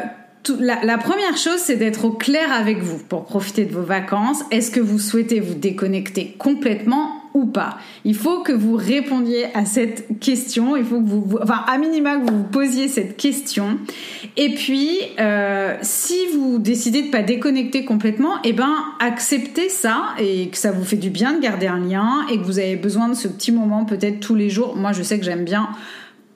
la, 0.59 0.97
première 0.97 1.35
chose, 1.35 1.57
c'est 1.57 1.75
d'être 1.75 2.05
au 2.05 2.11
clair 2.11 2.53
avec 2.53 2.79
vous 2.79 2.97
pour 2.97 3.25
profiter 3.25 3.65
de 3.65 3.73
vos 3.73 3.83
vacances. 3.83 4.43
Est-ce 4.49 4.71
que 4.71 4.79
vous 4.79 4.99
souhaitez 4.99 5.41
vous 5.41 5.55
déconnecter 5.55 6.35
complètement 6.37 7.20
ou 7.33 7.45
pas 7.45 7.77
Il 8.05 8.15
faut 8.15 8.41
que 8.41 8.51
vous 8.51 8.75
répondiez 8.75 9.45
à 9.53 9.65
cette 9.65 10.19
question. 10.19 10.75
Il 10.75 10.85
faut 10.85 10.99
que 10.99 11.07
vous, 11.07 11.37
enfin, 11.41 11.63
à 11.67 11.77
minima 11.77 12.17
que 12.17 12.29
vous 12.29 12.37
vous 12.37 12.43
posiez 12.43 12.87
cette 12.87 13.17
question. 13.17 13.77
Et 14.37 14.53
puis, 14.53 14.99
euh, 15.19 15.75
si 15.81 16.15
vous 16.33 16.59
décidez 16.59 17.03
de 17.03 17.09
pas 17.09 17.21
déconnecter 17.21 17.85
complètement, 17.85 18.35
eh 18.43 18.53
ben, 18.53 18.75
acceptez 18.99 19.69
ça 19.69 20.09
et 20.19 20.49
que 20.49 20.57
ça 20.57 20.71
vous 20.71 20.83
fait 20.83 20.97
du 20.97 21.09
bien 21.09 21.33
de 21.33 21.41
garder 21.41 21.67
un 21.67 21.79
lien 21.79 22.25
et 22.31 22.37
que 22.37 22.43
vous 22.43 22.59
avez 22.59 22.75
besoin 22.75 23.09
de 23.09 23.15
ce 23.15 23.27
petit 23.27 23.51
moment 23.51 23.85
peut-être 23.85 24.19
tous 24.19 24.35
les 24.35 24.49
jours. 24.49 24.75
Moi, 24.75 24.91
je 24.91 25.03
sais 25.03 25.17
que 25.19 25.25
j'aime 25.25 25.45
bien 25.45 25.69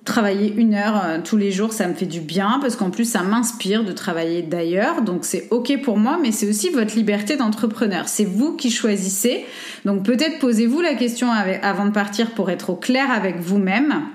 travailler 0.05 0.53
une 0.55 0.75
heure 0.75 1.01
euh, 1.03 1.17
tous 1.23 1.35
les 1.35 1.51
jours, 1.51 1.73
ça 1.73 1.87
me 1.87 1.93
fait 1.93 2.05
du 2.05 2.21
bien 2.21 2.59
parce 2.61 2.75
qu'en 2.75 2.91
plus 2.91 3.05
ça 3.05 3.23
m'inspire 3.23 3.83
de 3.83 3.91
travailler 3.91 4.43
d'ailleurs. 4.43 5.01
Donc 5.01 5.25
c'est 5.25 5.47
ok 5.51 5.81
pour 5.81 5.97
moi, 5.97 6.17
mais 6.21 6.31
c'est 6.31 6.47
aussi 6.47 6.69
votre 6.69 6.95
liberté 6.95 7.35
d'entrepreneur. 7.35 8.07
C'est 8.07 8.25
vous 8.25 8.55
qui 8.55 8.71
choisissez. 8.71 9.45
Donc 9.83 10.03
peut-être 10.03 10.39
posez-vous 10.39 10.79
la 10.79 10.93
question 10.93 11.29
avant 11.31 11.85
de 11.85 11.91
partir 11.91 12.31
pour 12.31 12.49
être 12.49 12.69
au 12.69 12.75
clair 12.75 13.11
avec 13.11 13.39
vous-même. 13.39 14.05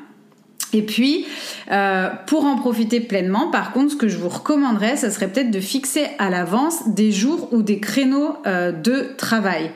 Et 0.72 0.82
puis, 0.82 1.26
euh, 1.72 2.09
pour 2.26 2.45
en 2.45 2.57
profiter 2.57 3.01
pleinement, 3.01 3.51
par 3.51 3.72
contre, 3.72 3.93
ce 3.93 3.97
que 3.97 4.09
je 4.09 4.16
vous 4.18 4.28
recommanderais, 4.28 4.97
ça 4.97 5.11
serait 5.11 5.28
peut-être 5.28 5.51
de 5.51 5.61
fixer 5.61 6.07
à 6.18 6.30
l'avance 6.30 6.88
des 6.88 7.11
jours 7.11 7.53
ou 7.53 7.62
des 7.62 7.80
créneaux 7.80 8.36
euh, 8.47 8.70
de 8.70 9.11
travail. 9.16 9.72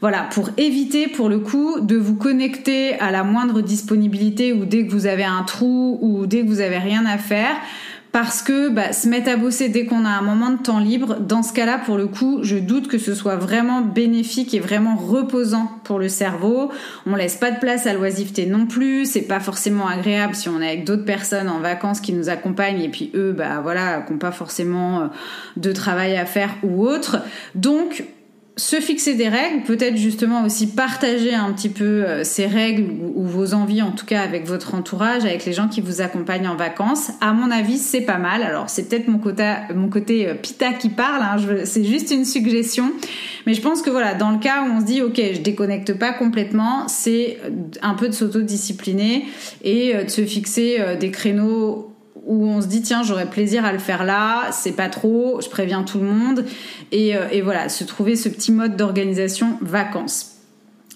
Voilà, 0.00 0.28
pour 0.32 0.50
éviter 0.56 1.08
pour 1.08 1.28
le 1.28 1.40
coup 1.40 1.80
de 1.80 1.96
vous 1.96 2.14
connecter 2.14 2.94
à 3.00 3.10
la 3.10 3.24
moindre 3.24 3.60
disponibilité 3.60 4.52
ou 4.52 4.64
dès 4.64 4.86
que 4.86 4.92
vous 4.92 5.06
avez 5.06 5.24
un 5.24 5.42
trou 5.42 5.98
ou 6.00 6.26
dès 6.26 6.42
que 6.42 6.46
vous 6.46 6.60
avez 6.60 6.78
rien 6.78 7.04
à 7.06 7.18
faire 7.18 7.56
parce 8.12 8.42
que 8.42 8.70
bah, 8.70 8.92
se 8.92 9.08
mettre 9.08 9.30
à 9.30 9.36
bosser 9.36 9.68
dès 9.68 9.84
qu'on 9.84 10.04
a 10.04 10.08
un 10.08 10.22
moment 10.22 10.50
de 10.50 10.56
temps 10.56 10.78
libre, 10.78 11.16
dans 11.20 11.42
ce 11.42 11.52
cas-là, 11.52 11.78
pour 11.78 11.96
le 11.96 12.06
coup, 12.06 12.40
je 12.42 12.56
doute 12.56 12.88
que 12.88 12.98
ce 12.98 13.14
soit 13.14 13.36
vraiment 13.36 13.82
bénéfique 13.82 14.54
et 14.54 14.60
vraiment 14.60 14.96
reposant 14.96 15.70
pour 15.84 15.98
le 15.98 16.08
cerveau. 16.08 16.70
On 17.06 17.14
laisse 17.14 17.36
pas 17.36 17.50
de 17.50 17.58
place 17.58 17.86
à 17.86 17.92
l'oisiveté 17.92 18.46
non 18.46 18.66
plus. 18.66 19.04
C'est 19.04 19.22
pas 19.22 19.40
forcément 19.40 19.86
agréable 19.86 20.34
si 20.34 20.48
on 20.48 20.60
est 20.60 20.68
avec 20.68 20.84
d'autres 20.84 21.04
personnes 21.04 21.48
en 21.48 21.60
vacances 21.60 22.00
qui 22.00 22.12
nous 22.12 22.28
accompagnent 22.30 22.80
et 22.80 22.88
puis 22.88 23.10
eux, 23.14 23.32
bah 23.32 23.60
voilà, 23.62 24.00
qui 24.00 24.12
n'ont 24.12 24.18
pas 24.18 24.32
forcément 24.32 25.00
euh, 25.00 25.06
de 25.56 25.72
travail 25.72 26.16
à 26.16 26.24
faire 26.24 26.54
ou 26.62 26.86
autre. 26.86 27.18
Donc 27.54 28.04
se 28.58 28.80
fixer 28.80 29.14
des 29.14 29.28
règles, 29.28 29.62
peut-être 29.62 29.96
justement 29.96 30.44
aussi 30.44 30.66
partager 30.66 31.32
un 31.32 31.52
petit 31.52 31.68
peu 31.68 31.84
euh, 31.84 32.24
ces 32.24 32.46
règles 32.46 32.90
ou, 33.14 33.24
vos 33.24 33.54
envies 33.54 33.82
en 33.82 33.92
tout 33.92 34.04
cas 34.04 34.20
avec 34.20 34.46
votre 34.46 34.74
entourage, 34.74 35.24
avec 35.24 35.44
les 35.44 35.52
gens 35.52 35.68
qui 35.68 35.80
vous 35.80 36.00
accompagnent 36.00 36.48
en 36.48 36.56
vacances. 36.56 37.10
À 37.20 37.32
mon 37.32 37.52
avis, 37.52 37.78
c'est 37.78 38.00
pas 38.00 38.18
mal. 38.18 38.42
Alors 38.42 38.68
c'est 38.68 38.88
peut-être 38.88 39.06
mon 39.06 39.18
côté, 39.18 40.28
euh, 40.28 40.34
pita 40.34 40.72
qui 40.72 40.88
parle, 40.88 41.22
hein. 41.22 41.62
c'est 41.64 41.84
juste 41.84 42.10
une 42.10 42.24
suggestion. 42.24 42.90
Mais 43.46 43.54
je 43.54 43.60
pense 43.60 43.80
que 43.80 43.90
voilà, 43.90 44.14
dans 44.14 44.32
le 44.32 44.38
cas 44.38 44.64
où 44.64 44.72
on 44.72 44.80
se 44.80 44.86
dit 44.86 45.02
ok, 45.02 45.20
je 45.34 45.40
déconnecte 45.40 45.94
pas 45.94 46.12
complètement, 46.12 46.88
c'est 46.88 47.38
euh, 47.44 47.50
un 47.82 47.94
peu 47.94 48.08
de 48.08 48.12
s'autodiscipliner 48.12 49.26
et 49.62 49.94
de 49.94 50.08
se 50.08 50.22
fixer 50.22 50.78
des 50.98 51.10
créneaux 51.10 51.92
où 52.28 52.46
on 52.46 52.60
se 52.60 52.68
dit 52.68 52.82
tiens 52.82 53.02
j'aurais 53.02 53.28
plaisir 53.28 53.64
à 53.64 53.72
le 53.72 53.80
faire 53.80 54.04
là, 54.04 54.52
c'est 54.52 54.76
pas 54.76 54.88
trop, 54.88 55.40
je 55.40 55.48
préviens 55.48 55.82
tout 55.82 55.98
le 55.98 56.06
monde 56.06 56.44
et, 56.92 57.16
euh, 57.16 57.26
et 57.32 57.40
voilà 57.40 57.68
se 57.68 57.82
trouver 57.82 58.14
ce 58.14 58.28
petit 58.28 58.52
mode 58.52 58.76
d'organisation 58.76 59.58
vacances. 59.60 60.38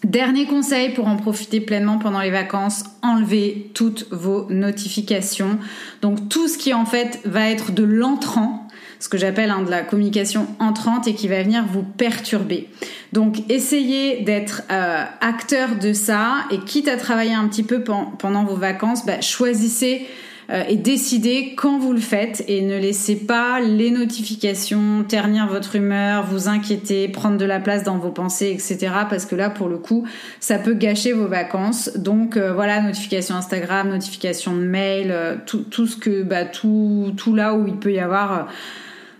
Dernier 0.04 0.46
conseil 0.46 0.90
pour 0.90 1.06
en 1.06 1.16
profiter 1.16 1.60
pleinement 1.60 1.98
pendant 1.98 2.20
les 2.20 2.32
vacances, 2.32 2.82
enlevez 3.02 3.70
toutes 3.72 4.08
vos 4.10 4.46
notifications. 4.50 5.60
Donc 6.00 6.28
tout 6.28 6.48
ce 6.48 6.58
qui 6.58 6.74
en 6.74 6.84
fait 6.84 7.20
va 7.24 7.48
être 7.48 7.70
de 7.70 7.84
l'entrant, 7.84 8.66
ce 8.98 9.08
que 9.08 9.16
j'appelle 9.16 9.50
hein, 9.50 9.62
de 9.62 9.70
la 9.70 9.82
communication 9.82 10.48
entrante 10.58 11.06
et 11.06 11.14
qui 11.14 11.28
va 11.28 11.40
venir 11.44 11.64
vous 11.70 11.84
perturber. 11.84 12.68
Donc 13.12 13.48
essayez 13.48 14.22
d'être 14.22 14.62
euh, 14.72 15.04
acteur 15.20 15.76
de 15.76 15.92
ça 15.92 16.46
et 16.50 16.58
quitte 16.58 16.88
à 16.88 16.96
travailler 16.96 17.34
un 17.34 17.46
petit 17.46 17.62
peu 17.62 17.84
pendant 17.84 18.42
vos 18.42 18.56
vacances, 18.56 19.06
bah, 19.06 19.20
choisissez 19.20 20.08
euh, 20.52 20.64
et 20.68 20.76
décidez 20.76 21.54
quand 21.56 21.78
vous 21.78 21.92
le 21.92 22.00
faites 22.00 22.44
et 22.46 22.60
ne 22.62 22.76
laissez 22.76 23.16
pas 23.16 23.60
les 23.60 23.90
notifications 23.90 25.04
ternir 25.08 25.46
votre 25.46 25.76
humeur, 25.76 26.26
vous 26.26 26.48
inquiéter, 26.48 27.08
prendre 27.08 27.38
de 27.38 27.44
la 27.44 27.58
place 27.58 27.84
dans 27.84 27.96
vos 27.96 28.10
pensées, 28.10 28.50
etc. 28.50 28.92
Parce 29.08 29.24
que 29.24 29.34
là, 29.34 29.48
pour 29.48 29.68
le 29.68 29.78
coup, 29.78 30.06
ça 30.40 30.58
peut 30.58 30.74
gâcher 30.74 31.12
vos 31.12 31.26
vacances. 31.26 31.90
Donc 31.96 32.36
euh, 32.36 32.52
voilà, 32.52 32.82
notification 32.82 33.34
Instagram, 33.34 33.88
notification 33.88 34.54
de 34.54 34.62
mail, 34.62 35.10
euh, 35.10 35.36
tout, 35.46 35.86
ce 35.86 35.96
que, 35.96 36.22
bah, 36.22 36.44
tout, 36.44 37.12
tout 37.16 37.34
là 37.34 37.54
où 37.54 37.66
il 37.66 37.76
peut 37.76 37.92
y 37.92 37.98
avoir 37.98 38.48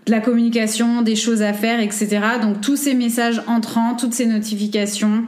de 0.07 0.11
la 0.11 0.21
communication, 0.21 1.03
des 1.03 1.17
choses 1.17 1.43
à 1.43 1.53
faire, 1.53 1.81
etc. 1.81 2.21
Donc 2.43 2.61
tous 2.61 2.77
ces 2.77 2.95
messages 2.95 3.41
entrants, 3.47 3.95
toutes 3.95 4.15
ces 4.15 4.27
notifications, 4.27 5.25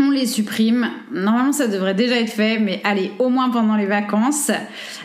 on 0.00 0.10
les 0.10 0.26
supprime. 0.26 0.90
Normalement, 1.12 1.52
ça 1.52 1.68
devrait 1.68 1.94
déjà 1.94 2.16
être 2.16 2.30
fait, 2.30 2.58
mais 2.58 2.80
allez, 2.84 3.12
au 3.18 3.28
moins 3.28 3.50
pendant 3.50 3.76
les 3.76 3.86
vacances. 3.86 4.50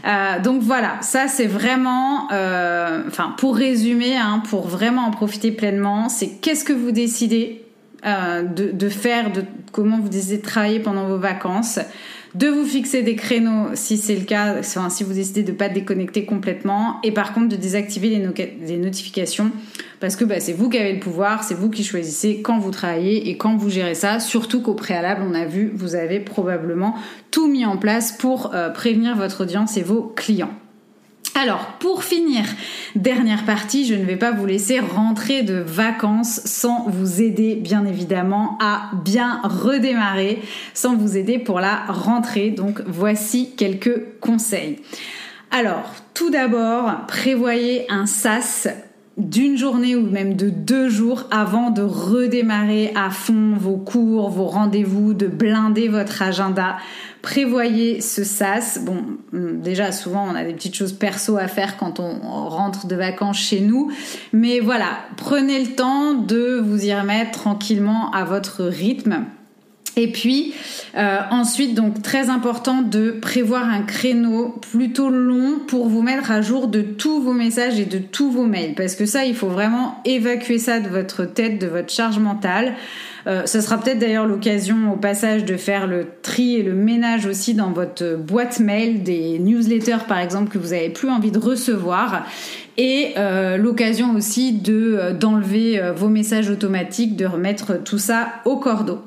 Euh, 0.05 0.39
donc 0.39 0.61
voilà, 0.61 0.97
ça 1.01 1.27
c'est 1.27 1.47
vraiment, 1.47 2.31
euh, 2.31 3.03
enfin 3.07 3.33
pour 3.37 3.55
résumer, 3.55 4.17
hein, 4.17 4.41
pour 4.49 4.67
vraiment 4.67 5.05
en 5.05 5.11
profiter 5.11 5.51
pleinement, 5.51 6.09
c'est 6.09 6.39
qu'est-ce 6.41 6.63
que 6.63 6.73
vous 6.73 6.91
décidez 6.91 7.63
euh, 8.05 8.43
de, 8.43 8.71
de, 8.71 8.89
faire, 8.89 9.31
de 9.31 9.43
comment 9.71 9.99
vous 9.99 10.09
décidez 10.09 10.37
de 10.37 10.43
travailler 10.43 10.79
pendant 10.79 11.05
vos 11.05 11.17
vacances 11.17 11.79
de 12.35 12.47
vous 12.47 12.65
fixer 12.65 13.01
des 13.01 13.15
créneaux 13.15 13.69
si 13.75 13.97
c'est 13.97 14.15
le 14.15 14.25
cas, 14.25 14.61
si 14.61 15.03
vous 15.03 15.13
décidez 15.13 15.43
de 15.43 15.51
ne 15.51 15.57
pas 15.57 15.69
déconnecter 15.69 16.25
complètement, 16.25 16.99
et 17.01 17.11
par 17.11 17.33
contre 17.33 17.47
de 17.47 17.55
désactiver 17.55 18.09
les, 18.09 18.77
notifications, 18.77 19.51
parce 20.01 20.17
que 20.17 20.25
bah, 20.25 20.41
c'est 20.41 20.51
vous 20.51 20.69
qui 20.69 20.77
avez 20.77 20.93
le 20.93 20.99
pouvoir, 20.99 21.43
c'est 21.43 21.55
vous 21.55 21.69
qui 21.69 21.83
choisissez 21.83 22.41
quand 22.41 22.59
vous 22.59 22.71
travaillez 22.71 23.29
et 23.29 23.37
quand 23.37 23.55
vous 23.55 23.69
gérez 23.69 23.95
ça, 23.95 24.19
surtout 24.19 24.61
qu'au 24.61 24.73
préalable, 24.73 25.23
on 25.25 25.33
a 25.33 25.45
vu, 25.45 25.71
vous 25.73 25.95
avez 25.95 26.19
probablement 26.19 26.95
tout 27.31 27.47
mis 27.47 27.65
en 27.65 27.77
place 27.77 28.11
pour 28.11 28.53
euh, 28.53 28.69
prévenir 28.69 29.15
votre 29.15 29.43
audience 29.43 29.77
et 29.77 29.83
vos 29.83 30.03
clients. 30.03 30.51
Alors, 31.37 31.73
pour 31.79 32.05
finir, 32.05 32.45
dernière 32.95 33.43
partie, 33.43 33.85
je 33.85 33.93
ne 33.93 34.05
vais 34.05 34.15
pas 34.15 34.31
vous 34.31 34.45
laisser 34.45 34.79
rentrer 34.79 35.43
de 35.43 35.55
vacances 35.55 36.39
sans 36.45 36.87
vous 36.87 37.21
aider, 37.21 37.55
bien 37.55 37.85
évidemment, 37.85 38.57
à 38.61 38.91
bien 39.03 39.41
redémarrer, 39.43 40.41
sans 40.73 40.95
vous 40.95 41.17
aider 41.17 41.37
pour 41.37 41.59
la 41.59 41.83
rentrée. 41.89 42.51
Donc, 42.51 42.81
voici 42.87 43.53
quelques 43.57 44.19
conseils. 44.21 44.79
Alors, 45.51 45.93
tout 46.13 46.29
d'abord, 46.29 47.05
prévoyez 47.05 47.85
un 47.91 48.05
SAS 48.05 48.69
d'une 49.17 49.57
journée 49.57 49.95
ou 49.95 50.09
même 50.09 50.35
de 50.35 50.49
deux 50.49 50.89
jours 50.89 51.23
avant 51.31 51.69
de 51.69 51.81
redémarrer 51.81 52.91
à 52.95 53.09
fond 53.09 53.53
vos 53.57 53.77
cours, 53.77 54.29
vos 54.29 54.47
rendez-vous, 54.47 55.13
de 55.13 55.27
blinder 55.27 55.87
votre 55.87 56.21
agenda 56.21 56.77
prévoyez 57.25 58.01
ce 58.01 58.23
sas. 58.23 58.77
Bon, 58.83 59.03
hum, 59.33 59.59
déjà 59.59 59.91
souvent 59.91 60.27
on 60.31 60.35
a 60.35 60.43
des 60.43 60.53
petites 60.53 60.75
choses 60.75 60.93
perso 60.93 61.37
à 61.37 61.47
faire 61.47 61.75
quand 61.75 61.99
on 61.99 62.19
rentre 62.49 62.85
de 62.85 62.95
vacances 62.95 63.39
chez 63.39 63.61
nous, 63.61 63.91
mais 64.31 64.59
voilà, 64.59 64.99
prenez 65.17 65.59
le 65.59 65.71
temps 65.71 66.13
de 66.13 66.61
vous 66.63 66.85
y 66.85 66.93
remettre 66.93 67.31
tranquillement 67.31 68.11
à 68.11 68.25
votre 68.25 68.63
rythme. 68.63 69.25
Et 69.97 70.11
puis 70.11 70.53
euh, 70.95 71.19
ensuite, 71.31 71.73
donc 71.73 72.03
très 72.03 72.29
important 72.29 72.83
de 72.83 73.09
prévoir 73.09 73.67
un 73.67 73.81
créneau 73.81 74.59
plutôt 74.71 75.09
long 75.09 75.57
pour 75.67 75.87
vous 75.87 76.03
mettre 76.03 76.29
à 76.29 76.41
jour 76.41 76.67
de 76.67 76.81
tous 76.81 77.21
vos 77.21 77.33
messages 77.33 77.79
et 77.79 77.85
de 77.85 77.97
tous 77.97 78.29
vos 78.29 78.45
mails, 78.45 78.75
parce 78.75 78.93
que 78.93 79.07
ça, 79.07 79.25
il 79.25 79.33
faut 79.33 79.47
vraiment 79.47 79.99
évacuer 80.05 80.59
ça 80.59 80.79
de 80.79 80.89
votre 80.89 81.25
tête, 81.25 81.57
de 81.57 81.67
votre 81.67 81.91
charge 81.91 82.19
mentale. 82.19 82.75
Euh, 83.27 83.45
ce 83.45 83.61
sera 83.61 83.79
peut-être 83.79 83.99
d'ailleurs 83.99 84.27
l'occasion 84.27 84.93
au 84.93 84.97
passage 84.97 85.45
de 85.45 85.57
faire 85.57 85.87
le 85.87 86.05
tri 86.21 86.57
et 86.57 86.63
le 86.63 86.73
ménage 86.73 87.25
aussi 87.25 87.53
dans 87.53 87.71
votre 87.71 88.15
boîte 88.17 88.59
mail 88.59 89.03
des 89.03 89.39
newsletters 89.39 90.05
par 90.07 90.19
exemple 90.19 90.49
que 90.51 90.57
vous 90.57 90.69
n'avez 90.69 90.89
plus 90.89 91.09
envie 91.09 91.31
de 91.31 91.39
recevoir. 91.39 92.25
Et 92.77 93.13
euh, 93.17 93.57
l'occasion 93.57 94.13
aussi 94.15 94.53
de 94.53 94.97
euh, 94.99 95.13
d'enlever 95.13 95.81
vos 95.95 96.09
messages 96.09 96.49
automatiques, 96.49 97.15
de 97.15 97.25
remettre 97.25 97.81
tout 97.83 97.97
ça 97.97 98.27
au 98.45 98.57
cordeau 98.57 98.99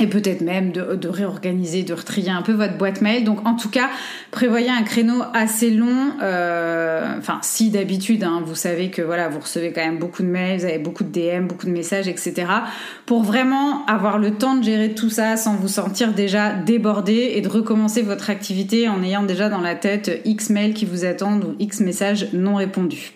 et 0.00 0.06
peut-être 0.06 0.42
même 0.42 0.72
de, 0.72 1.08
réorganiser, 1.08 1.82
de 1.82 1.92
retrier 1.92 2.30
un 2.30 2.42
peu 2.42 2.52
votre 2.52 2.76
boîte 2.76 3.00
mail. 3.00 3.24
Donc 3.24 3.46
en 3.46 3.54
tout 3.54 3.68
cas, 3.68 3.90
prévoyez 4.30 4.70
un 4.70 4.82
créneau 4.82 5.22
assez 5.34 5.70
long. 5.70 6.12
Euh, 6.22 7.18
enfin, 7.18 7.38
si 7.42 7.70
d'habitude, 7.70 8.22
hein, 8.24 8.42
vous 8.44 8.54
savez 8.54 8.90
que 8.90 9.02
voilà, 9.02 9.28
vous 9.28 9.40
recevez 9.40 9.72
quand 9.72 9.84
même 9.84 9.98
beaucoup 9.98 10.22
de 10.22 10.28
mails, 10.28 10.60
vous 10.60 10.64
avez 10.66 10.78
beaucoup 10.78 11.04
de 11.04 11.10
DM, 11.10 11.46
beaucoup 11.46 11.66
de 11.66 11.72
messages, 11.72 12.08
etc. 12.08 12.46
Pour 13.06 13.22
vraiment 13.22 13.84
avoir 13.86 14.18
le 14.18 14.32
temps 14.32 14.54
de 14.54 14.62
gérer 14.62 14.94
tout 14.94 15.10
ça 15.10 15.36
sans 15.36 15.56
vous 15.56 15.68
sentir 15.68 16.12
déjà 16.12 16.52
débordé 16.52 17.32
et 17.34 17.40
de 17.40 17.48
recommencer 17.48 18.02
votre 18.02 18.30
activité 18.30 18.88
en 18.88 19.02
ayant 19.02 19.24
déjà 19.24 19.48
dans 19.48 19.60
la 19.60 19.74
tête 19.74 20.20
X 20.24 20.50
mails 20.50 20.74
qui 20.74 20.84
vous 20.84 21.04
attendent 21.04 21.44
ou 21.44 21.56
X 21.58 21.80
messages 21.80 22.28
non 22.32 22.54
répondus. 22.54 23.12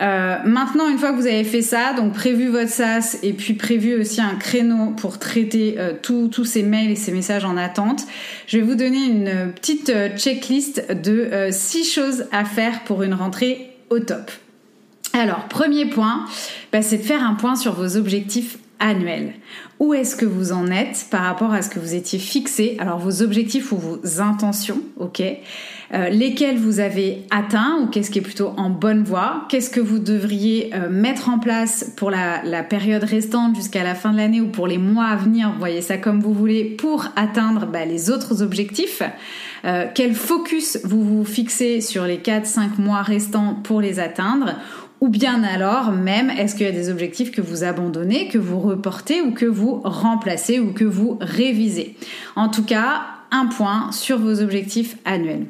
Euh, 0.00 0.38
maintenant, 0.44 0.88
une 0.88 0.98
fois 0.98 1.12
que 1.12 1.16
vous 1.16 1.26
avez 1.26 1.44
fait 1.44 1.62
ça, 1.62 1.92
donc 1.92 2.12
prévu 2.12 2.48
votre 2.48 2.68
SAS 2.68 3.18
et 3.22 3.32
puis 3.32 3.54
prévu 3.54 4.00
aussi 4.00 4.20
un 4.20 4.34
créneau 4.34 4.90
pour 4.96 5.18
traiter 5.18 5.76
euh, 5.78 5.92
tous 6.00 6.44
ces 6.44 6.62
mails 6.62 6.90
et 6.90 6.96
ces 6.96 7.12
messages 7.12 7.44
en 7.44 7.56
attente, 7.56 8.04
je 8.46 8.58
vais 8.58 8.64
vous 8.64 8.74
donner 8.74 9.04
une 9.04 9.52
petite 9.52 9.90
euh, 9.90 10.08
checklist 10.16 10.92
de 10.92 11.48
six 11.50 11.84
choses 11.84 12.24
à 12.32 12.44
faire 12.44 12.82
pour 12.84 13.02
une 13.02 13.14
rentrée 13.14 13.70
au 13.90 14.00
top. 14.00 14.30
Alors, 15.12 15.46
premier 15.46 15.86
point, 15.86 16.24
bah, 16.72 16.82
c'est 16.82 16.98
de 16.98 17.02
faire 17.02 17.22
un 17.22 17.34
point 17.34 17.54
sur 17.54 17.74
vos 17.74 17.96
objectifs 17.96 18.58
annuels. 18.80 19.34
Où 19.78 19.94
est-ce 19.94 20.16
que 20.16 20.26
vous 20.26 20.52
en 20.52 20.70
êtes 20.70 21.06
par 21.10 21.22
rapport 21.22 21.52
à 21.52 21.62
ce 21.62 21.70
que 21.70 21.78
vous 21.78 21.94
étiez 21.94 22.18
fixé? 22.18 22.76
Alors 22.78 22.98
vos 22.98 23.22
objectifs 23.22 23.72
ou 23.72 23.76
vos 23.76 24.20
intentions, 24.20 24.80
ok? 24.98 25.22
Euh, 25.94 26.08
lesquels 26.08 26.58
vous 26.58 26.80
avez 26.80 27.22
atteints 27.30 27.78
ou 27.80 27.86
qu'est-ce 27.86 28.10
qui 28.10 28.18
est 28.18 28.22
plutôt 28.22 28.52
en 28.56 28.68
bonne 28.68 29.04
voie, 29.04 29.46
qu'est-ce 29.48 29.70
que 29.70 29.80
vous 29.80 30.00
devriez 30.00 30.74
euh, 30.74 30.90
mettre 30.90 31.28
en 31.28 31.38
place 31.38 31.92
pour 31.96 32.10
la, 32.10 32.64
période 32.64 33.04
restante 33.04 33.54
jusqu'à 33.54 33.84
la 33.84 33.94
fin 33.94 34.10
de 34.10 34.16
l'année 34.16 34.40
ou 34.40 34.48
pour 34.48 34.66
les 34.66 34.78
mois 34.78 35.04
à 35.04 35.16
venir, 35.16 35.54
voyez 35.58 35.82
ça 35.82 35.96
comme 35.96 36.20
vous 36.20 36.34
voulez, 36.34 36.64
pour 36.64 37.06
atteindre 37.14 37.66
bah, 37.66 37.84
les 37.84 38.10
autres 38.10 38.42
objectifs. 38.42 39.02
Euh, 39.64 39.86
quel 39.94 40.14
focus 40.14 40.80
vous 40.82 41.04
vous 41.04 41.24
fixez 41.24 41.80
sur 41.80 42.04
les 42.06 42.18
4-5 42.18 42.80
mois 42.80 43.02
restants 43.02 43.54
pour 43.62 43.80
les 43.80 44.00
atteindre? 44.00 44.54
Ou 45.00 45.08
bien 45.08 45.44
alors 45.44 45.92
même, 45.92 46.28
est-ce 46.30 46.56
qu'il 46.56 46.66
y 46.66 46.68
a 46.68 46.72
des 46.72 46.90
objectifs 46.90 47.30
que 47.30 47.40
vous 47.40 47.62
abandonnez, 47.62 48.26
que 48.26 48.38
vous 48.38 48.58
reportez 48.58 49.20
ou 49.20 49.30
que 49.30 49.46
vous 49.46 49.80
remplacez 49.84 50.58
ou 50.58 50.72
que 50.72 50.84
vous 50.84 51.18
révisez? 51.20 51.94
En 52.34 52.48
tout 52.48 52.64
cas, 52.64 53.02
un 53.30 53.46
point 53.46 53.92
sur 53.92 54.18
vos 54.18 54.40
objectifs 54.40 54.96
annuels. 55.04 55.46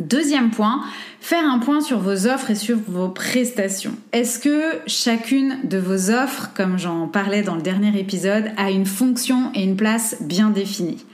Deuxième 0.00 0.50
point, 0.50 0.82
faire 1.20 1.44
un 1.44 1.58
point 1.58 1.80
sur 1.80 1.98
vos 1.98 2.28
offres 2.28 2.50
et 2.50 2.54
sur 2.54 2.78
vos 2.86 3.08
prestations. 3.08 3.94
Est-ce 4.12 4.38
que 4.38 4.78
chacune 4.86 5.58
de 5.64 5.78
vos 5.78 6.10
offres, 6.10 6.50
comme 6.54 6.78
j'en 6.78 7.08
parlais 7.08 7.42
dans 7.42 7.56
le 7.56 7.62
dernier 7.62 7.98
épisode, 7.98 8.52
a 8.56 8.70
une 8.70 8.86
fonction 8.86 9.50
et 9.54 9.64
une 9.64 9.76
place 9.76 10.16
bien 10.20 10.50
définie? 10.50 11.04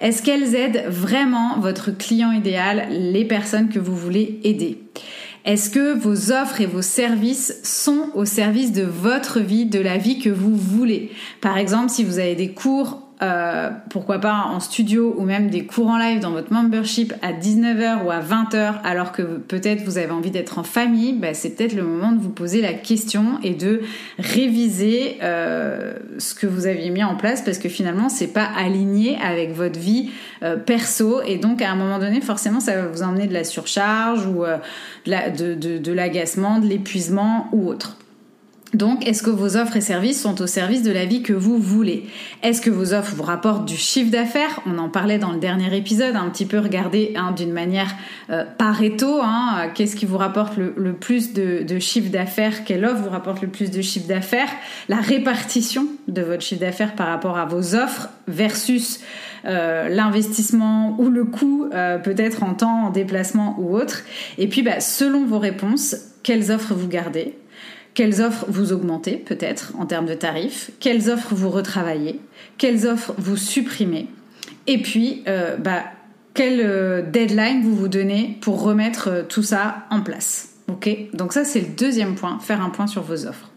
Est-ce 0.00 0.22
qu'elles 0.22 0.56
aident 0.56 0.84
vraiment 0.88 1.60
votre 1.60 1.96
client 1.96 2.32
idéal, 2.32 2.88
les 2.90 3.24
personnes 3.24 3.68
que 3.68 3.78
vous 3.78 3.96
voulez 3.96 4.40
aider? 4.42 4.82
Est-ce 5.44 5.70
que 5.70 5.96
vos 5.96 6.32
offres 6.32 6.60
et 6.60 6.66
vos 6.66 6.82
services 6.82 7.60
sont 7.62 8.08
au 8.14 8.24
service 8.24 8.72
de 8.72 8.82
votre 8.82 9.40
vie, 9.40 9.66
de 9.66 9.78
la 9.78 9.98
vie 9.98 10.18
que 10.18 10.30
vous 10.30 10.56
voulez? 10.56 11.12
Par 11.40 11.58
exemple, 11.58 11.90
si 11.90 12.02
vous 12.02 12.18
avez 12.18 12.34
des 12.34 12.50
cours 12.52 13.03
euh, 13.24 13.70
pourquoi 13.88 14.18
pas 14.18 14.44
en 14.50 14.60
studio 14.60 15.14
ou 15.16 15.22
même 15.22 15.48
des 15.48 15.64
cours 15.64 15.88
en 15.88 15.96
live 15.96 16.20
dans 16.20 16.32
votre 16.32 16.52
membership 16.52 17.14
à 17.22 17.32
19h 17.32 18.04
ou 18.04 18.10
à 18.10 18.20
20h 18.20 18.82
alors 18.84 19.12
que 19.12 19.22
peut-être 19.22 19.82
vous 19.82 19.96
avez 19.96 20.10
envie 20.10 20.30
d'être 20.30 20.58
en 20.58 20.62
famille, 20.62 21.14
bah, 21.14 21.32
c'est 21.32 21.50
peut-être 21.50 21.74
le 21.74 21.84
moment 21.84 22.12
de 22.12 22.20
vous 22.20 22.28
poser 22.28 22.60
la 22.60 22.74
question 22.74 23.38
et 23.42 23.54
de 23.54 23.80
réviser 24.18 25.16
euh, 25.22 25.94
ce 26.18 26.34
que 26.34 26.46
vous 26.46 26.66
aviez 26.66 26.90
mis 26.90 27.02
en 27.02 27.16
place 27.16 27.40
parce 27.40 27.58
que 27.58 27.70
finalement 27.70 28.10
c'est 28.10 28.32
pas 28.32 28.48
aligné 28.58 29.16
avec 29.24 29.52
votre 29.52 29.78
vie 29.78 30.10
euh, 30.42 30.56
perso 30.56 31.22
et 31.22 31.38
donc 31.38 31.62
à 31.62 31.70
un 31.70 31.76
moment 31.76 31.98
donné 31.98 32.20
forcément 32.20 32.60
ça 32.60 32.76
va 32.76 32.88
vous 32.88 33.02
emmener 33.02 33.26
de 33.26 33.32
la 33.32 33.44
surcharge 33.44 34.26
ou 34.26 34.44
de 35.06 35.92
l'agacement, 35.92 36.58
de 36.58 36.66
l'épuisement 36.66 37.48
ou 37.52 37.68
autre. 37.68 37.96
Donc, 38.74 39.06
est-ce 39.06 39.22
que 39.22 39.30
vos 39.30 39.56
offres 39.56 39.76
et 39.76 39.80
services 39.80 40.20
sont 40.20 40.42
au 40.42 40.48
service 40.48 40.82
de 40.82 40.90
la 40.90 41.04
vie 41.04 41.22
que 41.22 41.32
vous 41.32 41.58
voulez? 41.58 42.06
Est-ce 42.42 42.60
que 42.60 42.70
vos 42.70 42.92
offres 42.92 43.14
vous 43.14 43.22
rapportent 43.22 43.66
du 43.66 43.76
chiffre 43.76 44.10
d'affaires? 44.10 44.60
On 44.66 44.78
en 44.78 44.88
parlait 44.88 45.18
dans 45.18 45.30
le 45.30 45.38
dernier 45.38 45.74
épisode, 45.76 46.16
un 46.16 46.28
petit 46.28 46.44
peu 46.44 46.58
regarder 46.58 47.12
hein, 47.14 47.30
d'une 47.30 47.52
manière 47.52 47.94
euh, 48.30 48.44
pareto. 48.58 49.20
Hein, 49.22 49.70
Qu'est-ce 49.74 49.94
qui 49.94 50.06
vous 50.06 50.18
rapporte 50.18 50.56
le, 50.56 50.92
plus 50.92 51.32
de, 51.32 51.78
chiffre 51.78 52.10
d'affaires? 52.10 52.64
Quelle 52.64 52.84
offre 52.84 53.02
vous 53.02 53.10
rapporte 53.10 53.42
le 53.42 53.48
plus 53.48 53.70
de 53.70 53.80
chiffre 53.80 54.08
d'affaires? 54.08 54.50
La 54.88 54.96
répartition 54.96 55.86
de 56.08 56.22
votre 56.22 56.42
chiffre 56.42 56.60
d'affaires 56.60 56.96
par 56.96 57.06
rapport 57.06 57.38
à 57.38 57.44
vos 57.44 57.76
offres 57.76 58.08
versus 58.26 59.00
euh, 59.44 59.88
l'investissement 59.88 60.96
ou 60.98 61.10
le 61.10 61.24
coût, 61.24 61.68
euh, 61.72 61.98
peut-être 61.98 62.42
en 62.42 62.54
temps, 62.54 62.86
en 62.86 62.90
déplacement 62.90 63.56
ou 63.60 63.76
autre. 63.76 64.02
Et 64.36 64.48
puis, 64.48 64.62
bah, 64.62 64.80
selon 64.80 65.24
vos 65.24 65.38
réponses, 65.38 65.94
quelles 66.24 66.50
offres 66.50 66.74
vous 66.74 66.88
gardez? 66.88 67.36
Quelles 67.94 68.20
offres 68.20 68.44
vous 68.48 68.72
augmentez 68.72 69.16
peut-être 69.16 69.72
en 69.78 69.86
termes 69.86 70.06
de 70.06 70.14
tarifs, 70.14 70.70
quelles 70.80 71.10
offres 71.10 71.34
vous 71.34 71.50
retravaillez, 71.50 72.20
quelles 72.58 72.86
offres 72.86 73.14
vous 73.18 73.36
supprimez, 73.36 74.08
et 74.66 74.82
puis 74.82 75.22
euh, 75.28 75.56
bah, 75.56 75.84
quelle 76.34 76.60
euh, 76.60 77.02
deadline 77.02 77.62
vous 77.62 77.76
vous 77.76 77.88
donnez 77.88 78.38
pour 78.40 78.62
remettre 78.62 79.08
euh, 79.08 79.22
tout 79.22 79.42
ça 79.42 79.86
en 79.90 80.02
place? 80.02 80.50
Ok? 80.68 80.90
Donc 81.12 81.32
ça 81.32 81.44
c'est 81.44 81.60
le 81.60 81.68
deuxième 81.68 82.16
point, 82.16 82.38
faire 82.40 82.60
un 82.60 82.70
point 82.70 82.86
sur 82.86 83.02
vos 83.02 83.26
offres. 83.26 83.50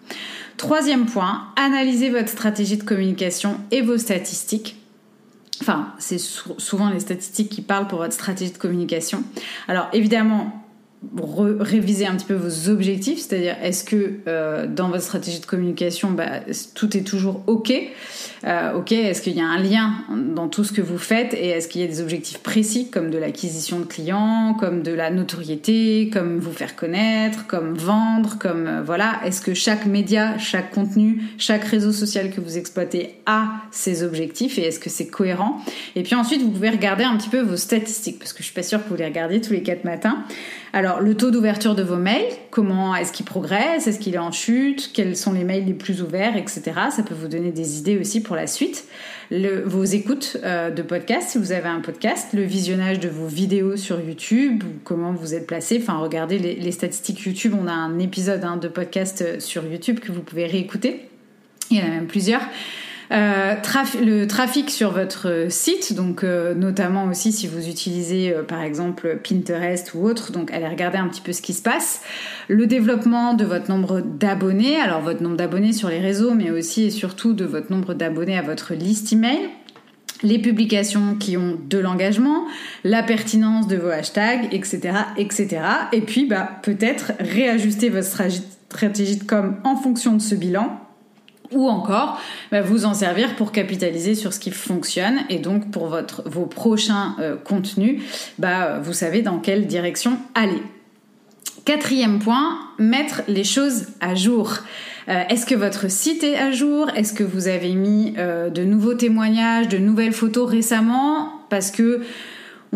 Troisième 0.57 1.05
point, 1.05 1.47
analyser 1.55 2.09
votre 2.09 2.29
stratégie 2.29 2.77
de 2.77 2.83
communication 2.83 3.59
et 3.71 3.81
vos 3.81 3.97
statistiques. 3.97 4.77
Enfin, 5.61 5.93
c'est 5.97 6.19
souvent 6.19 6.89
les 6.89 6.99
statistiques 6.99 7.49
qui 7.49 7.61
parlent 7.61 7.87
pour 7.87 7.99
votre 7.99 8.13
stratégie 8.13 8.51
de 8.51 8.57
communication. 8.57 9.23
Alors 9.67 9.87
évidemment, 9.93 10.66
réviser 11.59 12.07
un 12.07 12.15
petit 12.15 12.25
peu 12.25 12.33
vos 12.33 12.69
objectifs, 12.69 13.19
c'est-à-dire 13.19 13.55
est-ce 13.61 13.83
que 13.83 14.13
euh, 14.27 14.65
dans 14.67 14.89
votre 14.89 15.03
stratégie 15.03 15.39
de 15.39 15.45
communication, 15.45 16.11
bah, 16.11 16.41
tout 16.73 16.97
est 16.97 17.03
toujours 17.03 17.43
OK? 17.47 17.71
Euh, 18.45 18.73
Ok, 18.73 18.91
est-ce 18.91 19.21
qu'il 19.21 19.35
y 19.35 19.41
a 19.41 19.45
un 19.45 19.61
lien 19.61 19.93
dans 20.09 20.47
tout 20.47 20.63
ce 20.63 20.71
que 20.71 20.81
vous 20.81 20.97
faites 20.97 21.33
et 21.33 21.49
est-ce 21.49 21.67
qu'il 21.67 21.81
y 21.81 21.83
a 21.83 21.87
des 21.87 22.01
objectifs 22.01 22.39
précis 22.39 22.89
comme 22.89 23.09
de 23.09 23.17
l'acquisition 23.17 23.79
de 23.79 23.85
clients, 23.85 24.55
comme 24.59 24.81
de 24.81 24.91
la 24.91 25.09
notoriété, 25.09 26.09
comme 26.11 26.39
vous 26.39 26.51
faire 26.51 26.75
connaître, 26.75 27.47
comme 27.47 27.75
vendre, 27.75 28.37
comme 28.39 28.67
euh, 28.67 28.81
voilà, 28.83 29.19
est-ce 29.23 29.41
que 29.41 29.53
chaque 29.53 29.85
média, 29.85 30.37
chaque 30.37 30.71
contenu, 30.71 31.23
chaque 31.37 31.63
réseau 31.63 31.91
social 31.91 32.31
que 32.31 32.41
vous 32.41 32.57
exploitez 32.57 33.15
a 33.25 33.49
ses 33.71 34.03
objectifs 34.03 34.57
et 34.57 34.63
est-ce 34.63 34.79
que 34.79 34.89
c'est 34.89 35.07
cohérent? 35.07 35.59
Et 35.95 36.03
puis 36.03 36.15
ensuite, 36.15 36.41
vous 36.41 36.51
pouvez 36.51 36.69
regarder 36.69 37.03
un 37.03 37.17
petit 37.17 37.29
peu 37.29 37.41
vos 37.41 37.57
statistiques 37.57 38.19
parce 38.19 38.33
que 38.33 38.39
je 38.39 38.45
suis 38.45 38.55
pas 38.55 38.63
sûre 38.63 38.83
que 38.83 38.89
vous 38.89 38.95
les 38.95 39.05
regardiez 39.05 39.41
tous 39.41 39.53
les 39.53 39.63
quatre 39.63 39.83
matins. 39.83 40.23
Alors, 40.73 40.86
le 41.01 41.15
taux 41.15 41.31
d'ouverture 41.31 41.75
de 41.75 41.83
vos 41.83 41.95
mails, 41.95 42.31
comment 42.51 42.95
est-ce 42.95 43.11
qu'il 43.11 43.25
progresse? 43.25 43.87
Est-ce 43.87 43.99
qu'il 43.99 44.15
est 44.15 44.19
en 44.19 44.31
chute? 44.31 44.91
Quels 44.93 45.15
sont 45.15 45.33
les 45.33 45.43
mails 45.43 45.65
les 45.65 45.73
plus 45.73 46.01
ouverts, 46.01 46.35
etc. 46.37 46.63
Ça 46.91 47.03
peut 47.03 47.15
vous 47.15 47.27
donner 47.27 47.51
des 47.51 47.77
idées 47.79 47.97
aussi 47.97 48.21
pour 48.21 48.35
la 48.35 48.47
suite. 48.47 48.85
vos 49.31 49.83
écoutes 49.83 50.37
euh, 50.43 50.69
de 50.69 50.81
podcast, 50.81 51.29
si 51.29 51.37
vous 51.37 51.51
avez 51.51 51.67
un 51.67 51.81
podcast, 51.81 52.33
le 52.33 52.43
visionnage 52.43 52.99
de 52.99 53.09
vos 53.09 53.27
vidéos 53.27 53.75
sur 53.75 53.99
YouTube, 53.99 54.63
comment 54.83 55.13
vous 55.13 55.33
êtes 55.33 55.47
placé. 55.47 55.79
Enfin, 55.81 55.97
regardez 55.97 56.37
les, 56.39 56.71
statistiques 56.71 57.21
YouTube. 57.21 57.53
On 57.59 57.67
a 57.67 57.73
un 57.73 57.99
épisode 57.99 58.43
hein, 58.43 58.57
de 58.57 58.67
podcast 58.67 59.21
euh, 59.21 59.39
sur 59.39 59.65
YouTube 59.65 59.99
que 59.99 60.11
vous 60.11 60.21
pouvez 60.21 60.45
réécouter. 60.45 61.09
Il 61.69 61.77
y 61.77 61.81
en 61.81 61.85
a 61.85 61.89
même 61.89 62.07
plusieurs. 62.07 62.41
Euh, 63.11 63.55
le 64.01 64.25
trafic 64.25 64.69
sur 64.69 64.91
votre 64.91 65.45
site, 65.49 65.93
donc 65.93 66.23
euh, 66.23 66.53
notamment 66.53 67.05
aussi 67.05 67.31
si 67.31 67.47
vous 67.47 67.69
utilisez 67.69 68.33
euh, 68.33 68.43
par 68.43 68.61
exemple 68.61 69.19
Pinterest 69.23 69.93
ou 69.93 70.05
autre, 70.05 70.33
donc 70.33 70.51
allez 70.51 70.67
regarder 70.67 70.97
un 70.97 71.07
petit 71.07 71.21
peu 71.21 71.31
ce 71.31 71.41
qui 71.41 71.53
se 71.53 71.61
passe. 71.61 72.01
Le 72.49 72.67
développement 72.67 73.33
de 73.33 73.45
votre 73.45 73.69
nombre 73.69 74.01
d'abonnés, 74.01 74.79
alors 74.79 75.01
votre 75.01 75.23
nombre 75.23 75.37
d'abonnés 75.37 75.71
sur 75.71 75.87
les 75.87 75.99
réseaux, 75.99 76.33
mais 76.33 76.51
aussi 76.51 76.83
et 76.83 76.89
surtout 76.89 77.33
de 77.33 77.45
votre 77.45 77.71
nombre 77.71 77.93
d'abonnés 77.93 78.37
à 78.37 78.41
votre 78.41 78.73
liste 78.73 79.13
email 79.13 79.49
les 80.23 80.39
publications 80.39 81.13
qui 81.13 81.37
ont 81.37 81.59
de 81.69 81.77
l'engagement, 81.77 82.47
la 82.83 83.03
pertinence 83.03 83.67
de 83.67 83.77
vos 83.77 83.89
hashtags, 83.89 84.47
etc., 84.51 84.93
etc. 85.15 85.61
Et 85.93 86.01
puis, 86.01 86.25
bah, 86.25 86.59
peut-être 86.63 87.11
réajuster 87.19 87.89
votre 87.89 88.07
stratégie 88.07 89.17
de 89.17 89.23
com 89.23 89.57
en 89.63 89.75
fonction 89.75 90.13
de 90.13 90.21
ce 90.21 90.33
bilan 90.33 90.86
ou 91.51 91.67
encore 91.67 92.19
bah, 92.51 92.61
vous 92.61 92.85
en 92.85 92.93
servir 92.93 93.35
pour 93.35 93.51
capitaliser 93.51 94.15
sur 94.15 94.33
ce 94.33 94.39
qui 94.39 94.51
fonctionne 94.51 95.19
et 95.29 95.39
donc 95.39 95.71
pour 95.71 95.87
votre, 95.87 96.27
vos 96.27 96.45
prochains 96.45 97.15
euh, 97.19 97.35
contenus, 97.35 98.01
bah, 98.39 98.79
vous 98.79 98.93
savez 98.93 99.21
dans 99.21 99.39
quelle 99.39 99.67
direction 99.67 100.17
aller. 100.35 100.61
Quatrième 101.65 102.19
point, 102.19 102.59
mettre 102.79 103.23
les 103.27 103.43
choses 103.43 103.87
à 103.99 104.15
jour. 104.15 104.59
Euh, 105.09 105.23
est-ce 105.29 105.45
que 105.45 105.55
votre 105.55 105.89
site 105.89 106.23
est 106.23 106.37
à 106.37 106.51
jour? 106.51 106.89
Est-ce 106.95 107.13
que 107.13 107.23
vous 107.23 107.47
avez 107.47 107.73
mis 107.73 108.13
euh, 108.17 108.49
de 108.49 108.63
nouveaux 108.63 108.93
témoignages, 108.93 109.67
de 109.67 109.77
nouvelles 109.77 110.13
photos 110.13 110.49
récemment? 110.49 111.33
Parce 111.49 111.71
que 111.71 112.01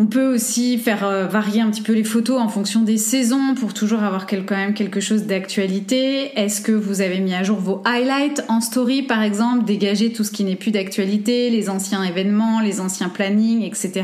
on 0.02 0.06
peut 0.06 0.34
aussi 0.34 0.78
faire 0.78 1.04
euh, 1.04 1.28
varier 1.28 1.60
un 1.60 1.70
petit 1.70 1.80
peu 1.80 1.92
les 1.92 2.02
photos 2.02 2.40
en 2.40 2.48
fonction 2.48 2.82
des 2.82 2.96
saisons 2.96 3.54
pour 3.54 3.72
toujours 3.72 4.02
avoir 4.02 4.26
quand 4.26 4.56
même 4.56 4.74
quelque 4.74 4.98
chose 4.98 5.26
d'actualité. 5.26 6.36
Est-ce 6.36 6.60
que 6.60 6.72
vous 6.72 7.02
avez 7.02 7.20
mis 7.20 7.34
à 7.34 7.44
jour 7.44 7.58
vos 7.58 7.82
highlights 7.84 8.44
en 8.48 8.60
story 8.60 9.02
par 9.04 9.22
exemple, 9.22 9.64
dégager 9.64 10.12
tout 10.12 10.24
ce 10.24 10.32
qui 10.32 10.42
n'est 10.42 10.56
plus 10.56 10.72
d'actualité, 10.72 11.50
les 11.50 11.70
anciens 11.70 12.02
événements, 12.02 12.60
les 12.60 12.80
anciens 12.80 13.10
plannings, 13.10 13.62
etc. 13.62 14.02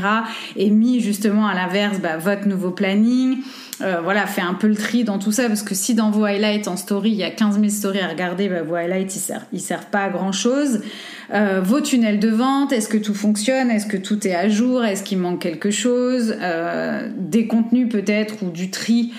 Et 0.54 0.70
mis 0.70 1.00
justement 1.00 1.48
à 1.48 1.54
l'inverse 1.54 1.98
bah, 1.98 2.16
votre 2.16 2.46
nouveau 2.46 2.70
planning. 2.70 3.38
Euh, 3.80 4.00
voilà, 4.02 4.26
fait 4.26 4.40
un 4.40 4.54
peu 4.54 4.66
le 4.66 4.74
tri 4.74 5.04
dans 5.04 5.18
tout 5.18 5.30
ça 5.30 5.46
parce 5.46 5.62
que 5.62 5.74
si 5.74 5.94
dans 5.94 6.10
vos 6.10 6.24
highlights 6.24 6.66
en 6.66 6.76
story 6.76 7.10
il 7.10 7.16
y 7.16 7.22
a 7.22 7.30
15 7.30 7.56
000 7.56 7.68
stories 7.68 8.00
à 8.00 8.08
regarder, 8.08 8.48
bah, 8.48 8.62
vos 8.62 8.74
highlights 8.74 9.14
ils 9.52 9.60
servent, 9.60 9.86
pas 9.86 10.04
à 10.04 10.08
grand 10.10 10.32
chose. 10.32 10.80
Euh, 11.32 11.60
vos 11.62 11.80
tunnels 11.80 12.18
de 12.18 12.28
vente, 12.28 12.72
est-ce 12.72 12.88
que 12.88 12.96
tout 12.96 13.14
fonctionne? 13.14 13.70
Est-ce 13.70 13.86
que 13.86 13.96
tout 13.96 14.26
est 14.26 14.34
à 14.34 14.48
jour? 14.48 14.84
Est-ce 14.84 15.02
qu'il 15.02 15.18
manque 15.18 15.40
quelque 15.40 15.70
chose? 15.70 16.34
Euh, 16.40 17.08
Des 17.16 17.46
contenus 17.46 17.88
peut-être 17.88 18.42
ou 18.42 18.50
du 18.50 18.70
tri 18.70 19.12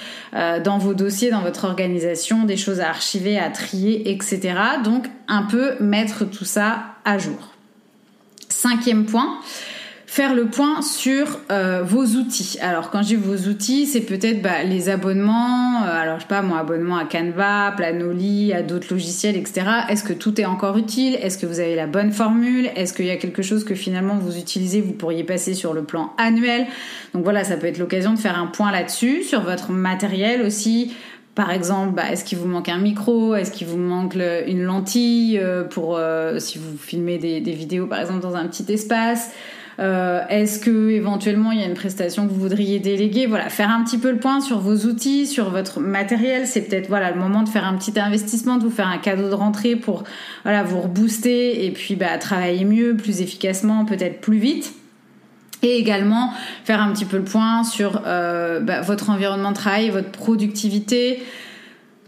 dans 0.64 0.78
vos 0.78 0.94
dossiers, 0.94 1.32
dans 1.32 1.42
votre 1.42 1.66
organisation, 1.66 2.44
des 2.44 2.56
choses 2.56 2.82
à 2.82 2.90
archiver, 2.90 3.40
à 3.40 3.50
trier, 3.50 4.12
etc. 4.12 4.54
Donc 4.84 5.08
un 5.28 5.42
peu 5.42 5.74
mettre 5.80 6.24
tout 6.24 6.46
ça 6.46 6.84
à 7.04 7.18
jour. 7.18 7.56
Cinquième 8.48 9.06
point, 9.06 9.40
faire 10.10 10.34
le 10.34 10.46
point 10.46 10.82
sur 10.82 11.40
euh, 11.52 11.84
vos 11.84 12.04
outils. 12.04 12.58
Alors 12.62 12.90
quand 12.90 13.04
je 13.04 13.10
dis 13.10 13.16
vos 13.16 13.48
outils, 13.48 13.86
c'est 13.86 14.02
peut-être 14.02 14.42
bah, 14.42 14.64
les 14.64 14.90
abonnements, 14.90 15.84
euh, 15.84 16.02
alors 16.02 16.16
je 16.16 16.22
sais 16.22 16.28
pas 16.28 16.42
mon 16.42 16.56
abonnement 16.56 16.98
à 16.98 17.06
Canva, 17.06 17.74
Planoly, 17.78 18.52
à 18.52 18.64
d'autres 18.64 18.88
logiciels, 18.90 19.38
etc. 19.38 19.68
Est-ce 19.88 20.04
que 20.04 20.14
tout 20.14 20.42
est 20.42 20.46
encore 20.46 20.78
utile? 20.78 21.16
Est-ce 21.22 21.38
que 21.38 21.46
vous 21.46 21.60
avez 21.60 21.76
la 21.76 21.86
bonne 21.86 22.12
formule? 22.12 22.72
Est-ce 22.76 22.94
qu'il 22.94 23.06
y 23.06 23.12
a 23.12 23.18
quelque 23.18 23.44
chose 23.44 23.64
que 23.64 23.76
finalement 23.76 24.16
vous 24.18 24.40
utilisez, 24.40 24.82
vous 24.82 24.94
pourriez 24.94 25.24
passer 25.24 25.54
sur 25.54 25.76
le 25.76 25.84
plan 25.84 26.12
annuel? 26.18 26.66
Donc 27.14 27.24
voilà, 27.24 27.44
ça 27.44 27.56
peut 27.56 27.68
être 27.68 27.78
l'occasion 27.78 28.12
de 28.12 28.20
faire 28.20 28.38
un 28.40 28.48
point 28.48 28.72
là-dessus, 28.72 29.22
sur 29.22 29.42
votre 29.42 29.72
matériel 29.72 30.42
aussi. 30.42 30.92
Par 31.36 31.52
exemple, 31.52 31.94
bah, 31.94 32.12
est-ce 32.12 32.26
qu'il 32.26 32.40
vous 32.40 32.48
manque 32.48 32.70
un 32.70 32.80
micro? 32.80 33.36
Est-ce 33.36 33.52
qu'il 33.52 33.68
vous 33.68 33.78
manque 33.78 34.16
une 34.16 34.64
lentille 34.64 35.38
euh, 35.38 35.64
pour 35.64 36.00
si 36.40 36.58
vous 36.58 36.76
filmez 36.80 37.20
des 37.20 37.54
vidéos 37.54 37.86
par 37.86 38.00
exemple 38.00 38.22
dans 38.22 38.36
un 38.36 38.48
petit 38.48 38.66
espace? 38.74 39.30
Euh, 39.80 40.22
est-ce 40.28 40.60
que 40.60 40.90
éventuellement 40.90 41.52
il 41.54 41.60
y 41.60 41.64
a 41.64 41.66
une 41.66 41.74
prestation 41.74 42.28
que 42.28 42.34
vous 42.34 42.40
voudriez 42.40 42.80
déléguer? 42.80 43.28
Voilà, 43.28 43.50
faire 43.50 43.70
un 43.70 43.84
petit 43.84 43.98
peu 43.98 44.12
le 44.12 44.18
point 44.18 44.42
sur 44.42 44.60
vos 44.60 44.76
outils, 44.88 45.26
sur 45.26 45.50
votre 45.50 45.80
matériel. 45.80 46.48
C'est 46.48 46.62
peut-être 46.62 46.90
voilà 46.90 47.12
le 47.12 47.20
moment 47.20 47.44
de 47.44 47.50
faire 47.50 47.66
un 47.66 47.78
petit 47.78 47.98
investissement, 47.98 48.58
de 48.58 48.64
vous 48.64 48.70
faire 48.70 48.88
un 48.88 48.98
cadeau 48.98 49.30
de 49.30 49.34
rentrée 49.34 49.78
pour 49.78 50.04
vous 50.44 50.82
rebooster 50.82 51.66
et 51.66 51.72
puis 51.72 51.96
bah, 51.96 52.18
travailler 52.18 52.66
mieux, 52.66 52.96
plus 52.96 53.22
efficacement, 53.22 53.86
peut-être 53.86 54.20
plus 54.20 54.38
vite. 54.38 54.74
et 55.62 55.78
également 55.78 56.32
faire 56.64 56.82
un 56.82 56.92
petit 56.92 57.06
peu 57.06 57.18
le 57.18 57.24
point 57.24 57.64
sur 57.64 58.02
euh, 58.06 58.60
bah, 58.60 58.82
votre 58.82 59.10
environnement 59.10 59.52
de 59.52 59.56
travail, 59.56 59.90
votre 59.90 60.12
productivité, 60.12 61.22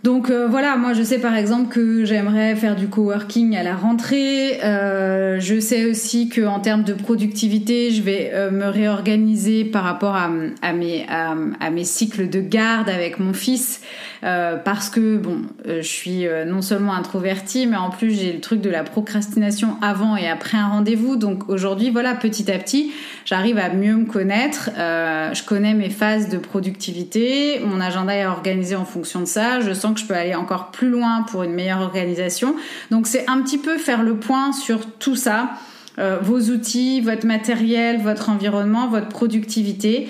donc 0.04 0.32
euh, 0.32 0.48
voilà, 0.50 0.78
moi 0.78 0.94
je 0.94 1.04
sais 1.04 1.20
par 1.20 1.36
exemple 1.36 1.72
que 1.72 2.06
j'aimerais 2.06 2.56
faire 2.56 2.76
du 2.76 2.88
coworking 2.88 3.56
à 3.56 3.62
la 3.62 3.76
rentrée. 3.76 4.60
Euh, 4.64 5.40
je 5.40 5.60
sais 5.60 5.86
aussi 5.86 6.28
que 6.28 6.42
en 6.42 6.60
termes 6.60 6.84
de 6.84 6.94
productivité, 6.94 7.92
je 7.92 8.02
vais 8.02 8.32
euh, 8.34 8.50
me 8.50 8.66
réorganiser 8.66 9.64
par 9.64 9.84
rapport 9.84 10.16
à, 10.16 10.28
mes 10.74 11.84
cycles 11.84 12.30
de 12.30 12.42
garde 12.42 12.90
avec 12.90 13.20
mon 13.20 13.34
fils. 13.34 13.82
Parce 14.22 14.92
que 14.92 15.18
bon, 15.18 15.42
je 15.66 15.82
suis 15.82 16.28
non 16.46 16.62
seulement 16.62 16.94
introvertie, 16.94 17.66
mais 17.66 17.78
en 17.78 17.90
plus 17.90 18.12
j'ai 18.12 18.34
le 18.34 18.40
truc 18.40 18.62
de 18.62 18.70
la 18.70 18.84
procrastination 18.84 19.78
avant 19.82 20.16
et 20.16 20.30
après 20.30 20.60
un 20.60 20.68
rendez-vous. 20.68 21.16
Donc 21.16 21.50
aujourd'hui, 21.50 21.90
voilà, 21.90 22.14
petit 22.14 22.52
à 22.52 22.60
petit, 22.60 22.92
j'arrive 23.26 23.58
à 23.58 23.70
mieux 23.70 23.96
me 23.96 24.06
connaître. 24.06 24.70
je 24.78 25.44
connais 25.44 25.74
mes 25.74 25.90
phases 25.90 26.30
de 26.30 26.38
productivité, 26.38 27.62
mon 27.66 27.82
agenda 27.82 28.16
est 28.16 28.28
organisé 28.28 28.76
en 28.76 28.86
fonction 28.86 29.22
de 29.22 29.26
ça. 29.26 29.60
Je 29.60 29.74
sens 29.74 29.91
que 29.94 30.00
je 30.00 30.06
peux 30.06 30.14
aller 30.14 30.36
encore 30.36 30.72
plus 30.72 30.90
loin 30.90 31.24
pour 31.30 31.44
une 31.44 31.54
meilleure 31.54 31.82
organisation. 31.82 32.56
Donc 32.90 33.08
c'est 33.08 33.30
un 33.30 33.42
petit 33.42 33.58
peu 33.58 33.78
faire 33.78 34.04
le 34.04 34.16
point 34.16 34.52
sur 34.52 34.86
tout 34.86 35.16
ça. 35.16 35.52
vos 36.22 36.40
outils, 36.50 37.02
votre 37.02 37.28
matériel, 37.28 38.02
votre 38.02 38.30
environnement, 38.30 38.88
votre 38.88 39.10
productivité. 39.10 40.08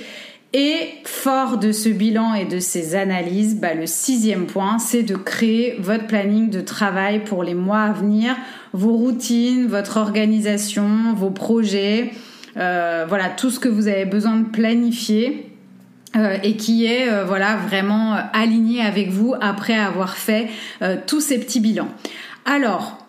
Et 0.54 0.90
fort 1.06 1.58
de 1.58 1.72
ce 1.72 1.88
bilan 1.88 2.34
et 2.34 2.44
de 2.44 2.60
ces 2.60 2.96
analyses, 2.96 3.56
bah, 3.56 3.74
le 3.74 3.86
sixième 3.86 4.48
point, 4.48 4.80
c'est 4.80 5.04
de 5.04 5.16
créer 5.16 5.78
votre 5.80 6.08
planning 6.08 6.50
de 6.50 6.60
travail 6.60 7.24
pour 7.24 7.44
les 7.44 7.54
mois 7.54 7.84
à 7.84 7.94
venir, 7.94 8.36
vos 8.74 8.98
routines, 8.98 9.68
votre 9.68 9.96
organisation, 9.96 11.14
vos 11.16 11.30
projets, 11.30 12.12
euh, 12.58 13.06
voilà 13.08 13.30
tout 13.30 13.50
ce 13.50 13.62
que 13.62 13.70
vous 13.70 13.88
avez 13.88 14.04
besoin 14.04 14.36
de 14.36 14.50
planifier. 14.50 15.51
Euh, 16.18 16.38
et 16.44 16.58
qui 16.58 16.86
est 16.86 17.10
euh, 17.10 17.24
voilà 17.24 17.56
vraiment 17.56 18.18
aligné 18.34 18.82
avec 18.82 19.12
vous 19.12 19.34
après 19.40 19.76
avoir 19.76 20.18
fait 20.18 20.50
tous 21.08 21.22
ces 21.22 21.40
petits 21.40 21.62
bilans. 21.62 21.88
Alors, 22.46 23.02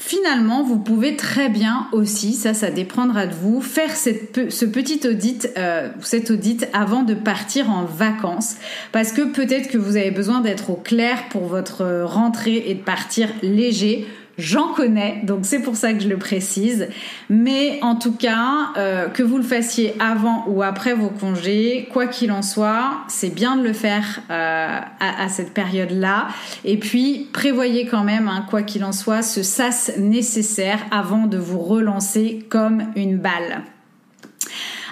Finalement, 0.00 0.62
vous 0.62 0.78
pouvez 0.78 1.16
très 1.16 1.48
bien 1.48 1.88
aussi, 1.90 2.34
ça, 2.34 2.54
ça 2.54 2.70
dépendra 2.70 3.26
de 3.26 3.34
vous, 3.34 3.60
faire 3.60 3.90
cette, 3.90 4.48
ce 4.52 4.64
petit 4.64 5.00
audit, 5.08 5.50
euh, 5.58 5.88
cet 6.00 6.30
audit 6.30 6.68
avant 6.72 7.02
de 7.02 7.14
partir 7.14 7.68
en 7.68 7.84
vacances, 7.84 8.58
parce 8.92 9.10
que 9.10 9.22
peut-être 9.22 9.68
que 9.68 9.76
vous 9.76 9.96
avez 9.96 10.12
besoin 10.12 10.40
d'être 10.40 10.70
au 10.70 10.76
clair 10.76 11.24
pour 11.30 11.46
votre 11.46 12.04
rentrée 12.04 12.62
et 12.68 12.74
de 12.74 12.80
partir 12.80 13.28
léger 13.42 14.06
J'en 14.38 14.72
connais, 14.72 15.20
donc 15.24 15.40
c'est 15.42 15.58
pour 15.58 15.74
ça 15.74 15.92
que 15.92 16.00
je 16.00 16.08
le 16.08 16.16
précise. 16.16 16.86
Mais 17.28 17.80
en 17.82 17.96
tout 17.96 18.14
cas, 18.14 18.68
euh, 18.76 19.08
que 19.08 19.24
vous 19.24 19.36
le 19.36 19.42
fassiez 19.42 19.96
avant 19.98 20.44
ou 20.46 20.62
après 20.62 20.94
vos 20.94 21.10
congés, 21.10 21.88
quoi 21.92 22.06
qu'il 22.06 22.30
en 22.30 22.42
soit, 22.42 22.98
c'est 23.08 23.34
bien 23.34 23.56
de 23.56 23.64
le 23.64 23.72
faire 23.72 24.20
euh, 24.30 24.78
à, 25.00 25.28
cette 25.28 25.52
période-là. 25.52 26.28
Et 26.64 26.78
puis, 26.78 27.28
prévoyez 27.32 27.86
quand 27.86 28.04
même, 28.04 28.28
hein, 28.28 28.46
quoi 28.48 28.62
qu'il 28.62 28.84
en 28.84 28.92
soit, 28.92 29.22
ce 29.22 29.42
sas 29.42 29.90
nécessaire 29.98 30.78
avant 30.92 31.26
de 31.26 31.36
vous 31.36 31.58
relancer 31.58 32.46
comme 32.48 32.84
une 32.94 33.18
balle. 33.18 33.64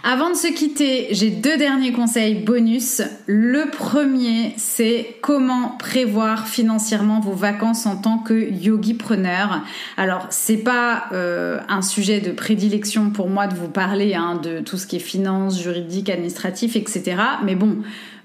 Avant 0.09 0.31
de 0.31 0.37
se 0.37 0.47
quitter, 0.47 1.09
j'ai 1.11 1.31
deux 1.31 1.57
derniers 1.57 1.91
conseils 1.91 2.37
bonus. 2.37 3.03
Le 3.27 3.69
premier, 3.69 4.55
c'est 4.57 5.17
comment 5.21 5.71
prévoir 5.81 6.47
financièrement 6.47 7.19
vos 7.19 7.33
vacances 7.33 7.87
en 7.87 7.97
tant 7.97 8.19
que 8.19 8.33
yogi 8.53 8.95
preneur. 8.95 9.65
Alors, 9.97 10.29
c'est 10.31 10.59
pas 10.59 11.07
euh, 11.11 11.59
un 11.69 11.83
sujet 11.83 12.21
de 12.21 12.31
prédilection 12.31 13.11
pour 13.11 13.29
moi 13.29 13.49
de 13.49 13.57
vous 13.57 13.67
parler 13.67 14.15
hein, 14.15 14.39
de 14.41 14.61
tout 14.61 14.77
ce 14.77 14.87
qui 14.87 14.95
est 14.95 15.01
finance, 15.01 15.61
juridique, 15.61 16.09
administratif, 16.09 16.77
etc. 16.77 17.17
Mais 17.45 17.57
bon, 17.57 17.79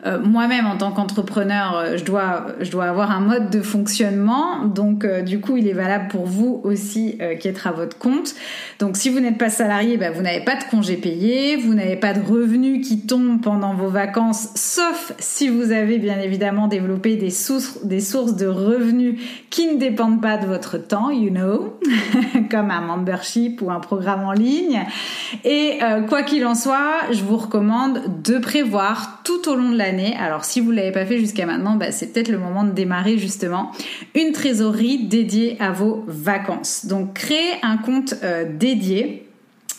euh, 0.06 0.20
moi-même 0.20 0.66
en 0.66 0.78
tant 0.78 0.91
qu'entrepreneur, 0.91 1.78
euh, 1.78 1.97
je 1.97 2.04
dois, 2.04 2.47
je 2.60 2.72
dois 2.72 2.86
avoir 2.86 3.12
un 3.12 3.20
mode 3.20 3.49
de 3.52 3.62
fonctionnement. 3.62 4.66
Donc, 4.66 5.06
euh, 5.06 5.22
du 5.22 5.39
coup, 5.39 5.58
il 5.58 5.68
est 5.68 5.74
valable 5.74 6.08
pour 6.08 6.26
vous 6.26 6.60
aussi 6.64 7.20
qui 7.39 7.47
êtes 7.47 7.62
à 7.66 7.72
votre 7.72 7.97
compte. 7.97 8.34
Donc, 8.80 8.97
si 8.97 9.10
vous 9.10 9.20
n'êtes 9.20 9.38
pas 9.38 9.49
salarié, 9.49 9.97
bah, 9.97 10.12
vous 10.12 10.22
n'avez 10.22 10.43
pas 10.43 10.56
de 10.56 10.64
congé 10.70 10.95
payé, 10.95 11.56
vous 11.56 11.74
n'avez 11.74 11.95
pas 11.95 12.14
de 12.14 12.22
revenus 12.22 12.88
qui 12.88 13.02
tombent 13.02 13.41
pendant 13.41 13.74
vos 13.74 13.89
vacances, 13.89 14.49
sauf 14.56 15.14
si 15.20 15.49
vous 15.49 15.72
avez 15.72 15.99
bien 15.99 16.20
évidemment 16.20 16.68
développé 16.68 17.16
des 17.16 17.30
sources, 17.30 17.86
des 17.86 17.99
sources 17.99 18.36
de 18.36 18.47
revenus 18.47 19.20
qui 19.49 19.68
ne 19.68 19.78
dépendent 19.78 20.22
pas 20.22 20.38
de 20.38 20.45
votre 20.45 20.78
temps, 20.78 21.12
you 21.12 21.30
know, 21.30 21.78
comme 22.52 22.72
un 22.72 22.82
membership 22.82 23.62
ou 23.62 23.70
un 23.70 23.80
programme 23.80 24.24
en 24.24 24.34
ligne. 24.34 24.84
Et 25.43 25.80
quoi 26.08 26.24
qu'il 26.24 26.45
en 26.45 26.56
soit, 26.56 27.02
je 27.12 27.24
vous 27.24 27.38
recommande 27.38 28.02
de 28.24 28.38
prévoir 28.38 29.22
tout 29.24 29.49
au 29.49 29.56
long 29.56 29.72
de 29.72 29.78
la 29.78 29.91
alors 30.18 30.46
si 30.46 30.60
vous 30.60 30.72
ne 30.72 30.78
l'avez 30.78 30.92
pas 30.92 31.06
fait 31.06 31.20
jusqu'à 31.20 31.46
maintenant, 31.46 31.76
bah, 31.76 31.92
c'est 31.92 32.14
peut-être 32.14 32.30
le 32.30 32.38
moment 32.38 32.64
de 32.64 32.72
démarrer 32.72 33.18
justement 33.18 33.72
une 34.16 34.32
trésorerie 34.32 35.06
dédiée 35.06 35.58
à 35.60 35.72
vos 35.72 36.04
vacances. 36.08 36.86
Donc 36.86 37.14
créez 37.14 37.54
un 37.64 37.78
compte 37.78 38.16
euh, 38.24 38.46
dédié. 38.50 39.28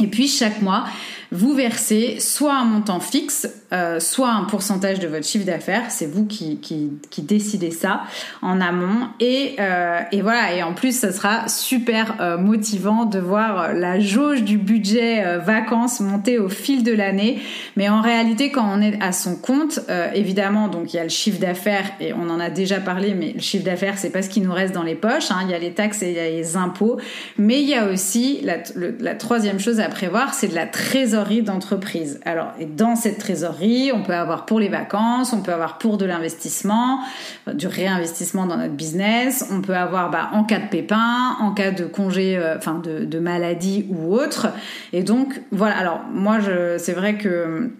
Et 0.03 0.07
puis 0.07 0.27
chaque 0.27 0.63
mois, 0.63 0.85
vous 1.33 1.55
versez 1.55 2.20
soit 2.20 2.55
un 2.55 2.64
montant 2.64 3.01
fixe, 3.01 3.49
euh, 3.72 4.01
soit 4.01 4.30
un 4.30 4.45
pourcentage 4.45 5.01
de 5.01 5.09
votre 5.09 5.24
chiffre 5.24 5.47
d'affaires. 5.47 5.85
C'est 5.89 6.05
vous 6.05 6.26
qui, 6.26 6.59
qui, 6.59 7.22
décidez 7.22 7.70
ça 7.70 8.03
en 8.43 8.61
amont. 8.61 9.09
Et, 9.18 9.57
euh, 9.59 10.01
et, 10.12 10.20
voilà, 10.20 10.55
et 10.55 10.62
en 10.62 10.74
plus, 10.74 10.95
ça 10.95 11.11
sera 11.11 11.49
super 11.49 12.16
euh, 12.20 12.37
motivant 12.37 13.07
de 13.07 13.18
voir 13.18 13.72
la 13.72 13.99
jauge 13.99 14.43
du 14.43 14.59
budget 14.59 15.39
vacances 15.39 16.01
monter 16.01 16.39
au 16.39 16.51
fil 16.51 16.85
de 16.85 16.93
l'année. 16.93 17.41
Mais 17.76 17.89
en 17.89 18.03
réalité, 18.03 18.51
quand 18.51 18.68
on 18.70 18.83
est 18.83 19.01
à 19.01 19.12
son 19.12 19.37
compte, 19.37 19.80
évidemment, 20.14 20.68
donc 20.68 20.93
il 20.93 20.97
y 20.97 21.01
a 21.01 21.05
le 21.05 21.09
chiffre 21.09 21.41
d'affaires, 21.41 21.87
et 21.99 22.12
on 22.12 22.28
en 22.28 22.41
a 22.41 22.51
déjà 22.51 22.78
parlé, 22.78 23.14
mais 23.14 23.33
le 23.33 23.41
chiffre 23.41 23.64
d'affaires, 23.64 23.97
c'est 23.97 24.11
pas 24.11 24.20
ce 24.20 24.28
qui 24.28 24.43
nous 24.43 24.53
reste 24.53 24.74
dans 24.74 24.83
les 24.83 24.95
poches. 24.95 25.30
Hein. 25.30 25.41
Il 25.45 25.51
y 25.51 25.55
a 25.55 25.59
les 25.59 25.72
taxes 25.72 26.03
et 26.03 26.11
il 26.11 26.16
y 26.16 26.20
a 26.20 26.28
les 26.28 26.57
impôts. 26.59 26.99
Mais 27.39 27.62
il 27.62 27.68
y 27.68 27.74
a 27.74 27.87
aussi 27.87 28.43
la 28.43 29.14
troisième 29.14 29.61
chose 29.61 29.80
à 29.80 29.89
prévoir, 29.89 30.35
c'est 30.35 30.49
de 30.49 30.55
la 30.55 30.66
trésorerie 30.66 31.22
d'entreprise. 31.43 32.20
Alors, 32.25 32.49
et 32.59 32.66
dans 32.66 32.97
cette 32.97 33.18
trésorerie, 33.18 33.91
on 33.93 34.03
peut 34.03 34.14
avoir 34.14 34.47
pour 34.47 34.61
les 34.61 34.68
vacances, 34.68 35.33
on 35.33 35.43
peut 35.43 35.53
avoir 35.53 35.79
pour 35.79 35.99
de 35.99 36.05
l'investissement, 36.05 37.01
euh, 37.49 37.55
du 37.55 37.66
réinvestissement 37.66 38.47
dans 38.47 38.57
notre 38.57 38.75
business, 38.75 39.49
on 39.51 39.61
peut 39.61 39.77
avoir 39.77 40.11
bah, 40.11 40.31
en 40.33 40.45
cas 40.45 40.59
de 40.59 40.68
pépin, 40.68 41.37
en 41.41 41.53
cas 41.53 41.70
de 41.70 41.85
congé, 41.85 42.37
euh, 42.37 42.57
enfin 42.57 42.81
de, 42.83 43.18
maladie 43.18 43.87
ou 43.91 44.14
autre. 44.14 44.49
Et 44.93 45.03
donc, 45.03 45.41
voilà. 45.53 45.77
Alors, 45.77 46.01
moi, 46.12 46.39
c'est 46.79 46.93
vrai 46.93 47.16
que 47.16 47.70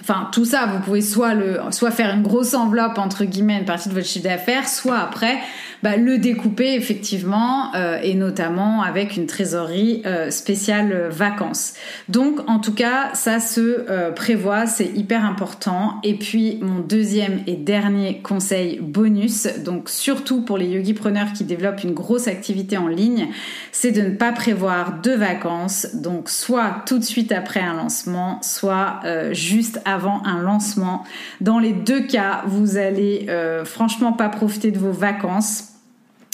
Enfin, 0.00 0.28
tout 0.30 0.44
ça, 0.44 0.66
vous 0.66 0.80
pouvez 0.80 1.00
soit 1.00 1.34
le, 1.34 1.58
soit 1.70 1.90
faire 1.90 2.14
une 2.14 2.22
grosse 2.22 2.54
enveloppe 2.54 2.98
entre 2.98 3.24
guillemets, 3.24 3.58
une 3.58 3.64
partie 3.64 3.88
de 3.88 3.94
votre 3.94 4.06
chiffre 4.06 4.24
d'affaires, 4.24 4.68
soit 4.68 4.98
après 4.98 5.38
bah, 5.82 5.96
le 5.96 6.18
découper 6.18 6.74
effectivement 6.74 7.74
euh, 7.74 7.98
et 8.02 8.14
notamment 8.14 8.82
avec 8.82 9.16
une 9.16 9.26
trésorerie 9.26 10.02
euh, 10.06 10.30
spéciale 10.30 10.92
euh, 10.92 11.08
vacances. 11.10 11.74
Donc 12.08 12.40
en 12.48 12.58
tout 12.58 12.74
cas 12.74 13.10
ça 13.14 13.40
se 13.40 14.10
prévoit, 14.12 14.66
c'est 14.66 14.90
hyper 14.96 15.24
important. 15.24 16.00
Et 16.02 16.14
puis 16.14 16.58
mon 16.62 16.80
deuxième 16.80 17.40
et 17.46 17.56
dernier 17.56 18.20
conseil 18.20 18.80
bonus, 18.80 19.48
donc 19.64 19.88
surtout 19.88 20.42
pour 20.42 20.58
les 20.58 20.66
yogipreneurs 20.66 21.32
qui 21.32 21.44
développent 21.44 21.84
une 21.84 21.94
grosse 21.94 22.28
activité 22.28 22.76
en 22.76 22.88
ligne, 22.88 23.28
c'est 23.72 23.92
de 23.92 24.02
ne 24.02 24.10
pas 24.10 24.32
prévoir 24.32 25.00
de 25.02 25.12
vacances, 25.12 25.88
donc 25.94 26.30
soit 26.30 26.82
tout 26.86 26.98
de 26.98 27.04
suite 27.04 27.32
après 27.32 27.60
un 27.60 27.74
lancement, 27.74 28.40
soit 28.42 29.00
juste 29.32 29.80
avant 29.86 30.22
un 30.24 30.42
lancement. 30.42 31.04
Dans 31.40 31.58
les 31.58 31.72
deux 31.72 32.06
cas, 32.06 32.42
vous 32.46 32.76
allez 32.76 33.26
franchement 33.64 34.12
pas 34.12 34.28
profiter 34.28 34.70
de 34.70 34.78
vos 34.78 34.92
vacances 34.92 35.75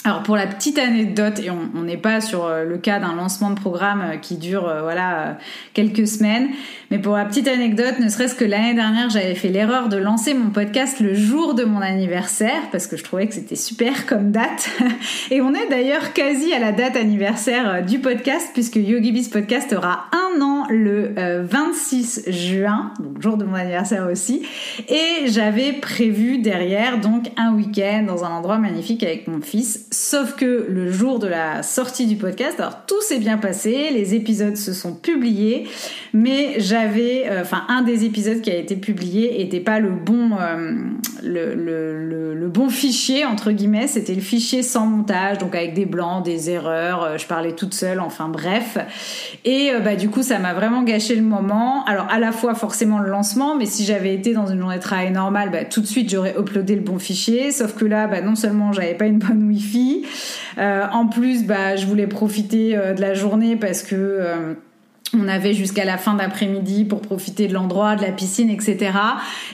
alors 0.05 0.25
pour 0.25 0.37
la 0.37 0.49
petite 0.49 0.79
anecdote, 0.79 1.39
et 1.39 1.51
on 1.51 1.83
n'est 1.83 1.97
pas 1.97 2.21
sur 2.21 2.45
euh, 2.45 2.65
le 2.65 2.77
cas 2.77 2.99
d'un 2.99 3.15
lancement 3.15 3.51
de 3.51 3.55
programme 3.55 4.03
euh, 4.03 4.17
qui 4.17 4.37
dure 4.37 4.69
euh, 4.69 4.83
voilà 4.83 5.39
quelques 5.75 6.09
semaines, 6.09 6.49
mais 6.91 6.99
pour 6.99 7.17
la 7.17 7.25
petite 7.25 7.47
anecdote, 7.47 8.01
ne 8.01 8.09
serait-ce 8.09 8.35
que 8.35 8.45
l'année 8.45 8.75
dernière, 8.75 9.11
j'avais 9.11 9.37
fait 9.37 9.49
l'erreur 9.49 9.89
de 9.89 9.97
lancer 9.97 10.35
mon 10.35 10.51
podcast 10.51 10.99
le 10.99 11.15
jour 11.15 11.55
de 11.55 11.63
mon 11.63 11.81
anniversaire 11.81 12.63
parce 12.73 12.89
que 12.89 12.97
je 12.97 13.05
trouvais 13.05 13.29
que 13.29 13.35
c'était 13.35 13.55
super 13.55 14.07
comme 14.07 14.33
date. 14.33 14.71
Et 15.31 15.41
on 15.41 15.55
est 15.55 15.69
d'ailleurs 15.71 16.13
quasi 16.13 16.53
à 16.53 16.59
la 16.59 16.73
date 16.73 16.97
anniversaire 16.97 17.85
du 17.85 18.01
podcast 18.01 18.51
puisque 18.55 18.77
YogiBiz 18.77 19.29
Podcast 19.29 19.73
aura 19.73 20.07
un 20.13 20.41
an 20.43 20.67
le 20.69 21.13
26 21.45 22.25
juin, 22.29 22.93
donc 22.99 23.23
jour 23.23 23.37
de 23.37 23.45
mon 23.45 23.55
anniversaire 23.55 24.09
aussi. 24.11 24.43
Et 24.89 25.29
j'avais 25.29 25.73
prévu 25.73 26.39
derrière 26.39 27.01
donc 27.01 27.31
un 27.37 27.55
week-end 27.55 28.05
dans 28.07 28.25
un 28.25 28.31
endroit 28.31 28.59
magnifique 28.59 29.03
avec 29.03 29.29
mon 29.29 29.41
fils 29.41 29.87
Sauf 29.93 30.37
que 30.37 30.67
le 30.71 30.91
jour 30.91 31.19
de 31.19 31.27
la 31.27 31.63
sortie 31.63 32.07
du 32.07 32.17
podcast, 32.17 32.59
alors 32.59 32.87
tout 32.87 33.03
s'est 33.03 33.19
bien 33.19 33.37
passé, 33.37 33.91
les 33.93 34.15
épisodes 34.15 34.57
se 34.57 34.73
sont 34.73 34.95
publiés, 34.95 35.69
mais 36.15 36.55
j'avais, 36.57 37.25
euh, 37.27 37.43
enfin 37.43 37.65
un 37.69 37.83
des 37.83 38.07
épisodes 38.07 38.41
qui 38.41 38.51
a 38.51 38.57
été 38.57 38.75
publié 38.77 39.43
était 39.43 39.61
pas 39.61 39.81
le 39.81 39.91
bon, 39.91 40.31
euh, 40.41 40.73
le, 41.23 42.49
bon 42.49 42.71
fichier 42.71 43.27
entre 43.27 43.51
guillemets, 43.51 43.87
c'était 43.87 44.15
le 44.15 44.23
fichier 44.23 44.63
sans 44.63 44.87
montage, 44.87 45.37
donc 45.39 45.55
avec 45.55 45.75
des 45.75 45.87
blancs, 45.87 46.25
des 46.25 46.49
erreurs, 46.49 47.03
euh, 47.03 47.19
je 47.19 47.27
parlais 47.27 47.53
toute 47.53 47.75
seule, 47.75 48.01
enfin 48.01 48.29
bref, 48.29 48.79
et 49.45 49.73
bah 49.85 49.97
du 49.97 50.09
coup 50.09 50.23
ça 50.23 50.39
m'a 50.39 50.55
vraiment 50.55 50.85
gâché 50.85 51.15
le 51.17 51.23
moment. 51.23 51.85
Alors 51.85 52.07
à 52.11 52.19
la 52.19 52.33
fois 52.33 52.55
forcément 52.55 52.99
le 52.99 53.11
lancement, 53.11 53.57
mais 53.57 53.67
si 53.67 53.85
j'avais 53.85 54.15
été 54.15 54.33
dans 54.33 54.47
une 54.47 54.59
journée 54.59 54.77
de 54.77 54.83
travail 54.83 55.11
normale, 55.11 55.51
bah, 55.51 55.65
tout 55.65 55.83
de 55.83 55.87
suite 55.87 56.11
j'aurais 56.11 56.35
uploadé 56.39 56.77
le 56.77 56.81
bon 56.81 56.99
fichier. 56.99 57.51
Sauf 57.51 57.75
que 57.75 57.85
là, 57.85 58.07
bah, 58.07 58.23
non 58.23 58.35
seulement 58.35 58.73
j'avais 58.73 58.95
pas 58.95 59.07
une 59.07 59.19
bonne 59.19 59.47
wifi, 59.49 59.82
euh, 60.59 60.87
en 60.93 61.07
plus 61.07 61.45
bah, 61.45 61.77
je 61.77 61.87
voulais 61.87 62.07
profiter 62.07 62.77
euh, 62.77 62.95
de 62.95 63.01
la 63.01 63.15
journée 63.15 63.57
parce 63.57 63.83
que 63.83 63.95
euh, 63.95 64.55
on 65.15 65.29
avait 65.29 65.53
jusqu'à 65.53 65.85
la 65.85 65.99
fin 65.99 66.15
d'après-midi 66.15 66.85
pour 66.85 67.01
profiter 67.01 67.47
de 67.47 67.53
l'endroit, 67.53 67.97
de 67.97 68.03
la 68.03 68.13
piscine, 68.13 68.49
etc. 68.49 68.93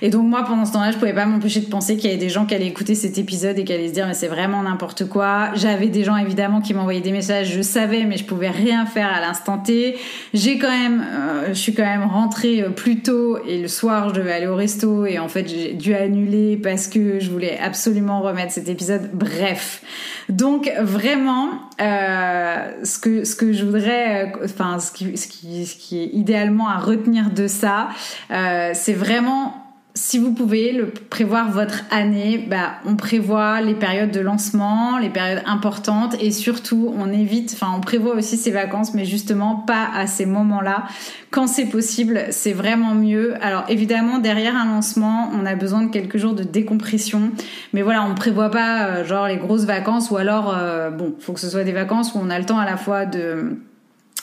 Et 0.03 0.11
donc 0.11 0.25
moi, 0.25 0.45
pendant 0.45 0.65
ce 0.65 0.73
temps-là, 0.73 0.93
je 0.93 0.99
pouvais 0.99 1.15
pas 1.15 1.27
m'empêcher 1.27 1.61
de 1.61 1.67
penser 1.67 1.97
qu'il 1.97 2.11
y 2.11 2.13
avait 2.13 2.23
des 2.23 2.29
gens 2.29 2.47
qui 2.47 2.55
allaient 2.55 2.67
écouter 2.67 2.95
cet 2.95 3.19
épisode 3.19 3.59
et 3.59 3.65
qui 3.65 3.73
allaient 3.73 3.89
se 3.89 3.93
dire 3.93 4.07
mais 4.07 4.15
c'est 4.15 4.29
vraiment 4.29 4.63
n'importe 4.63 5.09
quoi. 5.09 5.51
J'avais 5.55 5.89
des 5.89 6.05
gens 6.05 6.17
évidemment 6.17 6.61
qui 6.61 6.75
m'envoyaient 6.75 7.01
des 7.01 7.13
messages, 7.13 7.53
je 7.53 7.63
savais, 7.63 8.05
mais 8.05 8.17
je 8.17 8.25
pouvais 8.25 8.51
rien 8.51 8.87
faire 8.87 9.13
à 9.13 9.21
l'instant 9.21 9.59
T. 9.59 9.97
J'ai 10.33 10.59
quand 10.59 10.71
même, 10.71 11.05
euh, 11.11 11.49
je 11.49 11.55
suis 11.55 11.75
quand 11.75 11.85
même 11.85 12.05
rentrée 12.05 12.63
euh, 12.63 12.71
plus 12.71 13.01
tôt 13.01 13.39
et 13.45 13.61
le 13.61 13.69
soir, 13.69 14.11
je 14.11 14.15
devais 14.15 14.33
aller 14.33 14.47
au 14.47 14.55
resto 14.57 15.07
et 15.07 15.19
en 15.19 15.29
fait 15.29 15.49
j'ai 15.49 15.73
dû 15.73 15.95
annuler 15.95 16.57
parce 16.57 16.87
que 16.87 17.19
je 17.19 17.31
voulais 17.31 17.59
absolument 17.59 18.21
remettre 18.21 18.53
cet 18.53 18.69
épisode. 18.69 19.11
Bref, 19.13 19.83
donc 20.29 20.71
vraiment, 20.81 21.49
euh, 21.81 22.85
ce 22.85 22.99
que 22.99 23.25
ce 23.25 23.35
que 23.35 23.53
je 23.53 23.65
voudrais, 23.65 24.33
enfin 24.45 24.79
ce 24.79 24.93
qui 24.93 25.17
ce 25.17 25.27
qui 25.27 25.48
ce 25.67 25.77
qui 25.77 25.99
est 25.99 26.11
idéalement 26.13 26.69
à 26.69 26.79
retenir 26.79 27.31
de 27.31 27.47
ça, 27.47 27.89
euh, 28.31 28.71
c'est 28.75 28.95
vraiment 28.95 29.69
si 29.99 30.19
vous 30.19 30.33
pouvez 30.33 30.73
le 30.73 30.91
prévoir 30.91 31.51
votre 31.51 31.83
année, 31.91 32.47
bah, 32.49 32.75
on 32.87 32.95
prévoit 32.95 33.61
les 33.61 33.75
périodes 33.75 34.13
de 34.13 34.21
lancement, 34.21 34.97
les 34.99 35.11
périodes 35.11 35.43
importantes 35.45 36.15
et 36.21 36.31
surtout 36.31 36.95
on 36.97 37.13
évite, 37.13 37.53
enfin 37.55 37.73
on 37.77 37.81
prévoit 37.81 38.15
aussi 38.15 38.37
ses 38.37 38.53
vacances, 38.53 38.95
mais 38.95 39.05
justement 39.05 39.57
pas 39.57 39.89
à 39.93 40.07
ces 40.07 40.25
moments-là. 40.25 40.85
Quand 41.31 41.49
c'est 41.49 41.67
possible, 41.67 42.27
c'est 42.31 42.53
vraiment 42.53 42.95
mieux. 42.95 43.35
Alors 43.43 43.65
évidemment 43.69 44.19
derrière 44.19 44.57
un 44.57 44.67
lancement, 44.67 45.31
on 45.35 45.45
a 45.45 45.57
besoin 45.57 45.83
de 45.83 45.91
quelques 45.91 46.19
jours 46.19 46.35
de 46.35 46.45
décompression, 46.45 47.33
mais 47.73 47.83
voilà, 47.83 48.05
on 48.05 48.15
prévoit 48.15 48.51
pas 48.51 48.87
euh, 48.87 49.05
genre 49.05 49.27
les 49.27 49.37
grosses 49.37 49.65
vacances 49.65 50.11
ou 50.11 50.17
alors 50.17 50.55
euh, 50.57 50.91
bon, 50.91 51.15
faut 51.19 51.33
que 51.33 51.41
ce 51.41 51.51
soit 51.51 51.65
des 51.65 51.73
vacances 51.73 52.15
où 52.15 52.19
on 52.23 52.31
a 52.31 52.39
le 52.39 52.45
temps 52.45 52.59
à 52.59 52.67
la 52.67 52.77
fois 52.77 53.05
de 53.05 53.59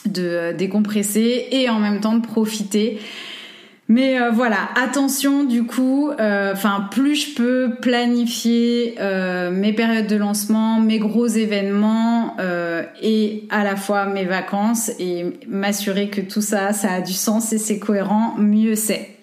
de 0.09 0.53
décompresser 0.57 1.47
et 1.51 1.69
en 1.69 1.79
même 1.79 1.99
temps 1.99 2.17
de 2.17 2.25
profiter. 2.25 2.99
Mais 3.87 4.19
euh, 4.19 4.31
voilà, 4.31 4.69
attention 4.75 5.43
du 5.43 5.63
coup, 5.63 6.09
euh, 6.09 6.53
enfin 6.53 6.87
plus 6.89 7.15
je 7.15 7.35
peux 7.35 7.75
planifier 7.81 8.95
euh, 8.99 9.51
mes 9.51 9.73
périodes 9.73 10.07
de 10.07 10.15
lancement, 10.15 10.79
mes 10.79 10.97
gros 10.97 11.27
événements 11.27 12.35
et 13.01 13.43
à 13.51 13.63
la 13.63 13.75
fois 13.75 14.05
mes 14.05 14.25
vacances 14.25 14.91
et 14.99 15.37
m'assurer 15.47 16.09
que 16.09 16.21
tout 16.21 16.41
ça, 16.41 16.73
ça 16.73 16.93
a 16.93 17.01
du 17.01 17.13
sens 17.13 17.53
et 17.53 17.59
c'est 17.59 17.77
cohérent, 17.77 18.33
mieux 18.37 18.75
c'est. 18.75 19.14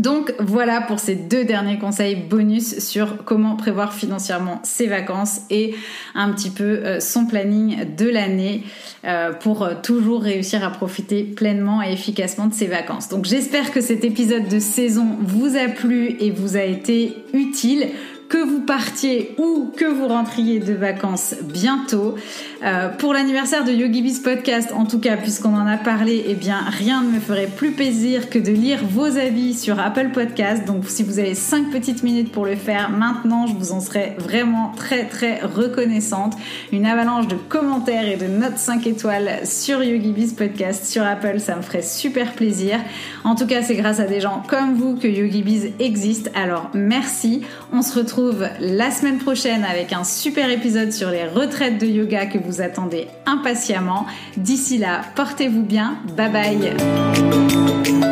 Donc 0.00 0.32
voilà 0.38 0.80
pour 0.80 0.98
ces 0.98 1.14
deux 1.14 1.44
derniers 1.44 1.78
conseils 1.78 2.16
bonus 2.16 2.78
sur 2.78 3.22
comment 3.26 3.54
prévoir 3.54 3.92
financièrement 3.92 4.60
ses 4.62 4.86
vacances 4.86 5.42
et 5.50 5.74
un 6.14 6.32
petit 6.32 6.48
peu 6.48 6.64
euh, 6.64 7.00
son 7.00 7.26
planning 7.26 7.94
de 7.96 8.08
l'année 8.08 8.62
euh, 9.04 9.34
pour 9.34 9.62
euh, 9.62 9.74
toujours 9.82 10.22
réussir 10.22 10.64
à 10.64 10.70
profiter 10.70 11.22
pleinement 11.22 11.82
et 11.82 11.92
efficacement 11.92 12.46
de 12.46 12.54
ses 12.54 12.66
vacances. 12.66 13.10
Donc 13.10 13.26
j'espère 13.26 13.72
que 13.72 13.82
cet 13.82 14.02
épisode 14.02 14.48
de 14.48 14.58
saison 14.58 15.18
vous 15.20 15.58
a 15.58 15.68
plu 15.68 16.16
et 16.18 16.30
vous 16.30 16.56
a 16.56 16.62
été 16.62 17.16
utile 17.34 17.88
que 18.30 18.38
vous 18.38 18.60
partiez 18.60 19.34
ou 19.38 19.70
que 19.76 19.84
vous 19.84 20.08
rentriez 20.08 20.60
de 20.60 20.72
vacances 20.72 21.34
bientôt. 21.42 22.14
Euh, 22.62 22.88
pour 22.90 23.14
l'anniversaire 23.14 23.64
de 23.64 23.72
YogiBiz 23.72 24.20
Podcast, 24.20 24.70
en 24.74 24.84
tout 24.84 25.00
cas, 25.00 25.16
puisqu'on 25.16 25.54
en 25.54 25.66
a 25.66 25.78
parlé, 25.78 26.24
eh 26.28 26.34
bien, 26.34 26.58
rien 26.68 27.02
ne 27.02 27.08
me 27.08 27.20
ferait 27.20 27.46
plus 27.46 27.70
plaisir 27.70 28.28
que 28.28 28.38
de 28.38 28.50
lire 28.50 28.80
vos 28.84 29.16
avis 29.16 29.54
sur 29.54 29.80
Apple 29.80 30.10
Podcast. 30.12 30.66
Donc, 30.66 30.84
si 30.88 31.02
vous 31.02 31.18
avez 31.18 31.34
5 31.34 31.70
petites 31.70 32.02
minutes 32.02 32.30
pour 32.30 32.44
le 32.44 32.56
faire 32.56 32.90
maintenant, 32.90 33.46
je 33.46 33.54
vous 33.54 33.72
en 33.72 33.80
serais 33.80 34.14
vraiment 34.18 34.72
très, 34.76 35.06
très 35.06 35.40
reconnaissante. 35.40 36.34
Une 36.70 36.84
avalanche 36.84 37.28
de 37.28 37.36
commentaires 37.36 38.06
et 38.06 38.16
de 38.16 38.26
notes 38.26 38.58
5 38.58 38.86
étoiles 38.86 39.40
sur 39.44 39.82
YogiBiz 39.82 40.34
Podcast 40.34 40.84
sur 40.84 41.04
Apple, 41.04 41.40
ça 41.40 41.56
me 41.56 41.62
ferait 41.62 41.82
super 41.82 42.34
plaisir. 42.34 42.78
En 43.24 43.36
tout 43.36 43.46
cas, 43.46 43.62
c'est 43.62 43.76
grâce 43.76 44.00
à 44.00 44.04
des 44.04 44.20
gens 44.20 44.42
comme 44.46 44.74
vous 44.74 44.96
que 44.96 45.08
YogiBiz 45.08 45.70
existe. 45.78 46.30
Alors, 46.34 46.70
merci. 46.74 47.40
On 47.72 47.80
se 47.80 47.98
retrouve 47.98 48.46
la 48.60 48.90
semaine 48.90 49.18
prochaine 49.18 49.64
avec 49.64 49.94
un 49.94 50.04
super 50.04 50.50
épisode 50.50 50.92
sur 50.92 51.10
les 51.10 51.24
retraites 51.24 51.78
de 51.78 51.86
yoga 51.86 52.26
que 52.26 52.38
attendez 52.58 53.08
impatiemment. 53.26 54.06
D'ici 54.36 54.78
là, 54.78 55.02
portez-vous 55.14 55.62
bien. 55.62 55.98
Bye 56.16 56.30
bye. 56.30 58.06